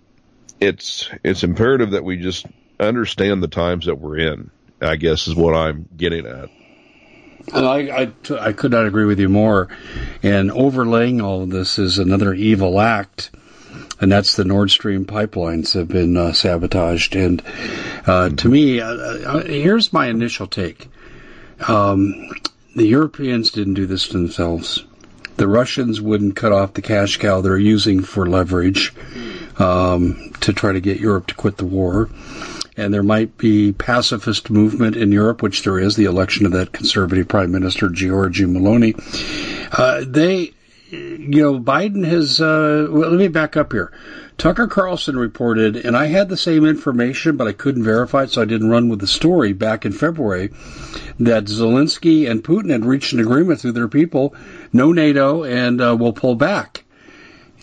it's 0.61 1.09
it's 1.25 1.43
imperative 1.43 1.93
that 1.93 2.05
we 2.05 2.17
just 2.17 2.47
understand 2.79 3.43
the 3.43 3.49
times 3.49 3.87
that 3.87 3.99
we're 3.99 4.19
in. 4.19 4.51
I 4.81 4.97
guess 4.97 5.27
is 5.27 5.35
what 5.35 5.55
I'm 5.55 5.89
getting 5.97 6.27
at. 6.27 6.51
And 7.53 7.67
I, 7.67 8.03
I, 8.03 8.13
I 8.39 8.53
could 8.53 8.71
not 8.71 8.87
agree 8.87 9.07
with 9.07 9.19
you 9.19 9.29
more. 9.29 9.69
And 10.23 10.51
overlaying 10.51 11.21
all 11.21 11.43
of 11.43 11.51
this 11.51 11.79
is 11.79 11.99
another 11.99 12.35
evil 12.35 12.79
act, 12.79 13.31
and 14.01 14.13
that's 14.13 14.37
the 14.37 14.45
Nord 14.45 14.71
Stream 14.71 15.07
pipelines 15.07 15.75
have 15.75 15.89
been 15.89 16.17
uh, 16.17 16.33
sabotaged. 16.33 17.17
And 17.17 17.43
uh, 18.07 18.31
to 18.31 18.49
me, 18.49 18.81
uh, 18.81 18.93
uh, 18.93 19.45
here's 19.45 19.93
my 19.93 20.09
initial 20.09 20.47
take. 20.47 20.89
Um, 21.67 22.31
the 22.77 22.87
Europeans 22.87 23.51
didn't 23.51 23.75
do 23.75 23.87
this 23.87 24.09
to 24.09 24.13
themselves. 24.19 24.85
The 25.37 25.49
Russians 25.49 26.01
wouldn't 26.01 26.37
cut 26.37 26.53
off 26.53 26.75
the 26.75 26.83
cash 26.83 27.17
cow 27.19 27.41
they're 27.41 27.59
using 27.59 28.03
for 28.03 28.29
leverage 28.29 28.95
um, 29.59 30.33
to 30.41 30.53
try 30.53 30.73
to 30.73 30.81
get 30.81 31.01
Europe 31.01 31.29
to 31.29 31.35
quit 31.35 31.57
the 31.57 31.65
war 31.65 32.09
and 32.79 32.95
there 32.95 33.03
might 33.03 33.37
be 33.37 33.73
pacifist 33.73 34.51
movement 34.51 34.97
in 34.97 35.11
Europe, 35.11 35.43
which 35.43 35.65
there 35.65 35.81
is, 35.81 35.97
the 35.97 36.05
election 36.05 36.47
of 36.47 36.53
that 36.53 36.73
conservative 36.73 37.27
prime 37.27 37.51
minister, 37.51 37.89
Giorgia 37.89 38.47
Meloni. 38.47 38.95
Uh, 39.77 40.05
they, 40.07 40.53
you 40.91 41.43
know, 41.43 41.59
Biden 41.59 42.07
has, 42.07 42.41
uh, 42.41 42.87
well, 42.89 43.11
let 43.11 43.19
me 43.19 43.27
back 43.27 43.57
up 43.57 43.73
here. 43.73 43.93
Tucker 44.39 44.69
Carlson 44.69 45.19
reported, 45.19 45.75
and 45.75 45.97
I 45.97 46.07
had 46.07 46.29
the 46.29 46.37
same 46.37 46.65
information, 46.65 47.37
but 47.37 47.49
I 47.49 47.53
couldn't 47.53 47.83
verify 47.83 48.23
it, 48.23 48.31
so 48.31 48.41
I 48.41 48.45
didn't 48.45 48.71
run 48.71 48.89
with 48.89 49.01
the 49.01 49.09
story 49.09 49.53
back 49.53 49.85
in 49.85 49.91
February, 49.91 50.51
that 51.19 51.47
Zelensky 51.47 52.31
and 52.31 52.43
Putin 52.43 52.71
had 52.71 52.85
reached 52.85 53.13
an 53.13 53.19
agreement 53.19 53.61
through 53.61 53.73
their 53.73 53.89
people, 53.89 54.37
no 54.73 54.93
NATO, 54.93 55.43
and 55.43 55.81
uh, 55.81 55.97
will 55.99 56.13
pull 56.13 56.37
back. 56.37 56.85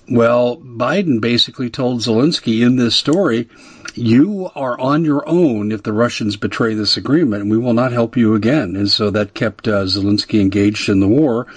Well, 0.10 0.58
Biden 0.58 1.22
basically 1.22 1.70
told 1.70 2.02
Zelensky 2.02 2.62
in 2.62 2.76
this 2.76 2.98
story, 2.98 3.48
you 3.96 4.52
are 4.54 4.78
on 4.78 5.06
your 5.06 5.28
own 5.28 5.72
if 5.72 5.82
the 5.82 5.94
Russians 5.94 6.36
betray 6.36 6.74
this 6.74 6.98
agreement, 6.98 7.44
and 7.44 7.52
we 7.52 7.58
will 7.58 7.74
not 7.74 7.94
help 7.94 8.18
you 8.18 8.36
again. 8.36 8.76
And 8.76 8.90
so 8.90 9.10
that 9.12 9.34
kept 9.34 9.70
uh, 9.70 9.86
Zelensky 9.86 10.42
engaged 10.42 10.90
in 10.90 11.00
the 11.00 11.08
war. 11.08 11.48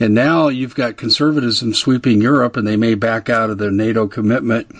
And 0.00 0.14
now 0.14 0.48
you've 0.48 0.74
got 0.74 0.96
conservatism 0.96 1.74
sweeping 1.74 2.20
Europe, 2.20 2.56
and 2.56 2.66
they 2.66 2.76
may 2.76 2.94
back 2.94 3.28
out 3.28 3.50
of 3.50 3.58
their 3.58 3.70
NATO 3.70 4.06
commitment 4.08 4.70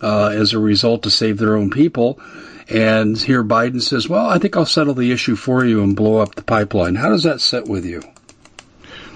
uh, 0.00 0.28
as 0.28 0.52
a 0.52 0.58
result 0.58 1.02
to 1.04 1.10
save 1.10 1.38
their 1.38 1.56
own 1.56 1.70
people. 1.70 2.20
And 2.68 3.18
here 3.18 3.44
Biden 3.44 3.82
says, 3.82 4.08
well, 4.08 4.26
I 4.26 4.38
think 4.38 4.56
I'll 4.56 4.66
settle 4.66 4.94
the 4.94 5.12
issue 5.12 5.36
for 5.36 5.64
you 5.64 5.82
and 5.82 5.96
blow 5.96 6.18
up 6.18 6.34
the 6.34 6.42
pipeline. 6.42 6.94
How 6.94 7.08
does 7.08 7.24
that 7.24 7.40
sit 7.40 7.66
with 7.66 7.84
you? 7.84 8.02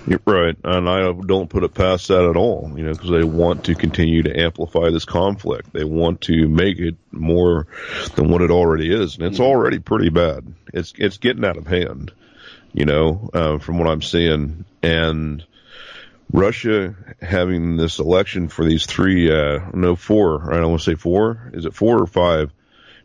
You're 0.08 0.20
right, 0.24 0.56
and 0.62 0.88
I 0.88 1.12
don't 1.12 1.50
put 1.50 1.64
it 1.64 1.74
past 1.74 2.08
that 2.08 2.24
at 2.24 2.36
all. 2.36 2.72
You 2.76 2.84
know, 2.84 2.92
because 2.92 3.10
they 3.10 3.24
want 3.24 3.64
to 3.64 3.74
continue 3.74 4.22
to 4.22 4.40
amplify 4.40 4.90
this 4.90 5.04
conflict. 5.04 5.72
They 5.72 5.82
want 5.82 6.20
to 6.22 6.46
make 6.46 6.78
it 6.78 6.94
more 7.10 7.66
than 8.14 8.28
what 8.28 8.40
it 8.40 8.52
already 8.52 8.92
is, 8.92 9.16
and 9.16 9.24
it's 9.24 9.40
already 9.40 9.80
pretty 9.80 10.10
bad. 10.10 10.54
It's 10.72 10.92
it's 10.96 11.18
getting 11.18 11.44
out 11.44 11.56
of 11.56 11.66
hand. 11.66 12.12
You 12.76 12.84
know, 12.84 13.30
uh, 13.32 13.58
from 13.58 13.78
what 13.78 13.88
I'm 13.88 14.02
seeing, 14.02 14.66
and 14.82 15.42
Russia 16.30 16.94
having 17.22 17.78
this 17.78 17.98
election 17.98 18.48
for 18.48 18.66
these 18.66 18.84
three, 18.84 19.32
uh, 19.32 19.60
no, 19.72 19.96
four. 19.96 20.52
I 20.52 20.58
don't 20.58 20.68
want 20.68 20.82
to 20.82 20.90
say 20.90 20.94
four. 20.94 21.50
Is 21.54 21.64
it 21.64 21.72
four 21.72 21.98
or 21.98 22.06
five 22.06 22.52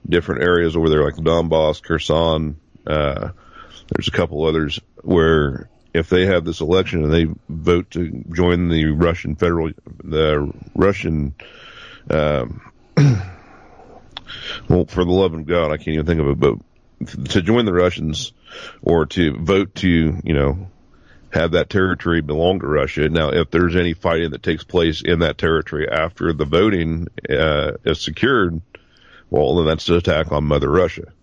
different 0.08 0.44
areas 0.44 0.76
over 0.76 0.90
there, 0.90 1.06
like 1.06 1.16
Donbass, 1.16 1.82
Kherson? 1.82 2.60
Uh, 2.86 3.30
there's 3.96 4.10
a 4.10 4.12
couple 4.12 4.46
others 4.46 4.82
where 5.04 5.70
if 5.94 6.10
they 6.10 6.26
have 6.26 6.44
this 6.44 6.60
election 6.60 7.06
and 7.06 7.14
they 7.14 7.28
vote 7.48 7.92
to 7.92 8.26
join 8.34 8.68
the 8.68 8.88
Russian 8.88 9.36
federal, 9.36 9.72
the 10.04 10.52
Russian, 10.76 11.34
um, 12.10 12.62
well, 14.68 14.86
for 14.86 15.06
the 15.06 15.12
love 15.12 15.34
of 15.34 15.46
God, 15.46 15.72
I 15.72 15.78
can't 15.78 15.90
even 15.90 16.06
think 16.06 16.20
of 16.20 16.28
it, 16.28 16.40
but 16.40 17.30
to 17.30 17.42
join 17.42 17.64
the 17.64 17.74
Russians 17.74 18.34
or 18.82 19.06
to 19.08 19.38
vote 19.38 19.76
to, 19.76 20.18
you 20.24 20.34
know, 20.34 20.70
have 21.32 21.52
that 21.52 21.70
territory 21.70 22.22
belong 22.22 22.60
to 22.60 22.68
Russia. 22.68 23.10
Now, 23.10 23.30
if 23.30 23.52
there's 23.52 23.76
any 23.76 23.94
fighting 23.94 24.32
that 24.32 24.44
takes 24.44 24.64
place 24.64 25.02
in 25.02 25.20
that 25.20 25.38
territory 25.38 25.88
after 25.90 26.34
the 26.34 26.46
voting 26.46 27.08
uh, 27.30 27.74
is 27.86 28.02
secured, 28.02 28.62
well, 29.30 29.56
then 29.56 29.66
that's 29.66 29.88
an 29.90 29.96
attack 29.96 30.32
on 30.32 30.44
Mother 30.44 30.70
Russia, 30.70 31.14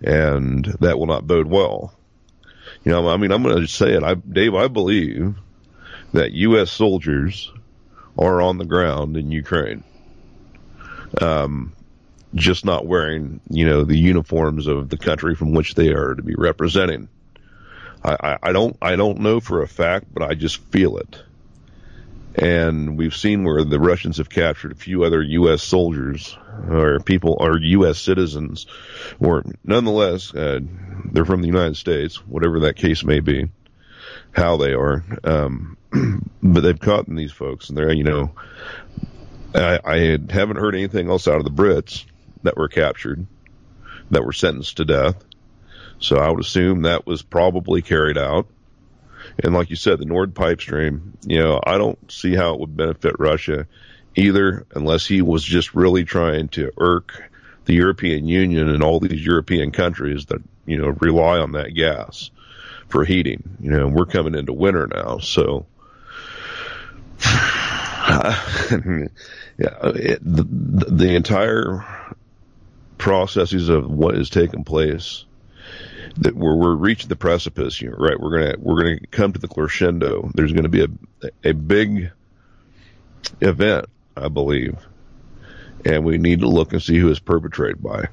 and 0.00 0.64
that 0.80 0.98
will 0.98 1.06
not 1.06 1.26
bode 1.26 1.46
well. 1.46 1.94
You 2.84 2.92
know, 2.92 3.08
I 3.08 3.18
mean, 3.18 3.32
I'm 3.32 3.42
going 3.42 3.60
to 3.60 3.66
say 3.66 3.92
it. 3.92 4.02
I, 4.02 4.14
Dave, 4.14 4.54
I 4.54 4.68
believe 4.68 5.34
that 6.14 6.32
U.S. 6.32 6.70
soldiers 6.70 7.52
are 8.18 8.40
on 8.40 8.56
the 8.56 8.64
ground 8.64 9.16
in 9.16 9.30
Ukraine. 9.30 9.84
Um, 11.20 11.74
just 12.34 12.64
not 12.64 12.86
wearing, 12.86 13.40
you 13.48 13.66
know, 13.66 13.84
the 13.84 13.98
uniforms 13.98 14.66
of 14.66 14.88
the 14.88 14.96
country 14.96 15.34
from 15.34 15.52
which 15.52 15.74
they 15.74 15.88
are 15.88 16.14
to 16.14 16.22
be 16.22 16.34
representing. 16.36 17.08
I, 18.04 18.16
I, 18.20 18.38
I 18.44 18.52
don't, 18.52 18.76
I 18.80 18.96
don't 18.96 19.20
know 19.20 19.40
for 19.40 19.62
a 19.62 19.68
fact, 19.68 20.06
but 20.12 20.22
I 20.22 20.34
just 20.34 20.58
feel 20.70 20.98
it. 20.98 21.22
And 22.36 22.96
we've 22.96 23.14
seen 23.14 23.42
where 23.42 23.64
the 23.64 23.80
Russians 23.80 24.18
have 24.18 24.30
captured 24.30 24.70
a 24.70 24.76
few 24.76 25.02
other 25.02 25.20
U.S. 25.20 25.62
soldiers 25.62 26.38
or 26.68 27.00
people 27.00 27.36
or 27.40 27.58
U.S. 27.58 27.98
citizens, 27.98 28.66
or 29.18 29.42
nonetheless, 29.64 30.32
uh, 30.32 30.60
they're 31.06 31.24
from 31.24 31.40
the 31.40 31.48
United 31.48 31.76
States, 31.76 32.24
whatever 32.26 32.60
that 32.60 32.76
case 32.76 33.02
may 33.02 33.18
be, 33.18 33.50
how 34.30 34.56
they 34.56 34.72
are. 34.74 35.04
Um, 35.24 35.76
but 36.42 36.60
they've 36.60 36.78
caught 36.78 37.06
these 37.08 37.32
folks, 37.32 37.68
and 37.68 37.76
they're 37.76 37.92
you 37.92 38.04
know, 38.04 38.30
I, 39.52 39.80
I 39.84 40.18
haven't 40.30 40.56
heard 40.56 40.76
anything 40.76 41.10
else 41.10 41.26
out 41.26 41.38
of 41.38 41.44
the 41.44 41.50
Brits 41.50 42.04
that 42.42 42.56
were 42.56 42.68
captured, 42.68 43.26
that 44.10 44.24
were 44.24 44.32
sentenced 44.32 44.78
to 44.78 44.84
death. 44.84 45.22
So 45.98 46.16
I 46.16 46.30
would 46.30 46.40
assume 46.40 46.82
that 46.82 47.06
was 47.06 47.22
probably 47.22 47.82
carried 47.82 48.18
out. 48.18 48.46
And 49.42 49.54
like 49.54 49.70
you 49.70 49.76
said, 49.76 49.98
the 49.98 50.06
Nord 50.06 50.34
Pipe 50.34 50.60
Stream, 50.60 51.18
you 51.26 51.38
know, 51.38 51.60
I 51.64 51.76
don't 51.78 52.10
see 52.10 52.34
how 52.34 52.54
it 52.54 52.60
would 52.60 52.76
benefit 52.76 53.16
Russia 53.18 53.66
either 54.16 54.66
unless 54.74 55.06
he 55.06 55.22
was 55.22 55.44
just 55.44 55.74
really 55.74 56.04
trying 56.04 56.48
to 56.48 56.72
irk 56.78 57.30
the 57.66 57.74
European 57.74 58.26
Union 58.26 58.68
and 58.68 58.82
all 58.82 58.98
these 58.98 59.24
European 59.24 59.70
countries 59.70 60.26
that, 60.26 60.42
you 60.66 60.78
know, 60.78 60.88
rely 61.00 61.38
on 61.38 61.52
that 61.52 61.74
gas 61.74 62.30
for 62.88 63.04
heating. 63.04 63.56
You 63.60 63.70
know, 63.70 63.88
we're 63.88 64.06
coming 64.06 64.34
into 64.34 64.52
winter 64.52 64.86
now, 64.86 65.18
so 65.18 65.66
yeah, 67.24 68.38
it, 69.58 70.20
the, 70.22 70.44
the 70.88 71.14
entire 71.14 71.84
processes 73.00 73.68
of 73.70 73.90
what 73.90 74.14
is 74.14 74.30
taking 74.30 74.62
place 74.62 75.24
that 76.18 76.36
we're, 76.36 76.54
we're 76.54 76.74
reaching 76.74 77.08
the 77.08 77.16
precipice 77.16 77.76
here, 77.76 77.94
right? 77.96 78.18
We're 78.18 78.38
gonna 78.38 78.54
we're 78.58 78.82
gonna 78.82 79.06
come 79.10 79.32
to 79.32 79.38
the 79.38 79.48
crescendo. 79.48 80.30
There's 80.34 80.52
going 80.52 80.64
to 80.64 80.68
be 80.68 80.84
a 80.84 81.48
a 81.48 81.52
big 81.52 82.10
event, 83.40 83.86
I 84.16 84.28
believe, 84.28 84.76
and 85.84 86.04
we 86.04 86.18
need 86.18 86.40
to 86.40 86.48
look 86.48 86.72
and 86.72 86.82
see 86.82 86.98
who 86.98 87.10
is 87.10 87.20
perpetrated 87.20 87.82
by, 87.82 88.08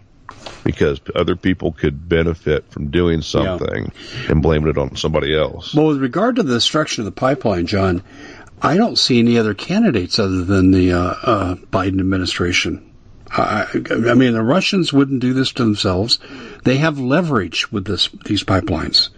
because 0.63 1.01
other 1.15 1.35
people 1.35 1.73
could 1.73 2.07
benefit 2.07 2.71
from 2.71 2.91
doing 2.91 3.21
something 3.21 3.91
yeah. 3.91 4.31
and 4.31 4.41
blaming 4.41 4.69
it 4.69 4.77
on 4.77 4.95
somebody 4.95 5.35
else. 5.35 5.73
Well, 5.73 5.87
with 5.87 6.01
regard 6.01 6.37
to 6.37 6.43
the 6.43 6.53
destruction 6.53 7.01
of 7.01 7.05
the 7.05 7.19
pipeline, 7.19 7.65
John, 7.65 8.03
I 8.61 8.77
don't 8.77 8.97
see 8.97 9.19
any 9.19 9.37
other 9.37 9.53
candidates 9.53 10.19
other 10.19 10.45
than 10.45 10.71
the 10.71 10.93
uh, 10.93 10.99
uh, 10.99 11.55
Biden 11.55 11.99
administration. 11.99 12.93
I, 13.29 13.67
I 13.73 14.13
mean, 14.13 14.33
the 14.33 14.43
Russians 14.43 14.93
wouldn't 14.93 15.19
do 15.19 15.33
this 15.33 15.51
to 15.53 15.63
themselves. 15.63 16.19
They 16.63 16.77
have 16.77 16.99
leverage 16.99 17.71
with 17.71 17.85
this 17.85 18.09
these 18.25 18.43
pipelines. 18.43 19.09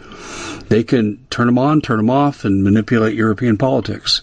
They 0.68 0.84
can 0.84 1.26
turn 1.30 1.48
them 1.48 1.58
on, 1.58 1.82
turn 1.82 1.98
them 1.98 2.10
off, 2.10 2.46
and 2.46 2.64
manipulate 2.64 3.16
European 3.16 3.58
politics. 3.58 4.22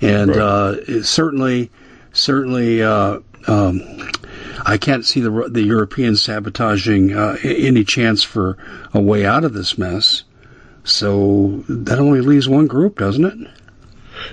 And 0.00 0.30
right. 0.30 0.38
uh, 0.38 1.02
certainly, 1.02 1.70
certainly, 2.12 2.82
uh, 2.82 3.20
um, 3.46 4.10
I 4.64 4.78
can't 4.78 5.04
see 5.04 5.20
the 5.20 5.48
the 5.48 5.62
Europeans 5.62 6.22
sabotaging 6.22 7.16
uh, 7.16 7.36
any 7.42 7.84
chance 7.84 8.22
for 8.22 8.58
a 8.92 9.00
way 9.00 9.24
out 9.24 9.44
of 9.44 9.52
this 9.52 9.78
mess. 9.78 10.24
So 10.84 11.62
that 11.68 12.00
only 12.00 12.22
leaves 12.22 12.48
one 12.48 12.66
group, 12.66 12.98
doesn't 12.98 13.24
it? 13.24 13.48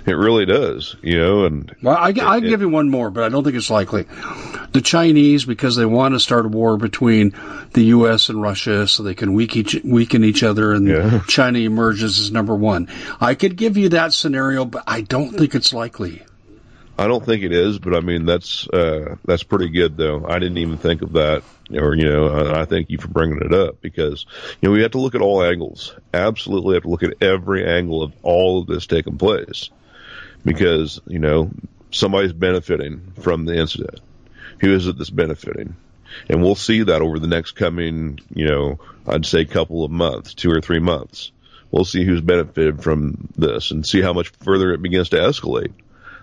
It 0.06 0.14
really 0.14 0.46
does, 0.46 0.96
you 1.02 1.18
know. 1.20 1.46
And 1.46 1.76
well, 1.82 1.98
I, 1.98 2.14
I 2.22 2.40
give 2.40 2.62
you 2.62 2.70
one 2.70 2.90
more, 2.90 3.10
but 3.10 3.24
I 3.24 3.30
don't 3.30 3.44
think 3.44 3.56
it's 3.56 3.70
likely. 3.70 4.06
The 4.72 4.82
Chinese, 4.82 5.46
because 5.46 5.76
they 5.76 5.86
want 5.86 6.14
to 6.14 6.20
start 6.20 6.46
a 6.46 6.50
war 6.50 6.78
between 6.78 7.34
the 7.74 7.86
U.S. 7.86 8.30
and 8.30 8.42
Russia, 8.42 8.88
so 8.88 9.04
they 9.04 9.16
can 9.16 9.34
weaken 9.34 9.62
each, 9.62 9.82
weaken 9.84 10.24
each 10.24 10.44
other, 10.44 10.74
and 10.74 10.88
yeah. 10.88 11.22
China 11.28 11.60
emerges 11.60 12.20
as 12.20 12.32
number 12.32 12.56
one. 12.56 12.88
I 13.20 13.36
could 13.36 13.56
give 13.56 13.78
you 13.78 13.90
that 13.90 14.14
scenario, 14.14 14.66
but 14.66 14.84
I 14.86 15.02
don't 15.02 15.32
think 15.32 15.56
it's 15.56 15.74
likely. 15.74 16.24
I 17.00 17.08
don't 17.08 17.26
think 17.26 17.44
it 17.44 17.54
is, 17.54 17.80
but 17.80 17.96
I 17.96 18.02
mean 18.02 18.26
that's 18.26 18.68
uh, 18.68 19.16
that's 19.24 19.44
pretty 19.44 19.70
good 19.70 19.96
though. 19.96 20.26
I 20.28 20.38
didn't 20.38 20.58
even 20.58 20.78
think 20.78 21.02
of 21.02 21.14
that, 21.14 21.44
or 21.72 21.96
you 21.96 22.10
know, 22.10 22.54
I 22.54 22.66
thank 22.66 22.90
you 22.90 22.98
for 22.98 23.08
bringing 23.08 23.40
it 23.42 23.54
up 23.54 23.80
because 23.80 24.26
you 24.60 24.68
know 24.68 24.74
we 24.74 24.82
have 24.82 24.92
to 24.92 25.00
look 25.00 25.16
at 25.16 25.22
all 25.22 25.42
angles. 25.42 25.96
Absolutely, 26.14 26.74
have 26.74 26.84
to 26.84 26.90
look 26.90 27.04
at 27.04 27.24
every 27.24 27.66
angle 27.66 28.04
of 28.04 28.12
all 28.22 28.60
of 28.60 28.68
this 28.68 28.86
taking 28.86 29.18
place 29.18 29.70
because 30.44 31.00
you 31.08 31.20
know 31.20 31.50
somebody's 31.92 32.34
benefiting 32.34 33.14
from 33.22 33.46
the 33.46 33.56
incident. 33.56 34.02
Who 34.62 34.74
is 34.74 34.88
it 34.88 34.98
that's 34.98 35.10
benefiting? 35.10 35.76
And 36.28 36.42
we'll 36.42 36.56
see 36.56 36.84
that 36.84 37.02
over 37.02 37.20
the 37.20 37.28
next 37.28 37.52
coming, 37.52 38.20
you 38.34 38.46
know, 38.46 38.80
I'd 39.08 39.26
say 39.26 39.46
couple 39.46 39.84
of 39.84 39.92
months, 39.92 40.34
two 40.34 40.52
or 40.52 40.62
three 40.62 40.80
months. 40.80 41.32
We'll 41.72 41.86
see 41.86 42.04
who's 42.04 42.22
benefited 42.22 42.82
from 42.82 43.30
this 43.38 43.72
and 43.72 43.86
see 43.86 44.02
how 44.02 44.14
much 44.14 44.30
further 44.30 44.74
it 44.74 44.82
begins 44.82 45.10
to 45.10 45.18
escalate. 45.18 45.72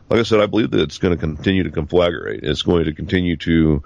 Like 0.08 0.20
I 0.20 0.22
said, 0.22 0.40
I 0.40 0.46
believe 0.46 0.70
that 0.70 0.80
it's 0.80 0.98
going 0.98 1.14
to 1.14 1.20
continue 1.20 1.64
to 1.64 1.70
conflagrate. 1.70 2.42
It's 2.42 2.62
going 2.62 2.84
to 2.84 2.94
continue 2.94 3.36
to 3.38 3.82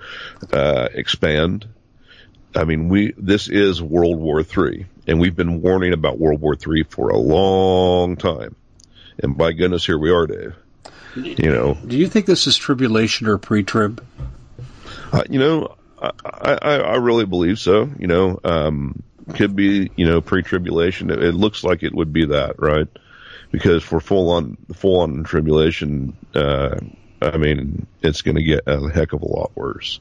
uh, 0.52 0.88
expand. 0.92 1.66
I 2.54 2.64
mean, 2.64 2.88
we 2.88 3.14
this 3.16 3.48
is 3.48 3.82
World 3.82 4.18
War 4.18 4.40
III, 4.40 4.86
and 5.06 5.20
we've 5.20 5.36
been 5.36 5.62
warning 5.62 5.92
about 5.92 6.18
World 6.18 6.40
War 6.40 6.54
III 6.54 6.84
for 6.84 7.10
a 7.10 7.16
long 7.16 8.16
time. 8.16 8.56
And 9.22 9.36
by 9.36 9.52
goodness, 9.52 9.86
here 9.86 9.98
we 9.98 10.10
are, 10.10 10.26
Dave. 10.26 10.56
You 11.14 11.50
know, 11.50 11.78
do 11.86 11.96
you 11.96 12.06
think 12.06 12.26
this 12.26 12.46
is 12.46 12.56
tribulation 12.56 13.26
or 13.26 13.38
pre-trib? 13.38 14.04
Uh, 15.12 15.24
you 15.28 15.38
know, 15.38 15.76
I, 16.00 16.58
I, 16.62 16.74
I 16.76 16.96
really 16.96 17.26
believe 17.26 17.58
so. 17.58 17.90
You 17.98 18.06
know, 18.06 18.40
um, 18.44 19.02
could 19.34 19.54
be 19.54 19.90
you 19.96 20.06
know 20.06 20.20
pre-tribulation. 20.20 21.10
It, 21.10 21.22
it, 21.22 21.34
looks 21.34 21.64
like 21.64 21.82
it 21.82 21.94
would 21.94 22.12
be 22.12 22.26
that, 22.26 22.56
right? 22.58 22.88
Because 23.50 23.82
for 23.82 24.00
full 24.00 24.30
on 24.30 24.56
full 24.74 25.00
on 25.00 25.24
tribulation, 25.24 26.16
uh, 26.34 26.76
I 27.20 27.36
mean, 27.36 27.86
it's 28.02 28.22
going 28.22 28.36
to 28.36 28.42
get 28.42 28.64
a 28.66 28.88
heck 28.88 29.12
of 29.12 29.22
a 29.22 29.28
lot 29.28 29.52
worse. 29.54 30.00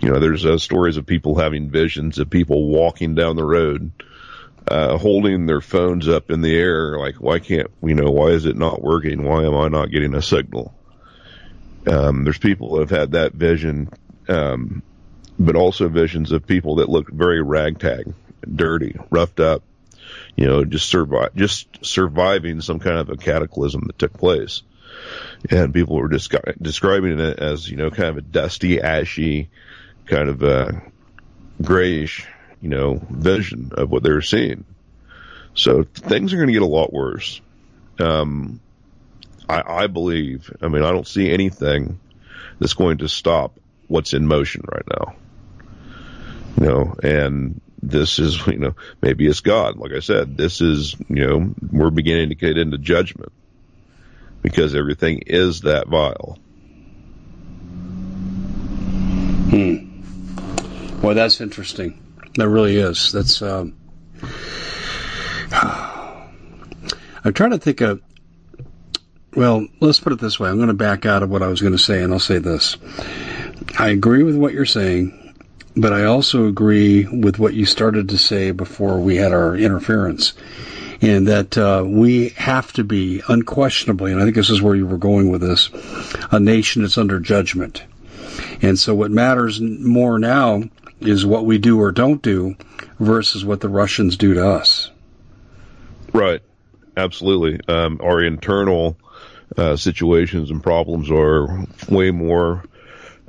You 0.00 0.10
know, 0.10 0.20
there's 0.20 0.46
uh, 0.46 0.58
stories 0.58 0.96
of 0.96 1.06
people 1.06 1.38
having 1.38 1.70
visions 1.70 2.18
of 2.18 2.30
people 2.30 2.68
walking 2.68 3.14
down 3.14 3.36
the 3.36 3.44
road 3.44 3.90
uh, 4.68 4.98
holding 4.98 5.46
their 5.46 5.60
phones 5.60 6.08
up 6.08 6.30
in 6.30 6.40
the 6.40 6.56
air, 6.56 6.98
like, 6.98 7.16
why 7.16 7.38
can't, 7.38 7.70
you 7.82 7.94
know, 7.94 8.10
why 8.10 8.28
is 8.28 8.46
it 8.46 8.56
not 8.56 8.82
working? 8.82 9.22
Why 9.22 9.44
am 9.44 9.54
I 9.54 9.68
not 9.68 9.90
getting 9.90 10.14
a 10.14 10.22
signal? 10.22 10.74
Um, 11.86 12.24
there's 12.24 12.38
people 12.38 12.74
that 12.74 12.90
have 12.90 12.98
had 12.98 13.12
that 13.12 13.32
vision, 13.32 13.88
um, 14.28 14.82
but 15.38 15.56
also 15.56 15.88
visions 15.88 16.32
of 16.32 16.46
people 16.46 16.76
that 16.76 16.88
look 16.88 17.10
very 17.10 17.42
ragtag, 17.42 18.12
dirty, 18.54 18.96
roughed 19.10 19.40
up, 19.40 19.62
you 20.36 20.46
know, 20.46 20.64
just 20.64 20.88
survive, 20.88 21.34
just 21.34 21.84
surviving 21.84 22.60
some 22.60 22.78
kind 22.78 22.98
of 22.98 23.10
a 23.10 23.16
cataclysm 23.16 23.84
that 23.86 23.98
took 23.98 24.12
place. 24.12 24.62
And 25.50 25.74
people 25.74 25.96
were 25.96 26.08
descri- 26.08 26.60
describing 26.60 27.18
it 27.18 27.38
as, 27.38 27.68
you 27.68 27.76
know, 27.76 27.90
kind 27.90 28.08
of 28.08 28.16
a 28.16 28.22
dusty, 28.22 28.80
ashy, 28.80 29.50
kind 30.06 30.28
of, 30.28 30.42
uh, 30.42 30.72
grayish 31.62 32.26
you 32.60 32.68
know, 32.68 33.00
vision 33.10 33.70
of 33.76 33.90
what 33.90 34.02
they 34.02 34.10
were 34.10 34.22
seeing. 34.22 34.64
So 35.54 35.84
things 35.84 36.32
are 36.32 36.36
going 36.36 36.48
to 36.48 36.52
get 36.52 36.62
a 36.62 36.66
lot 36.66 36.92
worse. 36.92 37.40
Um, 37.98 38.60
I, 39.48 39.62
I 39.84 39.86
believe, 39.86 40.50
I 40.60 40.68
mean, 40.68 40.82
I 40.82 40.90
don't 40.90 41.06
see 41.06 41.30
anything 41.30 42.00
that's 42.58 42.74
going 42.74 42.98
to 42.98 43.08
stop 43.08 43.58
what's 43.88 44.12
in 44.12 44.26
motion 44.26 44.62
right 44.72 44.86
now. 44.88 45.16
You 46.60 46.66
know, 46.66 46.94
and 47.02 47.60
this 47.82 48.18
is, 48.18 48.46
you 48.46 48.58
know, 48.58 48.74
maybe 49.02 49.26
it's 49.26 49.40
God. 49.40 49.76
Like 49.76 49.92
I 49.92 50.00
said, 50.00 50.36
this 50.36 50.60
is, 50.60 50.96
you 51.08 51.26
know, 51.26 51.54
we're 51.70 51.90
beginning 51.90 52.30
to 52.30 52.34
get 52.34 52.58
into 52.58 52.78
judgment 52.78 53.32
because 54.42 54.74
everything 54.74 55.22
is 55.26 55.62
that 55.62 55.88
vile. 55.88 56.38
Hmm. 59.50 61.02
Well, 61.02 61.14
that's 61.14 61.40
interesting. 61.40 62.02
That 62.36 62.48
really 62.48 62.76
is. 62.76 63.12
That's. 63.12 63.40
Um, 63.42 63.76
I'm 65.52 67.32
trying 67.32 67.50
to 67.50 67.58
think 67.58 67.80
of. 67.80 68.02
Well, 69.34 69.66
let's 69.80 70.00
put 70.00 70.12
it 70.12 70.18
this 70.18 70.40
way. 70.40 70.48
I'm 70.48 70.56
going 70.56 70.68
to 70.68 70.74
back 70.74 71.06
out 71.06 71.22
of 71.22 71.30
what 71.30 71.42
I 71.42 71.48
was 71.48 71.60
going 71.60 71.72
to 71.74 71.78
say, 71.78 72.02
and 72.02 72.12
I'll 72.12 72.18
say 72.18 72.38
this. 72.38 72.76
I 73.78 73.88
agree 73.88 74.22
with 74.22 74.36
what 74.36 74.52
you're 74.52 74.64
saying, 74.66 75.34
but 75.76 75.92
I 75.92 76.04
also 76.04 76.46
agree 76.46 77.06
with 77.06 77.38
what 77.38 77.54
you 77.54 77.66
started 77.66 78.10
to 78.10 78.18
say 78.18 78.50
before 78.50 78.98
we 78.98 79.16
had 79.16 79.32
our 79.32 79.56
interference, 79.56 80.34
and 81.00 81.28
that 81.28 81.56
uh, 81.58 81.84
we 81.86 82.30
have 82.30 82.72
to 82.74 82.84
be 82.84 83.22
unquestionably, 83.28 84.12
and 84.12 84.20
I 84.20 84.24
think 84.24 84.36
this 84.36 84.50
is 84.50 84.62
where 84.62 84.74
you 84.74 84.86
were 84.86 84.98
going 84.98 85.30
with 85.30 85.40
this, 85.40 85.70
a 86.30 86.40
nation 86.40 86.82
that's 86.82 86.98
under 86.98 87.20
judgment. 87.20 87.84
And 88.62 88.78
so 88.78 88.94
what 88.94 89.10
matters 89.10 89.60
more 89.60 90.18
now 90.18 90.62
is 91.00 91.26
what 91.26 91.44
we 91.44 91.58
do 91.58 91.80
or 91.80 91.92
don't 91.92 92.22
do 92.22 92.56
versus 92.98 93.44
what 93.44 93.60
the 93.60 93.68
Russians 93.68 94.16
do 94.16 94.34
to 94.34 94.48
us. 94.48 94.90
Right. 96.12 96.40
Absolutely. 96.96 97.60
Um, 97.68 98.00
our 98.02 98.22
internal 98.22 98.96
uh, 99.56 99.76
situations 99.76 100.50
and 100.50 100.62
problems 100.62 101.10
are 101.10 101.66
way 101.90 102.10
more 102.10 102.64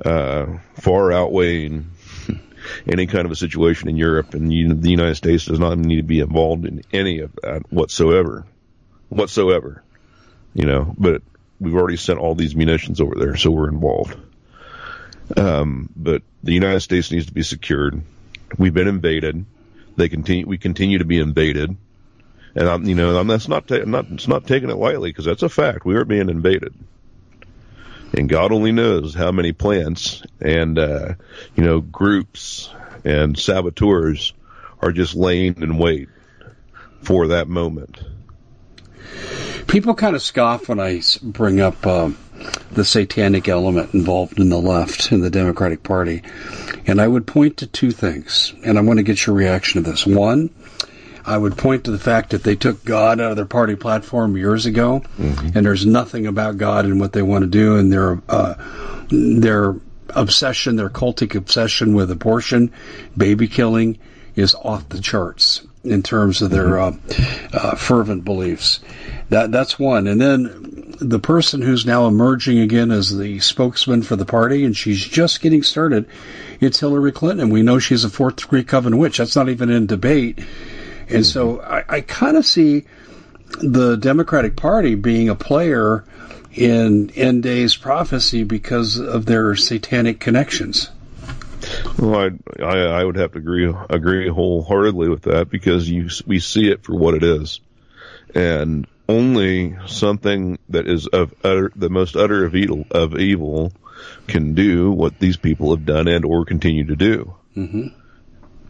uh, 0.04 0.58
far 0.74 1.12
outweighing 1.12 1.90
any 2.86 3.06
kind 3.06 3.24
of 3.24 3.30
a 3.30 3.36
situation 3.36 3.88
in 3.88 3.96
Europe, 3.96 4.34
and 4.34 4.52
you, 4.52 4.74
the 4.74 4.90
United 4.90 5.16
States 5.16 5.46
does 5.46 5.58
not 5.58 5.78
need 5.78 5.96
to 5.96 6.02
be 6.02 6.20
involved 6.20 6.64
in 6.64 6.82
any 6.92 7.20
of 7.20 7.32
that 7.42 7.62
whatsoever, 7.72 8.44
whatsoever. 9.08 9.82
You 10.54 10.66
know, 10.66 10.94
but 10.98 11.22
we've 11.60 11.74
already 11.74 11.96
sent 11.96 12.18
all 12.18 12.34
these 12.34 12.56
munitions 12.56 13.00
over 13.00 13.14
there, 13.16 13.36
so 13.36 13.50
we're 13.50 13.68
involved. 13.68 14.16
Um, 15.36 15.90
but 15.94 16.22
the 16.42 16.54
United 16.54 16.80
States 16.80 17.10
needs 17.10 17.26
to 17.26 17.32
be 17.32 17.42
secured. 17.42 18.00
We've 18.56 18.74
been 18.74 18.88
invaded. 18.88 19.44
They 19.96 20.08
continue. 20.08 20.46
We 20.46 20.58
continue 20.58 20.98
to 20.98 21.04
be 21.04 21.18
invaded, 21.18 21.76
and 22.54 22.68
I'm, 22.68 22.84
you 22.84 22.94
know, 22.94 23.16
I'm, 23.18 23.26
that's 23.26 23.48
not, 23.48 23.66
ta- 23.66 23.84
not 23.84 24.06
it's 24.10 24.28
not 24.28 24.46
taking 24.46 24.70
it 24.70 24.76
lightly 24.76 25.10
because 25.10 25.24
that's 25.24 25.42
a 25.42 25.48
fact. 25.48 25.84
We 25.84 25.96
are 25.96 26.04
being 26.04 26.28
invaded, 26.28 26.72
and 28.12 28.28
God 28.28 28.52
only 28.52 28.72
knows 28.72 29.14
how 29.14 29.32
many 29.32 29.52
plants 29.52 30.22
and 30.40 30.78
uh, 30.78 31.14
you 31.54 31.64
know 31.64 31.80
groups 31.80 32.70
and 33.04 33.38
saboteurs 33.38 34.32
are 34.80 34.92
just 34.92 35.14
laying 35.14 35.60
in 35.62 35.78
wait 35.78 36.08
for 37.02 37.28
that 37.28 37.48
moment. 37.48 38.00
People 39.66 39.94
kind 39.94 40.16
of 40.16 40.22
scoff 40.22 40.68
when 40.68 40.80
I 40.80 41.02
bring 41.22 41.60
up. 41.60 41.86
Uh 41.86 42.10
the 42.70 42.84
satanic 42.84 43.48
element 43.48 43.94
involved 43.94 44.38
in 44.38 44.48
the 44.48 44.60
left 44.60 45.12
in 45.12 45.20
the 45.20 45.30
Democratic 45.30 45.82
Party. 45.82 46.22
And 46.86 47.00
I 47.00 47.08
would 47.08 47.26
point 47.26 47.58
to 47.58 47.66
two 47.66 47.90
things, 47.90 48.54
and 48.64 48.78
I 48.78 48.82
want 48.82 48.98
to 48.98 49.02
get 49.02 49.26
your 49.26 49.36
reaction 49.36 49.82
to 49.82 49.90
this. 49.90 50.06
One, 50.06 50.50
I 51.28 51.36
would 51.36 51.56
point 51.56 51.84
to 51.84 51.90
the 51.90 51.98
fact 51.98 52.30
that 52.30 52.42
they 52.42 52.56
took 52.56 52.84
God 52.84 53.20
out 53.20 53.30
of 53.30 53.36
their 53.36 53.44
party 53.44 53.76
platform 53.76 54.36
years 54.36 54.64
ago, 54.64 55.02
mm-hmm. 55.18 55.56
and 55.56 55.66
there's 55.66 55.84
nothing 55.84 56.26
about 56.26 56.56
God 56.56 56.86
in 56.86 56.98
what 56.98 57.12
they 57.12 57.22
want 57.22 57.42
to 57.42 57.50
do, 57.50 57.76
and 57.76 57.92
their 57.92 58.20
uh, 58.28 58.54
their 59.10 59.76
obsession, 60.10 60.76
their 60.76 60.88
cultic 60.88 61.34
obsession 61.34 61.94
with 61.94 62.10
abortion, 62.10 62.72
baby 63.16 63.46
killing, 63.46 63.98
is 64.36 64.54
off 64.54 64.88
the 64.88 65.00
charts 65.00 65.66
in 65.84 66.02
terms 66.02 66.42
of 66.42 66.50
their 66.50 66.68
mm-hmm. 66.68 67.56
uh, 67.56 67.58
uh, 67.58 67.74
fervent 67.76 68.24
beliefs. 68.24 68.80
That 69.28 69.52
that's 69.52 69.78
one, 69.78 70.06
and 70.06 70.18
then 70.18 70.94
the 71.00 71.18
person 71.18 71.60
who's 71.60 71.84
now 71.84 72.06
emerging 72.06 72.58
again 72.58 72.90
as 72.90 73.16
the 73.16 73.38
spokesman 73.40 74.02
for 74.02 74.16
the 74.16 74.24
party, 74.24 74.64
and 74.64 74.76
she's 74.76 75.04
just 75.04 75.40
getting 75.40 75.62
started. 75.62 76.06
It's 76.60 76.80
Hillary 76.80 77.12
Clinton, 77.12 77.40
and 77.40 77.52
we 77.52 77.62
know 77.62 77.78
she's 77.78 78.04
a 78.04 78.10
fourth 78.10 78.36
degree 78.36 78.64
coven 78.64 78.96
witch. 78.96 79.18
That's 79.18 79.36
not 79.36 79.48
even 79.48 79.70
in 79.70 79.86
debate. 79.86 80.38
And 81.10 81.26
so 81.26 81.60
I, 81.60 81.84
I 81.88 82.00
kind 82.00 82.36
of 82.36 82.44
see 82.44 82.84
the 83.60 83.96
Democratic 83.96 84.56
Party 84.56 84.94
being 84.94 85.28
a 85.28 85.34
player 85.34 86.04
in 86.52 87.10
end 87.10 87.42
days 87.42 87.76
prophecy 87.76 88.44
because 88.44 88.98
of 88.98 89.26
their 89.26 89.54
satanic 89.56 90.20
connections. 90.20 90.90
Well, 91.98 92.14
I, 92.14 92.62
I, 92.62 92.78
I 93.00 93.04
would 93.04 93.16
have 93.16 93.32
to 93.32 93.38
agree 93.38 93.72
agree 93.90 94.28
wholeheartedly 94.28 95.08
with 95.08 95.22
that 95.22 95.50
because 95.50 95.88
you 95.88 96.08
we 96.26 96.38
see 96.38 96.70
it 96.70 96.84
for 96.84 96.94
what 96.94 97.14
it 97.14 97.22
is, 97.22 97.60
and 98.34 98.86
only 99.08 99.76
something 99.86 100.58
that 100.68 100.86
is 100.86 101.06
of 101.08 101.34
utter, 101.42 101.72
the 101.74 101.90
most 101.90 102.14
utter 102.16 102.44
of 102.44 102.54
evil 102.54 102.86
of 102.90 103.18
evil 103.18 103.72
can 104.28 104.54
do 104.54 104.90
what 104.92 105.18
these 105.18 105.36
people 105.36 105.74
have 105.74 105.84
done 105.84 106.06
and 106.06 106.24
or 106.24 106.44
continue 106.44 106.84
to 106.84 106.96
do. 106.96 107.34
Mm-hmm. 107.56 107.88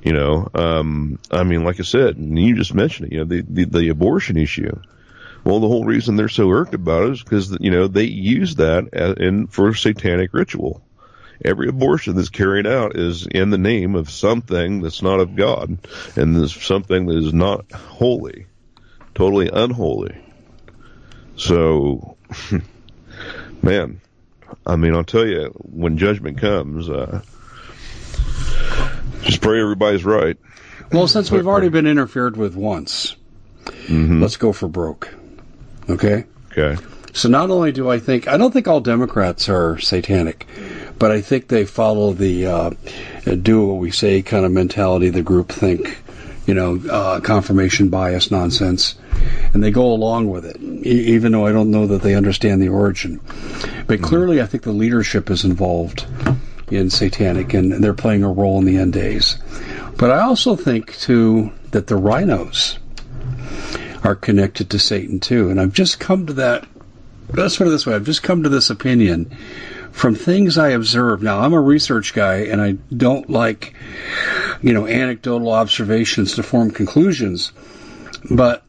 You 0.02 0.12
know, 0.12 0.48
um, 0.54 1.18
I 1.30 1.42
mean, 1.42 1.64
like 1.64 1.80
I 1.80 1.82
said, 1.82 2.16
and 2.16 2.38
you 2.38 2.54
just 2.54 2.74
mentioned 2.74 3.08
it. 3.08 3.14
You 3.14 3.18
know, 3.18 3.24
the, 3.24 3.44
the 3.48 3.64
the 3.64 3.88
abortion 3.88 4.36
issue. 4.36 4.80
Well, 5.44 5.60
the 5.60 5.68
whole 5.68 5.84
reason 5.84 6.16
they're 6.16 6.28
so 6.28 6.50
irked 6.50 6.74
about 6.74 7.04
it 7.04 7.12
is 7.12 7.22
because 7.22 7.56
you 7.60 7.70
know 7.70 7.88
they 7.88 8.04
use 8.04 8.56
that 8.56 8.92
as, 8.92 9.14
in 9.14 9.46
for 9.46 9.74
satanic 9.74 10.32
ritual 10.32 10.82
every 11.44 11.68
abortion 11.68 12.16
that's 12.16 12.28
carried 12.28 12.66
out 12.66 12.96
is 12.96 13.26
in 13.26 13.50
the 13.50 13.58
name 13.58 13.94
of 13.94 14.10
something 14.10 14.80
that's 14.80 15.02
not 15.02 15.20
of 15.20 15.36
God 15.36 15.78
and 16.16 16.36
is 16.36 16.52
something 16.52 17.06
that 17.06 17.16
is 17.16 17.32
not 17.32 17.70
holy, 17.72 18.46
totally 19.14 19.48
unholy. 19.52 20.16
So, 21.36 22.16
man, 23.62 24.00
I 24.66 24.76
mean, 24.76 24.94
I'll 24.94 25.04
tell 25.04 25.26
you, 25.26 25.52
when 25.62 25.98
judgment 25.98 26.38
comes, 26.38 26.90
uh, 26.90 27.22
just 29.22 29.40
pray 29.40 29.60
everybody's 29.60 30.04
right. 30.04 30.36
Well, 30.92 31.06
since 31.06 31.30
we've 31.30 31.46
already 31.46 31.68
been 31.68 31.86
interfered 31.86 32.36
with 32.36 32.54
once, 32.56 33.14
mm-hmm. 33.64 34.22
let's 34.22 34.36
go 34.36 34.52
for 34.52 34.68
broke. 34.68 35.14
Okay? 35.88 36.24
Okay. 36.52 36.82
So 37.12 37.28
not 37.28 37.50
only 37.50 37.72
do 37.72 37.90
I 37.90 37.98
think 37.98 38.28
I 38.28 38.36
don't 38.36 38.52
think 38.52 38.68
all 38.68 38.80
Democrats 38.80 39.48
are 39.48 39.78
satanic, 39.78 40.46
but 40.98 41.10
I 41.10 41.20
think 41.20 41.48
they 41.48 41.64
follow 41.64 42.12
the 42.12 42.46
uh, 42.46 42.70
do 43.42 43.66
what 43.66 43.78
we 43.78 43.90
say 43.90 44.22
kind 44.22 44.44
of 44.44 44.52
mentality, 44.52 45.10
the 45.10 45.22
group 45.22 45.50
think, 45.50 46.00
you 46.46 46.54
know, 46.54 46.80
uh, 46.90 47.20
confirmation 47.20 47.88
bias 47.88 48.30
nonsense, 48.30 48.94
and 49.52 49.62
they 49.62 49.70
go 49.70 49.86
along 49.86 50.30
with 50.30 50.44
it, 50.44 50.58
e- 50.60 51.14
even 51.14 51.32
though 51.32 51.46
I 51.46 51.52
don't 51.52 51.70
know 51.70 51.88
that 51.88 52.02
they 52.02 52.14
understand 52.14 52.62
the 52.62 52.68
origin. 52.68 53.20
But 53.86 54.00
clearly, 54.00 54.40
I 54.40 54.46
think 54.46 54.62
the 54.62 54.72
leadership 54.72 55.30
is 55.30 55.44
involved 55.44 56.06
in 56.70 56.90
satanic, 56.90 57.54
and 57.54 57.72
they're 57.82 57.94
playing 57.94 58.24
a 58.24 58.32
role 58.32 58.58
in 58.58 58.64
the 58.64 58.78
end 58.78 58.92
days. 58.92 59.38
But 59.96 60.10
I 60.10 60.20
also 60.20 60.56
think 60.56 60.96
too 60.98 61.52
that 61.70 61.86
the 61.86 61.96
RINOs 61.96 62.78
are 64.04 64.14
connected 64.14 64.70
to 64.70 64.78
Satan 64.78 65.20
too, 65.20 65.50
and 65.50 65.60
I've 65.60 65.72
just 65.72 65.98
come 65.98 66.26
to 66.26 66.32
that. 66.34 66.66
Let's 67.32 67.56
put 67.56 67.66
it 67.66 67.70
this 67.70 67.86
way: 67.86 67.94
I've 67.94 68.04
just 68.04 68.22
come 68.22 68.42
to 68.44 68.48
this 68.48 68.70
opinion 68.70 69.36
from 69.92 70.14
things 70.14 70.58
I 70.58 70.68
observe. 70.70 71.22
Now, 71.22 71.40
I'm 71.40 71.52
a 71.52 71.60
research 71.60 72.14
guy, 72.14 72.36
and 72.44 72.60
I 72.60 72.72
don't 72.94 73.28
like, 73.28 73.74
you 74.62 74.72
know, 74.72 74.86
anecdotal 74.86 75.50
observations 75.50 76.34
to 76.36 76.42
form 76.42 76.70
conclusions. 76.70 77.52
But 78.30 78.62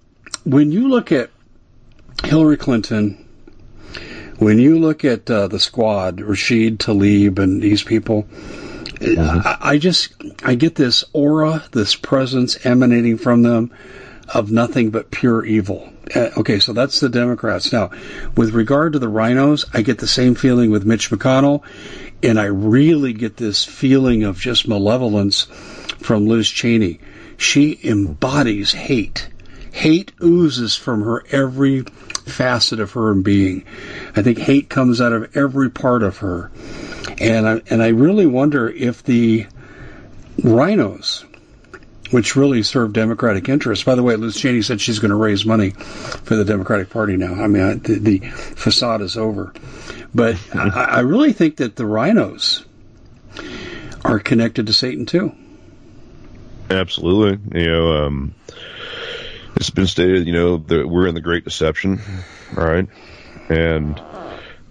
when 0.44 0.72
you 0.72 0.90
look 0.90 1.12
at 1.12 1.30
Hillary 2.24 2.58
Clinton, 2.58 3.26
when 4.40 4.58
you 4.58 4.80
look 4.80 5.06
at 5.06 5.30
uh, 5.30 5.48
the 5.48 5.60
squad, 5.60 6.22
Rashid 6.22 6.80
Tlaib, 6.80 7.40
and 7.40 7.62
these 7.62 7.84
people, 7.84 8.28
I, 9.02 9.58
I 9.62 9.78
just 9.78 10.14
I 10.44 10.56
get 10.56 10.76
this 10.76 11.04
aura, 11.14 11.64
this 11.72 11.96
presence 11.96 12.66
emanating 12.66 13.18
from 13.18 13.44
them 13.44 13.72
of 14.34 14.52
nothing 14.52 14.92
but 14.92 15.12
pure 15.12 15.46
evil. 15.46 15.90
Uh, 16.16 16.30
okay, 16.38 16.60
so 16.60 16.74
that's 16.74 17.00
the 17.00 17.10
Democrats. 17.10 17.72
Now, 17.72 17.92
with 18.36 18.54
regard 18.54 18.94
to 18.94 19.00
the 19.00 19.10
RINOs, 19.10 19.66
I 19.74 19.82
get 19.82 20.00
the 20.00 20.08
same 20.08 20.36
feeling 20.36 20.72
with 20.72 20.86
Mitch 20.86 21.12
McConnell, 21.12 21.64
and 22.24 22.40
I 22.40 22.46
really 22.46 23.14
get 23.14 23.38
this 23.38 23.66
feeling 23.66 24.24
of 24.24 24.40
just 24.40 24.68
malevolence 24.68 25.44
from 26.00 26.28
Liz 26.28 26.50
Cheney. 26.50 27.00
She 27.38 27.80
embodies 27.84 28.72
hate. 28.72 29.30
Hate 29.72 30.12
oozes 30.22 30.76
from 30.76 31.04
her 31.04 31.24
every 31.32 31.86
facet 32.30 32.80
of 32.80 32.92
her 32.94 33.14
being. 33.14 33.66
I 34.16 34.22
think 34.22 34.38
hate 34.38 34.70
comes 34.70 35.02
out 35.02 35.14
of 35.14 35.36
every 35.36 35.70
part 35.70 36.04
of 36.04 36.18
her. 36.20 36.52
And 37.20 37.48
I, 37.48 37.62
and 37.70 37.84
I 37.84 37.90
really 37.90 38.26
wonder 38.26 38.70
if 38.70 39.04
the 39.04 39.46
RINOs, 40.38 41.26
which 42.12 42.36
really 42.36 42.64
serve 42.64 42.94
Democratic 42.94 43.50
interests. 43.50 43.84
By 43.84 43.96
the 43.96 44.04
way, 44.04 44.16
Liz 44.16 44.38
Cheney 44.38 44.62
said 44.62 44.82
she's 44.82 45.00
going 45.00 45.10
to 45.10 45.16
raise 45.18 45.46
money 45.46 45.72
for 45.72 46.36
the 46.36 46.46
Democratic 46.46 46.90
Party 46.90 47.18
now. 47.18 47.34
I 47.34 47.48
mean, 47.48 47.64
I, 47.64 47.74
the, 47.76 48.00
the 48.00 48.20
facade 48.20 49.02
is 49.02 49.18
over. 49.18 49.54
But 50.14 50.38
I, 50.54 50.70
I 50.70 51.00
really 51.02 51.34
think 51.34 51.58
that 51.58 51.76
the 51.76 51.84
RINOs 51.84 52.66
are 54.04 54.20
connected 54.20 54.68
to 54.68 54.74
Satan 54.74 55.06
too. 55.06 55.34
Absolutely. 56.70 57.60
You 57.62 57.68
know, 57.68 58.06
um, 58.06 58.36
it's 59.60 59.70
been 59.70 59.88
stated, 59.88 60.26
you 60.26 60.34
know, 60.34 60.58
that 60.58 60.88
we're 60.88 61.08
in 61.08 61.16
the 61.16 61.22
Great 61.22 61.44
Deception, 61.44 62.00
right? 62.54 62.88
And 63.50 64.02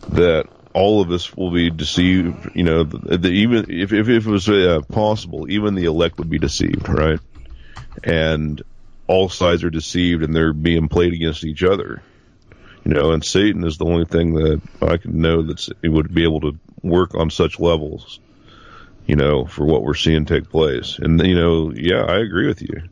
that 0.09 0.49
all 0.72 1.03
of 1.03 1.11
us 1.11 1.36
will 1.36 1.51
be 1.51 1.68
deceived. 1.68 2.51
You 2.55 2.64
know, 2.64 2.84
the, 2.84 3.18
the, 3.18 3.28
even 3.28 3.66
if, 3.68 3.93
if, 3.93 4.09
if 4.09 4.26
it 4.26 4.30
was 4.30 4.49
uh, 4.49 4.80
possible, 4.91 5.51
even 5.51 5.74
the 5.74 5.84
elect 5.84 6.18
would 6.18 6.30
be 6.30 6.39
deceived, 6.39 6.89
right? 6.89 7.20
And 8.03 8.62
all 9.07 9.28
sides 9.28 9.62
are 9.62 9.70
deceived, 9.70 10.22
and 10.22 10.34
they're 10.34 10.55
being 10.55 10.89
played 10.89 11.12
against 11.12 11.45
each 11.45 11.62
other. 11.62 12.03
You 12.84 12.95
know, 12.95 13.12
and 13.12 13.22
Satan 13.22 13.64
is 13.64 13.76
the 13.76 13.84
only 13.84 14.07
thing 14.07 14.34
that 14.34 14.62
I 14.80 14.97
can 14.97 15.20
know 15.20 15.43
that 15.43 15.68
would 15.82 16.14
be 16.14 16.24
able 16.24 16.41
to 16.41 16.59
work 16.82 17.14
on 17.14 17.28
such 17.28 17.61
levels. 17.61 18.20
You 19.07 19.16
know, 19.16 19.45
for 19.45 19.66
what 19.66 19.82
we're 19.82 19.95
seeing 19.95 20.24
take 20.26 20.51
place, 20.51 20.99
and 20.99 21.20
you 21.26 21.34
know, 21.34 21.72
yeah, 21.74 22.03
I 22.03 22.18
agree 22.18 22.47
with 22.47 22.61
you, 22.61 22.82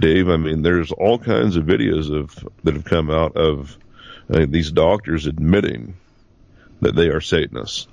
Dave. 0.00 0.28
I 0.28 0.36
mean, 0.36 0.62
there's 0.62 0.92
all 0.92 1.18
kinds 1.18 1.56
of 1.56 1.64
videos 1.64 2.14
of 2.14 2.48
that 2.64 2.74
have 2.74 2.84
come 2.84 3.10
out 3.10 3.36
of 3.36 3.76
uh, 4.32 4.46
these 4.48 4.70
doctors 4.70 5.26
admitting 5.26 5.96
that 6.80 6.94
they 6.94 7.08
are 7.08 7.20
Satanists, 7.20 7.86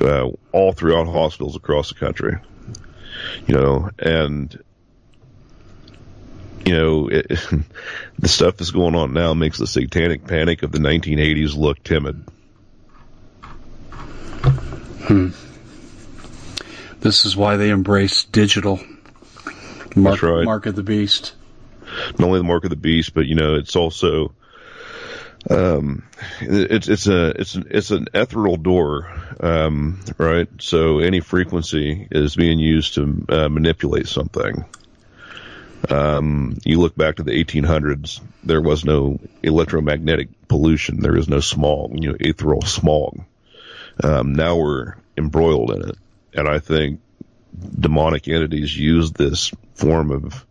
uh, 0.00 0.28
all 0.52 0.72
throughout 0.72 1.06
hospitals 1.06 1.56
across 1.56 1.90
the 1.90 1.94
country. 1.94 2.36
You 3.46 3.54
know, 3.54 3.90
and 3.98 4.58
you 6.64 6.76
know, 6.76 7.08
it, 7.08 7.26
the 8.18 8.28
stuff 8.28 8.56
that's 8.56 8.70
going 8.70 8.94
on 8.94 9.12
now 9.12 9.34
makes 9.34 9.58
the 9.58 9.66
satanic 9.66 10.26
panic 10.26 10.62
of 10.62 10.72
the 10.72 10.78
1980s 10.78 11.56
look 11.56 11.82
timid. 11.82 12.24
Hmm. 15.04 15.30
This 17.00 17.26
is 17.26 17.36
why 17.36 17.56
they 17.56 17.70
embrace 17.70 18.24
digital. 18.24 18.80
Mark, 19.96 20.20
That's 20.20 20.22
right. 20.22 20.44
Mark 20.44 20.66
of 20.66 20.76
the 20.76 20.82
beast. 20.82 21.34
Not 22.18 22.26
only 22.26 22.38
the 22.38 22.44
mark 22.44 22.64
of 22.64 22.70
the 22.70 22.76
beast, 22.76 23.14
but 23.14 23.26
you 23.26 23.34
know, 23.34 23.54
it's 23.56 23.76
also 23.76 24.32
um, 25.50 26.04
it's 26.40 26.88
it's 26.88 27.06
a 27.06 27.28
it's 27.40 27.54
an, 27.54 27.66
it's 27.70 27.90
an 27.90 28.06
ethereal 28.14 28.56
door, 28.56 29.12
um, 29.40 30.00
right? 30.16 30.48
So 30.60 31.00
any 31.00 31.20
frequency 31.20 32.06
is 32.10 32.36
being 32.36 32.58
used 32.58 32.94
to 32.94 33.26
uh, 33.28 33.48
manipulate 33.48 34.06
something. 34.06 34.64
Um, 35.90 36.58
you 36.64 36.78
look 36.78 36.96
back 36.96 37.16
to 37.16 37.24
the 37.24 37.32
1800s, 37.44 38.20
there 38.44 38.60
was 38.60 38.84
no 38.84 39.18
electromagnetic 39.42 40.28
pollution. 40.46 41.00
There 41.00 41.16
is 41.16 41.28
no 41.28 41.40
smog, 41.40 42.00
you 42.00 42.12
know, 42.12 42.16
ethereal 42.20 42.62
smog. 42.62 43.20
Um, 44.02 44.34
now 44.34 44.56
we're 44.56 44.94
embroiled 45.16 45.72
in 45.72 45.88
it. 45.88 45.96
And 46.34 46.48
I 46.48 46.60
think 46.60 47.00
demonic 47.78 48.28
entities 48.28 48.76
use 48.76 49.12
this 49.12 49.52
form 49.74 50.10
of, 50.10 50.46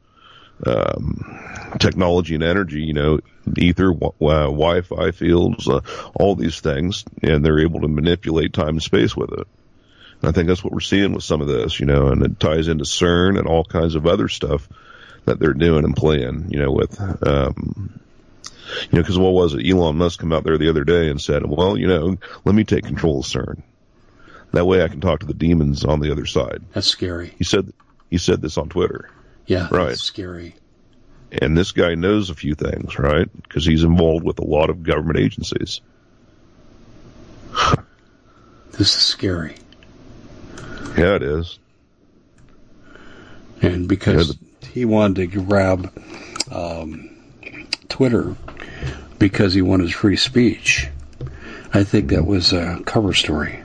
um, 0.65 1.39
technology 1.79 2.35
and 2.35 2.43
energy, 2.43 2.81
you 2.81 2.93
know, 2.93 3.19
ether, 3.57 3.91
Wi-Fi 3.93 5.11
fields, 5.11 5.67
uh, 5.67 5.81
all 6.13 6.35
these 6.35 6.59
things, 6.59 7.03
and 7.23 7.43
they're 7.43 7.59
able 7.59 7.81
to 7.81 7.87
manipulate 7.87 8.53
time 8.53 8.69
and 8.69 8.83
space 8.83 9.15
with 9.15 9.31
it. 9.31 9.47
And 10.21 10.29
I 10.29 10.31
think 10.31 10.47
that's 10.47 10.63
what 10.63 10.73
we're 10.73 10.81
seeing 10.81 11.13
with 11.13 11.23
some 11.23 11.41
of 11.41 11.47
this, 11.47 11.79
you 11.79 11.87
know, 11.87 12.07
and 12.07 12.23
it 12.23 12.39
ties 12.39 12.67
into 12.67 12.83
CERN 12.83 13.39
and 13.39 13.47
all 13.47 13.63
kinds 13.63 13.95
of 13.95 14.05
other 14.05 14.27
stuff 14.27 14.69
that 15.25 15.39
they're 15.39 15.53
doing 15.53 15.83
and 15.83 15.95
playing, 15.95 16.47
you 16.49 16.59
know, 16.59 16.71
with, 16.71 16.99
um, 17.27 17.99
you 18.83 18.97
know, 18.97 19.01
because 19.01 19.17
what 19.17 19.33
was 19.33 19.53
it? 19.55 19.67
Elon 19.67 19.97
Musk 19.97 20.19
come 20.19 20.31
out 20.31 20.43
there 20.43 20.57
the 20.57 20.69
other 20.69 20.83
day 20.83 21.09
and 21.09 21.19
said, 21.19 21.43
well, 21.45 21.77
you 21.77 21.87
know, 21.87 22.17
let 22.45 22.55
me 22.55 22.63
take 22.63 22.85
control 22.85 23.19
of 23.19 23.25
CERN. 23.25 23.63
That 24.51 24.65
way 24.65 24.83
I 24.83 24.87
can 24.89 24.99
talk 25.01 25.21
to 25.21 25.25
the 25.25 25.33
demons 25.33 25.85
on 25.85 25.99
the 26.01 26.11
other 26.11 26.25
side. 26.25 26.61
That's 26.73 26.87
scary. 26.87 27.33
He 27.37 27.43
said, 27.43 27.71
he 28.09 28.17
said 28.17 28.41
this 28.41 28.57
on 28.57 28.69
Twitter. 28.69 29.09
Yeah, 29.45 29.67
Right. 29.71 29.97
scary. 29.97 30.55
And 31.31 31.57
this 31.57 31.71
guy 31.71 31.95
knows 31.95 32.29
a 32.29 32.35
few 32.35 32.55
things, 32.55 32.99
right? 32.99 33.29
Because 33.43 33.65
he's 33.65 33.83
involved 33.85 34.25
with 34.25 34.39
a 34.39 34.43
lot 34.45 34.69
of 34.69 34.83
government 34.83 35.19
agencies. 35.19 35.81
This 38.71 38.95
is 38.95 39.01
scary. 39.03 39.55
Yeah, 40.97 41.15
it 41.15 41.23
is. 41.23 41.59
And 43.61 43.87
because 43.87 44.37
Yeah, 44.61 44.69
he 44.69 44.85
wanted 44.85 45.31
to 45.31 45.41
grab 45.41 45.91
um, 46.49 47.09
Twitter 47.89 48.35
because 49.19 49.53
he 49.53 49.61
wanted 49.61 49.93
free 49.93 50.15
speech, 50.15 50.87
I 51.73 51.83
think 51.83 52.09
that 52.11 52.25
was 52.25 52.53
a 52.53 52.81
cover 52.85 53.13
story. 53.13 53.61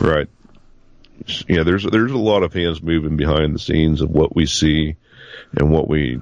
Right. 0.00 0.28
Yeah, 1.48 1.62
there's 1.64 1.84
there's 1.84 2.12
a 2.12 2.18
lot 2.18 2.42
of 2.42 2.52
hands 2.54 2.82
moving 2.82 3.16
behind 3.16 3.54
the 3.54 3.58
scenes 3.58 4.00
of 4.00 4.10
what 4.10 4.34
we 4.34 4.46
see 4.46 4.96
and 5.56 5.70
what 5.70 5.88
we 5.88 6.20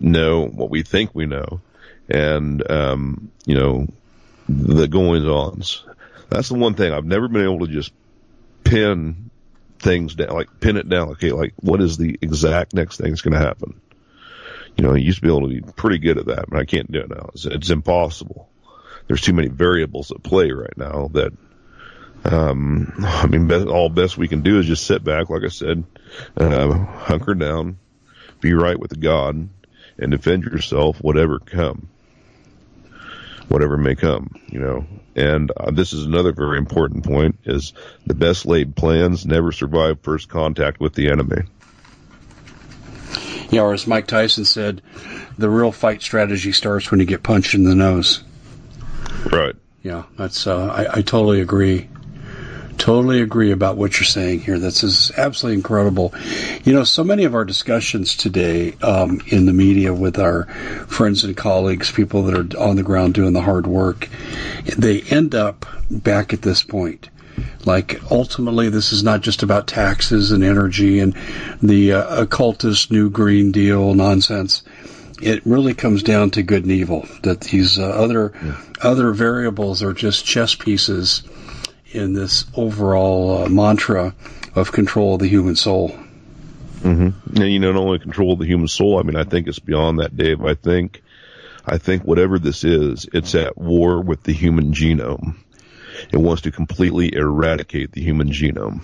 know, 0.00 0.46
what 0.46 0.70
we 0.70 0.82
think 0.82 1.14
we 1.14 1.26
know, 1.26 1.60
and 2.08 2.68
um, 2.70 3.30
you 3.44 3.54
know 3.54 3.86
the 4.48 4.88
goings 4.88 5.26
ons. 5.26 5.84
That's 6.28 6.48
the 6.48 6.54
one 6.54 6.74
thing 6.74 6.92
I've 6.92 7.04
never 7.04 7.28
been 7.28 7.44
able 7.44 7.66
to 7.66 7.72
just 7.72 7.92
pin 8.64 9.30
things 9.78 10.14
down, 10.14 10.30
like 10.30 10.48
pin 10.60 10.76
it 10.76 10.88
down. 10.88 11.10
Okay, 11.10 11.32
like 11.32 11.52
what 11.60 11.82
is 11.82 11.98
the 11.98 12.18
exact 12.22 12.74
next 12.74 12.96
thing 12.96 13.10
that's 13.10 13.20
going 13.20 13.34
to 13.34 13.46
happen? 13.46 13.80
You 14.76 14.84
know, 14.84 14.94
I 14.94 14.96
used 14.96 15.18
to 15.18 15.22
be 15.22 15.28
able 15.28 15.48
to 15.48 15.54
be 15.54 15.60
pretty 15.60 15.98
good 15.98 16.16
at 16.16 16.26
that, 16.26 16.46
but 16.48 16.58
I 16.58 16.64
can't 16.64 16.90
do 16.90 17.00
it 17.00 17.10
now. 17.10 17.30
It's, 17.34 17.44
it's 17.44 17.70
impossible. 17.70 18.48
There's 19.06 19.20
too 19.20 19.34
many 19.34 19.48
variables 19.48 20.10
at 20.10 20.22
play 20.22 20.50
right 20.52 20.76
now 20.76 21.10
that 21.12 21.32
um, 22.24 22.92
I 22.98 23.26
mean, 23.26 23.46
best, 23.48 23.66
all 23.66 23.88
best 23.88 24.16
we 24.16 24.28
can 24.28 24.42
do 24.42 24.58
is 24.58 24.66
just 24.66 24.86
sit 24.86 25.02
back, 25.02 25.30
like 25.30 25.42
I 25.44 25.48
said, 25.48 25.84
uh, 26.36 26.72
hunker 26.74 27.34
down, 27.34 27.78
be 28.40 28.54
right 28.54 28.78
with 28.78 28.98
God, 29.00 29.48
and 29.98 30.10
defend 30.10 30.44
yourself, 30.44 30.98
whatever 30.98 31.38
come, 31.38 31.88
whatever 33.48 33.76
may 33.76 33.94
come, 33.94 34.30
you 34.48 34.60
know. 34.60 34.86
And 35.14 35.50
uh, 35.56 35.70
this 35.70 35.92
is 35.92 36.06
another 36.06 36.32
very 36.32 36.58
important 36.58 37.04
point: 37.04 37.38
is 37.44 37.72
the 38.06 38.14
best 38.14 38.46
laid 38.46 38.76
plans 38.76 39.26
never 39.26 39.52
survive 39.52 40.00
first 40.02 40.28
contact 40.28 40.80
with 40.80 40.94
the 40.94 41.10
enemy. 41.10 41.42
Yeah, 43.50 43.62
or 43.62 43.74
as 43.74 43.86
Mike 43.86 44.06
Tyson 44.06 44.46
said, 44.46 44.80
the 45.36 45.50
real 45.50 45.72
fight 45.72 46.00
strategy 46.00 46.52
starts 46.52 46.90
when 46.90 47.00
you 47.00 47.06
get 47.06 47.22
punched 47.22 47.54
in 47.54 47.64
the 47.64 47.74
nose. 47.74 48.24
Right. 49.30 49.54
Yeah, 49.82 50.04
that's 50.16 50.46
uh, 50.46 50.68
I, 50.68 50.98
I 50.98 51.02
totally 51.02 51.40
agree. 51.40 51.88
Totally 52.82 53.22
agree 53.22 53.52
about 53.52 53.76
what 53.76 54.00
you're 54.00 54.04
saying 54.04 54.40
here. 54.40 54.58
This 54.58 54.82
is 54.82 55.12
absolutely 55.16 55.58
incredible. 55.58 56.12
You 56.64 56.72
know, 56.72 56.82
so 56.82 57.04
many 57.04 57.22
of 57.22 57.32
our 57.32 57.44
discussions 57.44 58.16
today 58.16 58.72
um, 58.82 59.20
in 59.28 59.46
the 59.46 59.52
media 59.52 59.94
with 59.94 60.18
our 60.18 60.46
friends 60.88 61.22
and 61.22 61.36
colleagues, 61.36 61.92
people 61.92 62.24
that 62.24 62.56
are 62.56 62.60
on 62.60 62.74
the 62.74 62.82
ground 62.82 63.14
doing 63.14 63.34
the 63.34 63.40
hard 63.40 63.68
work, 63.68 64.08
they 64.76 65.02
end 65.02 65.36
up 65.36 65.64
back 65.92 66.32
at 66.32 66.42
this 66.42 66.64
point. 66.64 67.08
Like 67.64 68.00
ultimately, 68.10 68.68
this 68.68 68.92
is 68.92 69.04
not 69.04 69.20
just 69.20 69.44
about 69.44 69.68
taxes 69.68 70.32
and 70.32 70.42
energy 70.42 70.98
and 70.98 71.14
the 71.62 71.92
uh, 71.92 72.22
occultist 72.22 72.90
New 72.90 73.10
Green 73.10 73.52
Deal 73.52 73.94
nonsense 73.94 74.64
it 75.22 75.46
really 75.46 75.72
comes 75.72 76.02
down 76.02 76.32
to 76.32 76.42
good 76.42 76.64
and 76.64 76.72
evil. 76.72 77.06
That 77.22 77.42
these 77.42 77.78
uh, 77.78 77.84
other 77.84 78.32
yeah. 78.42 78.60
other 78.82 79.12
variables 79.12 79.80
are 79.84 79.92
just 79.92 80.24
chess 80.24 80.56
pieces 80.56 81.22
in 81.94 82.14
this 82.14 82.44
overall 82.54 83.44
uh, 83.44 83.48
mantra 83.48 84.14
of 84.54 84.72
control 84.72 85.14
of 85.14 85.20
the 85.20 85.28
human 85.28 85.56
soul. 85.56 85.90
Mm-hmm. 86.80 87.36
And 87.36 87.52
you 87.52 87.58
know, 87.58 87.72
not 87.72 87.80
only 87.80 87.98
control 87.98 88.32
of 88.32 88.40
the 88.40 88.46
human 88.46 88.68
soul. 88.68 88.98
I 88.98 89.02
mean, 89.02 89.16
I 89.16 89.24
think 89.24 89.46
it's 89.46 89.58
beyond 89.58 90.00
that, 90.00 90.16
Dave. 90.16 90.44
I 90.44 90.54
think, 90.54 91.02
I 91.64 91.78
think 91.78 92.02
whatever 92.04 92.38
this 92.38 92.64
is, 92.64 93.08
it's 93.12 93.34
at 93.34 93.56
war 93.56 94.00
with 94.00 94.24
the 94.24 94.32
human 94.32 94.72
genome. 94.72 95.36
It 96.10 96.16
wants 96.16 96.42
to 96.42 96.50
completely 96.50 97.14
eradicate 97.14 97.92
the 97.92 98.02
human 98.02 98.30
genome. 98.30 98.80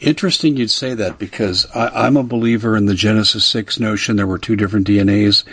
Interesting 0.00 0.56
you'd 0.56 0.70
say 0.70 0.94
that 0.94 1.18
because 1.18 1.66
I, 1.74 2.06
am 2.06 2.16
a 2.16 2.22
believer 2.22 2.76
in 2.76 2.86
the 2.86 2.94
Genesis 2.94 3.46
6 3.46 3.80
notion. 3.80 4.16
There 4.16 4.26
were 4.26 4.38
two 4.38 4.56
different 4.56 4.86
DNAs, 4.86 5.44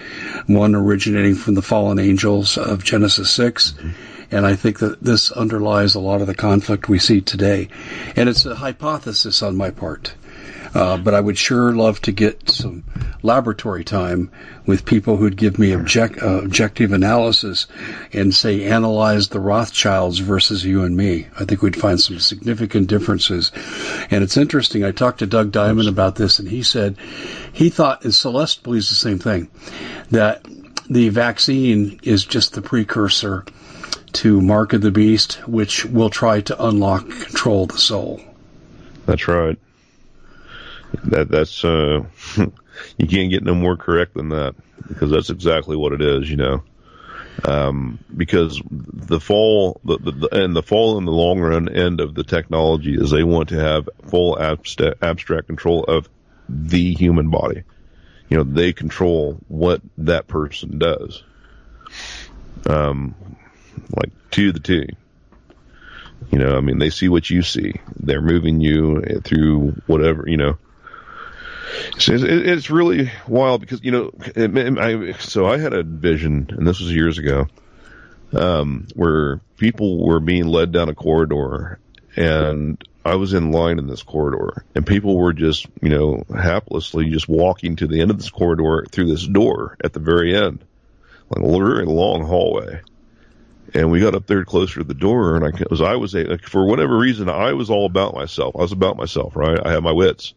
one 0.47 0.75
originating 0.75 1.35
from 1.35 1.53
the 1.53 1.61
fallen 1.61 1.99
angels 1.99 2.57
of 2.57 2.83
Genesis 2.83 3.31
6. 3.31 3.71
Mm-hmm. 3.71 4.14
And 4.31 4.45
I 4.45 4.55
think 4.55 4.79
that 4.79 5.01
this 5.01 5.31
underlies 5.31 5.95
a 5.95 5.99
lot 5.99 6.21
of 6.21 6.27
the 6.27 6.35
conflict 6.35 6.89
we 6.89 6.99
see 6.99 7.21
today. 7.21 7.69
And 8.15 8.29
it's 8.29 8.45
a 8.45 8.55
hypothesis 8.55 9.41
on 9.41 9.55
my 9.55 9.71
part. 9.71 10.13
Uh, 10.75 10.97
but 10.97 11.13
I 11.13 11.21
would 11.21 11.37
sure 11.37 11.71
love 11.71 12.01
to 12.01 12.11
get 12.11 12.49
some 12.49 12.83
laboratory 13.23 13.85
time 13.85 14.29
with 14.65 14.83
people 14.83 15.15
who'd 15.15 15.37
give 15.37 15.57
me 15.57 15.71
object, 15.71 16.21
uh, 16.21 16.41
objective 16.43 16.91
analysis 16.91 17.67
and 18.11 18.35
say 18.35 18.65
analyze 18.65 19.29
the 19.29 19.39
Rothschilds 19.39 20.19
versus 20.19 20.65
you 20.65 20.83
and 20.83 20.97
me. 20.97 21.27
I 21.39 21.45
think 21.45 21.61
we'd 21.61 21.79
find 21.79 21.99
some 21.99 22.19
significant 22.19 22.87
differences. 22.87 23.53
And 24.11 24.21
it's 24.21 24.35
interesting. 24.35 24.83
I 24.83 24.91
talked 24.91 25.19
to 25.19 25.27
Doug 25.27 25.53
Diamond 25.53 25.87
about 25.87 26.17
this, 26.17 26.39
and 26.39 26.49
he 26.49 26.61
said 26.61 26.97
he 27.53 27.69
thought, 27.69 28.03
and 28.03 28.13
Celeste 28.13 28.61
believes 28.61 28.89
the 28.89 28.95
same 28.95 29.17
thing, 29.17 29.47
that 30.11 30.45
the 30.89 31.07
vaccine 31.07 32.01
is 32.03 32.25
just 32.25 32.53
the 32.53 32.61
precursor 32.61 33.45
to 34.13 34.41
Mark 34.41 34.73
of 34.73 34.81
the 34.81 34.91
Beast, 34.91 35.45
which 35.47 35.85
will 35.85 36.09
try 36.09 36.41
to 36.41 36.65
unlock 36.65 37.07
control 37.07 37.65
the 37.65 37.77
soul. 37.77 38.21
That's 39.05 39.27
right. 39.27 39.57
That 41.05 41.29
that's 41.29 41.63
uh, 41.63 42.05
you 42.97 43.07
can't 43.07 43.29
get 43.29 43.43
no 43.43 43.53
more 43.53 43.75
correct 43.75 44.13
than 44.13 44.29
that 44.29 44.55
because 44.87 45.11
that's 45.11 45.29
exactly 45.29 45.75
what 45.75 45.93
it 45.93 46.01
is. 46.01 46.29
You 46.29 46.37
know, 46.37 46.63
um, 47.43 47.99
because 48.15 48.61
the 48.71 49.19
fall 49.19 49.79
the, 49.83 49.97
the, 49.97 50.11
the, 50.11 50.43
and 50.43 50.55
the 50.55 50.63
fall 50.63 50.97
in 50.97 51.05
the 51.05 51.11
long 51.11 51.39
run 51.39 51.69
end 51.69 51.99
of 51.99 52.15
the 52.15 52.23
technology 52.23 52.95
is 52.95 53.11
they 53.11 53.23
want 53.23 53.49
to 53.49 53.59
have 53.59 53.89
full 54.07 54.39
abstract, 54.39 55.03
abstract 55.03 55.47
control 55.47 55.83
of 55.83 56.09
the 56.47 56.93
human 56.93 57.29
body. 57.29 57.63
You 58.29 58.37
know, 58.37 58.43
they 58.43 58.73
control 58.73 59.37
what 59.47 59.81
that 59.99 60.27
person 60.27 60.79
does. 60.79 61.23
Um, 62.67 63.13
like 63.95 64.11
to 64.31 64.51
the 64.51 64.59
T. 64.59 64.89
You 66.31 66.39
know, 66.39 66.57
I 66.57 66.61
mean, 66.61 66.79
they 66.79 66.89
see 66.89 67.09
what 67.09 67.29
you 67.29 67.41
see. 67.43 67.73
They're 67.97 68.21
moving 68.21 68.59
you 68.59 69.01
through 69.23 69.81
whatever, 69.85 70.27
you 70.27 70.37
know. 70.37 70.57
It's, 71.95 72.07
it's 72.09 72.69
really 72.69 73.11
wild 73.27 73.61
because, 73.61 73.83
you 73.83 73.91
know, 73.91 74.11
it, 74.35 74.77
I, 74.77 75.13
so 75.19 75.45
I 75.45 75.57
had 75.57 75.73
a 75.73 75.83
vision, 75.83 76.49
and 76.49 76.65
this 76.65 76.79
was 76.79 76.93
years 76.93 77.17
ago, 77.17 77.47
um, 78.33 78.87
where 78.95 79.41
people 79.57 80.05
were 80.05 80.19
being 80.19 80.47
led 80.47 80.71
down 80.71 80.89
a 80.89 80.95
corridor, 80.95 81.79
and 82.15 82.81
I 83.03 83.15
was 83.15 83.33
in 83.33 83.51
line 83.51 83.77
in 83.77 83.87
this 83.87 84.03
corridor, 84.03 84.65
and 84.73 84.85
people 84.85 85.17
were 85.17 85.33
just, 85.33 85.67
you 85.81 85.89
know, 85.89 86.23
haplessly 86.29 87.11
just 87.11 87.27
walking 87.27 87.75
to 87.77 87.87
the 87.87 88.01
end 88.01 88.11
of 88.11 88.17
this 88.17 88.29
corridor 88.29 88.85
through 88.89 89.07
this 89.07 89.27
door 89.27 89.77
at 89.83 89.93
the 89.93 89.99
very 89.99 90.35
end, 90.35 90.63
like 91.29 91.43
a 91.43 91.57
very 91.57 91.85
long 91.85 92.25
hallway 92.25 92.81
and 93.75 93.91
we 93.91 93.99
got 93.99 94.15
up 94.15 94.25
there 94.25 94.45
closer 94.45 94.79
to 94.79 94.85
the 94.85 94.93
door, 94.93 95.35
and 95.35 95.45
I 95.45 95.51
was 95.69 95.81
I 95.81 95.95
was 95.95 96.15
a, 96.15 96.37
for 96.39 96.65
whatever 96.65 96.97
reason 96.97 97.29
I 97.29 97.53
was 97.53 97.69
all 97.69 97.85
about 97.85 98.15
myself. 98.15 98.55
I 98.55 98.61
was 98.61 98.71
about 98.71 98.95
myself, 98.95 99.35
right? 99.35 99.59
I 99.63 99.71
had 99.71 99.83
my 99.83 99.91
wits. 99.91 100.33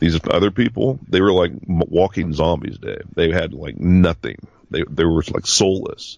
These 0.00 0.18
other 0.28 0.50
people, 0.50 0.98
they 1.08 1.20
were 1.20 1.32
like 1.32 1.52
walking 1.68 2.32
zombies. 2.32 2.78
Dave. 2.78 3.04
They 3.14 3.30
had 3.30 3.52
like 3.52 3.78
nothing. 3.78 4.38
They 4.70 4.84
they 4.88 5.04
were 5.04 5.22
like 5.30 5.46
soulless. 5.46 6.16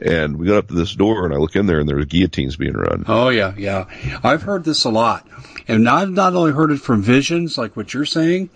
And 0.00 0.36
we 0.36 0.46
got 0.46 0.58
up 0.58 0.68
to 0.68 0.74
this 0.74 0.94
door, 0.94 1.24
and 1.24 1.34
I 1.34 1.38
look 1.38 1.56
in 1.56 1.66
there, 1.66 1.80
and 1.80 1.88
there 1.88 1.96
was 1.96 2.04
guillotines 2.04 2.54
being 2.54 2.74
run. 2.74 3.04
Oh 3.08 3.30
yeah, 3.30 3.54
yeah. 3.56 3.86
I've 4.22 4.42
heard 4.42 4.62
this 4.62 4.84
a 4.84 4.90
lot, 4.90 5.26
and 5.66 5.88
I've 5.88 6.10
not 6.10 6.34
only 6.34 6.52
heard 6.52 6.70
it 6.70 6.78
from 6.80 7.02
visions, 7.02 7.58
like 7.58 7.74
what 7.76 7.92
you're 7.92 8.04
saying. 8.04 8.50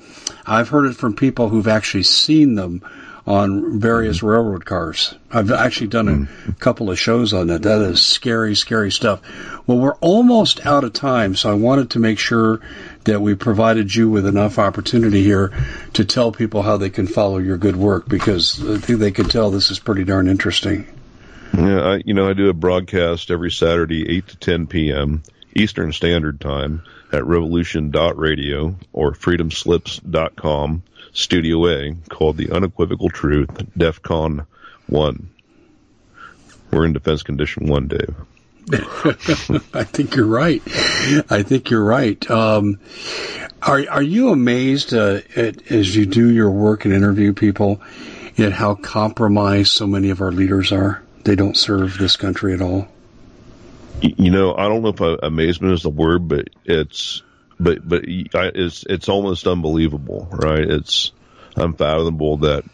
I've 0.47 0.68
heard 0.68 0.86
it 0.86 0.95
from 0.95 1.16
people 1.16 1.49
who've 1.49 1.66
actually 1.66 2.05
seen 2.05 2.55
them 2.55 2.84
on 3.27 3.79
various 3.79 4.18
mm-hmm. 4.18 4.27
railroad 4.27 4.64
cars. 4.64 5.14
I've 5.31 5.51
actually 5.51 5.89
done 5.89 6.09
a 6.09 6.12
mm-hmm. 6.12 6.53
couple 6.53 6.91
of 6.91 6.99
shows 6.99 7.33
on 7.33 7.49
that. 7.49 7.62
That 7.62 7.81
is 7.83 8.05
scary, 8.05 8.55
scary 8.55 8.91
stuff. 8.91 9.20
Well, 9.66 9.79
we're 9.79 9.97
almost 9.97 10.66
out 10.66 10.85
of 10.85 10.93
time, 10.93 11.37
so 11.37 11.51
I 11.51 11.55
wanted 11.55 11.91
to 11.91 12.01
make 12.01 12.18
sure 12.18 12.61
that 13.05 13.20
we 13.20 13.35
provided 13.35 13.95
you 13.95 14.11
with 14.11 14.27
enough 14.27 14.59
opportunity 14.59 15.23
here 15.23 15.53
to 15.95 16.05
tell 16.05 16.33
people 16.33 16.62
how 16.62 16.77
they 16.77 16.91
can 16.91 17.07
follow 17.07 17.39
your 17.39 17.59
good 17.59 17.77
work 17.77 18.09
because 18.09 18.61
I 18.61 18.79
think 18.79 18.99
they 18.99 19.12
can 19.12 19.29
tell 19.29 19.51
this 19.51 19.70
is 19.70 19.79
pretty 19.79 20.05
darn 20.05 20.29
interesting. 20.29 20.87
Yeah, 21.57 21.81
I, 21.81 22.03
you 22.05 22.14
know, 22.14 22.29
I 22.29 22.33
do 22.33 22.49
a 22.49 22.55
broadcast 22.55 23.31
every 23.31 23.51
Saturday, 23.51 24.09
8 24.16 24.29
to 24.29 24.37
10 24.37 24.66
p.m. 24.68 25.23
Eastern 25.55 25.93
Standard 25.93 26.41
Time 26.41 26.83
at 27.12 27.27
revolution.radio 27.27 28.75
or 28.93 29.12
freedomslips.com 29.12 30.83
Studio 31.12 31.66
A 31.68 31.94
called 32.08 32.36
The 32.36 32.50
Unequivocal 32.50 33.10
Truth, 33.10 33.50
DEFCON 33.76 34.46
1. 34.86 35.30
We're 36.70 36.86
in 36.86 36.92
defense 36.92 37.22
condition 37.22 37.66
1, 37.66 37.88
Dave. 37.88 38.14
I 39.74 39.84
think 39.84 40.14
you're 40.14 40.24
right. 40.24 40.62
I 41.30 41.42
think 41.42 41.68
you're 41.68 41.84
right. 41.84 42.30
Um, 42.30 42.78
are 43.60 43.84
are 43.90 44.02
you 44.02 44.30
amazed 44.30 44.94
uh, 44.94 45.20
at, 45.34 45.70
as 45.70 45.94
you 45.94 46.06
do 46.06 46.30
your 46.30 46.50
work 46.50 46.84
and 46.84 46.94
interview 46.94 47.32
people 47.32 47.82
at 48.38 48.52
how 48.52 48.76
compromised 48.76 49.72
so 49.72 49.86
many 49.86 50.10
of 50.10 50.20
our 50.20 50.30
leaders 50.30 50.70
are? 50.70 51.02
They 51.24 51.34
don't 51.34 51.56
serve 51.56 51.98
this 51.98 52.16
country 52.16 52.54
at 52.54 52.62
all. 52.62 52.88
You 54.00 54.30
know, 54.30 54.54
I 54.54 54.68
don't 54.68 54.82
know 54.82 54.88
if 54.88 55.00
uh, 55.00 55.16
amazement 55.22 55.74
is 55.74 55.82
the 55.82 55.90
word, 55.90 56.28
but 56.28 56.48
it's 56.64 57.22
but 57.59 57.86
but 57.86 58.05
it's 58.07 58.84
it's 58.88 59.09
almost 59.09 59.46
unbelievable, 59.46 60.28
right? 60.30 60.68
It's 60.68 61.12
unfathomable 61.57 62.38
that 62.38 62.64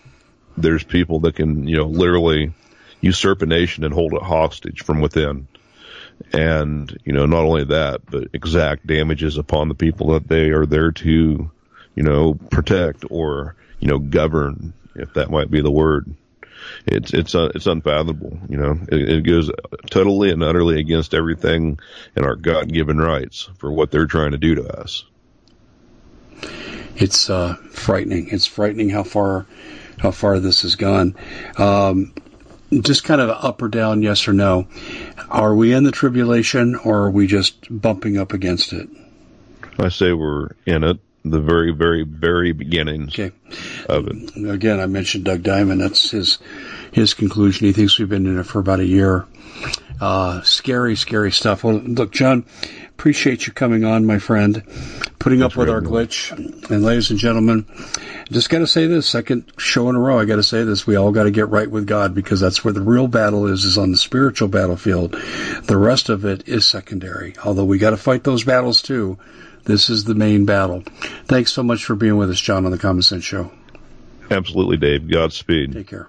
there's 0.56 0.84
people 0.84 1.20
that 1.20 1.36
can 1.36 1.66
you 1.66 1.76
know 1.76 1.86
literally 1.86 2.52
usurp 3.00 3.42
a 3.42 3.46
nation 3.46 3.84
and 3.84 3.94
hold 3.94 4.14
it 4.14 4.22
hostage 4.22 4.82
from 4.82 5.00
within, 5.00 5.48
and 6.32 6.96
you 7.04 7.12
know 7.12 7.26
not 7.26 7.44
only 7.44 7.64
that, 7.64 8.02
but 8.06 8.28
exact 8.32 8.86
damages 8.86 9.36
upon 9.36 9.68
the 9.68 9.74
people 9.74 10.08
that 10.12 10.28
they 10.28 10.50
are 10.50 10.66
there 10.66 10.92
to 10.92 11.50
you 11.94 12.02
know 12.02 12.34
protect 12.50 13.04
or 13.10 13.56
you 13.80 13.88
know 13.88 13.98
govern, 13.98 14.72
if 14.94 15.14
that 15.14 15.30
might 15.30 15.50
be 15.50 15.60
the 15.60 15.70
word 15.70 16.14
it's 16.86 17.12
it's 17.12 17.34
uh, 17.34 17.50
it's 17.54 17.66
unfathomable. 17.66 18.38
You 18.48 18.56
know, 18.58 18.78
it, 18.90 19.08
it, 19.08 19.20
goes 19.22 19.50
totally 19.90 20.30
and 20.30 20.42
utterly 20.42 20.80
against 20.80 21.14
everything 21.14 21.78
in 22.16 22.24
our 22.24 22.36
God 22.36 22.72
given 22.72 22.98
rights 22.98 23.48
for 23.58 23.70
what 23.70 23.90
they're 23.90 24.06
trying 24.06 24.32
to 24.32 24.38
do 24.38 24.54
to 24.56 24.80
us. 24.80 25.04
It's 26.96 27.30
uh, 27.30 27.54
frightening. 27.70 28.28
It's 28.30 28.46
frightening 28.46 28.90
how 28.90 29.04
far 29.04 29.46
how 29.98 30.10
far 30.10 30.38
this 30.40 30.62
has 30.62 30.76
gone. 30.76 31.16
Um, 31.56 32.14
just 32.72 33.04
kind 33.04 33.20
of 33.20 33.30
up 33.30 33.62
or 33.62 33.68
down, 33.68 34.02
yes 34.02 34.28
or 34.28 34.32
no. 34.32 34.68
Are 35.30 35.54
we 35.54 35.72
in 35.72 35.84
the 35.84 35.92
tribulation, 35.92 36.76
or 36.76 37.04
are 37.04 37.10
we 37.10 37.26
just 37.26 37.66
bumping 37.70 38.18
up 38.18 38.32
against 38.32 38.72
it? 38.72 38.88
I 39.78 39.88
say 39.88 40.12
we're 40.12 40.50
in 40.66 40.84
it 40.84 40.98
the 41.24 41.40
very, 41.40 41.72
very, 41.72 42.04
very 42.04 42.52
beginnings 42.52 43.18
okay. 43.18 43.34
of 43.88 44.08
it. 44.08 44.36
Again, 44.36 44.80
I 44.80 44.86
mentioned 44.86 45.24
Doug 45.24 45.42
Diamond. 45.42 45.80
That's 45.80 46.10
his 46.10 46.38
his 46.92 47.14
conclusion. 47.14 47.66
He 47.66 47.72
thinks 47.72 47.98
we've 47.98 48.08
been 48.08 48.26
in 48.26 48.38
it 48.38 48.46
for 48.46 48.60
about 48.60 48.80
a 48.80 48.86
year. 48.86 49.26
Uh, 50.00 50.42
scary, 50.42 50.94
scary 50.94 51.32
stuff. 51.32 51.64
Well, 51.64 51.74
look, 51.74 52.12
John, 52.12 52.46
appreciate 52.90 53.46
you 53.46 53.52
coming 53.52 53.84
on, 53.84 54.06
my 54.06 54.18
friend, 54.18 54.62
putting 55.18 55.40
That's 55.40 55.54
up 55.54 55.58
with 55.58 55.68
our 55.68 55.80
glitch. 55.80 56.30
And 56.70 56.84
ladies 56.84 57.10
and 57.10 57.18
gentlemen, 57.18 57.66
just 58.30 58.48
got 58.48 58.58
to 58.60 58.66
say 58.68 58.86
this 58.86 59.08
second 59.08 59.52
show 59.58 59.88
in 59.88 59.96
a 59.96 60.00
row. 60.00 60.18
I 60.18 60.24
got 60.24 60.36
to 60.36 60.42
say 60.44 60.62
this. 60.62 60.86
We 60.86 60.94
all 60.94 61.10
got 61.10 61.24
to 61.24 61.32
get 61.32 61.48
right 61.48 61.68
with 61.68 61.86
God 61.88 62.14
because 62.14 62.38
that's 62.38 62.64
where 62.64 62.72
the 62.72 62.80
real 62.80 63.08
battle 63.08 63.48
is, 63.48 63.64
is 63.64 63.76
on 63.76 63.90
the 63.90 63.96
spiritual 63.96 64.48
battlefield. 64.48 65.12
The 65.64 65.76
rest 65.76 66.10
of 66.10 66.24
it 66.24 66.48
is 66.48 66.64
secondary. 66.64 67.34
Although 67.44 67.64
we 67.64 67.78
got 67.78 67.90
to 67.90 67.96
fight 67.96 68.22
those 68.22 68.44
battles 68.44 68.82
too. 68.82 69.18
This 69.68 69.90
is 69.90 70.04
the 70.04 70.14
main 70.14 70.46
battle. 70.46 70.82
Thanks 71.26 71.52
so 71.52 71.62
much 71.62 71.84
for 71.84 71.94
being 71.94 72.16
with 72.16 72.30
us, 72.30 72.40
John, 72.40 72.64
on 72.64 72.72
the 72.72 72.78
Common 72.78 73.02
Sense 73.02 73.22
Show. 73.22 73.52
Absolutely, 74.30 74.78
Dave. 74.78 75.10
Godspeed. 75.10 75.74
Take 75.74 75.88
care. 75.88 76.08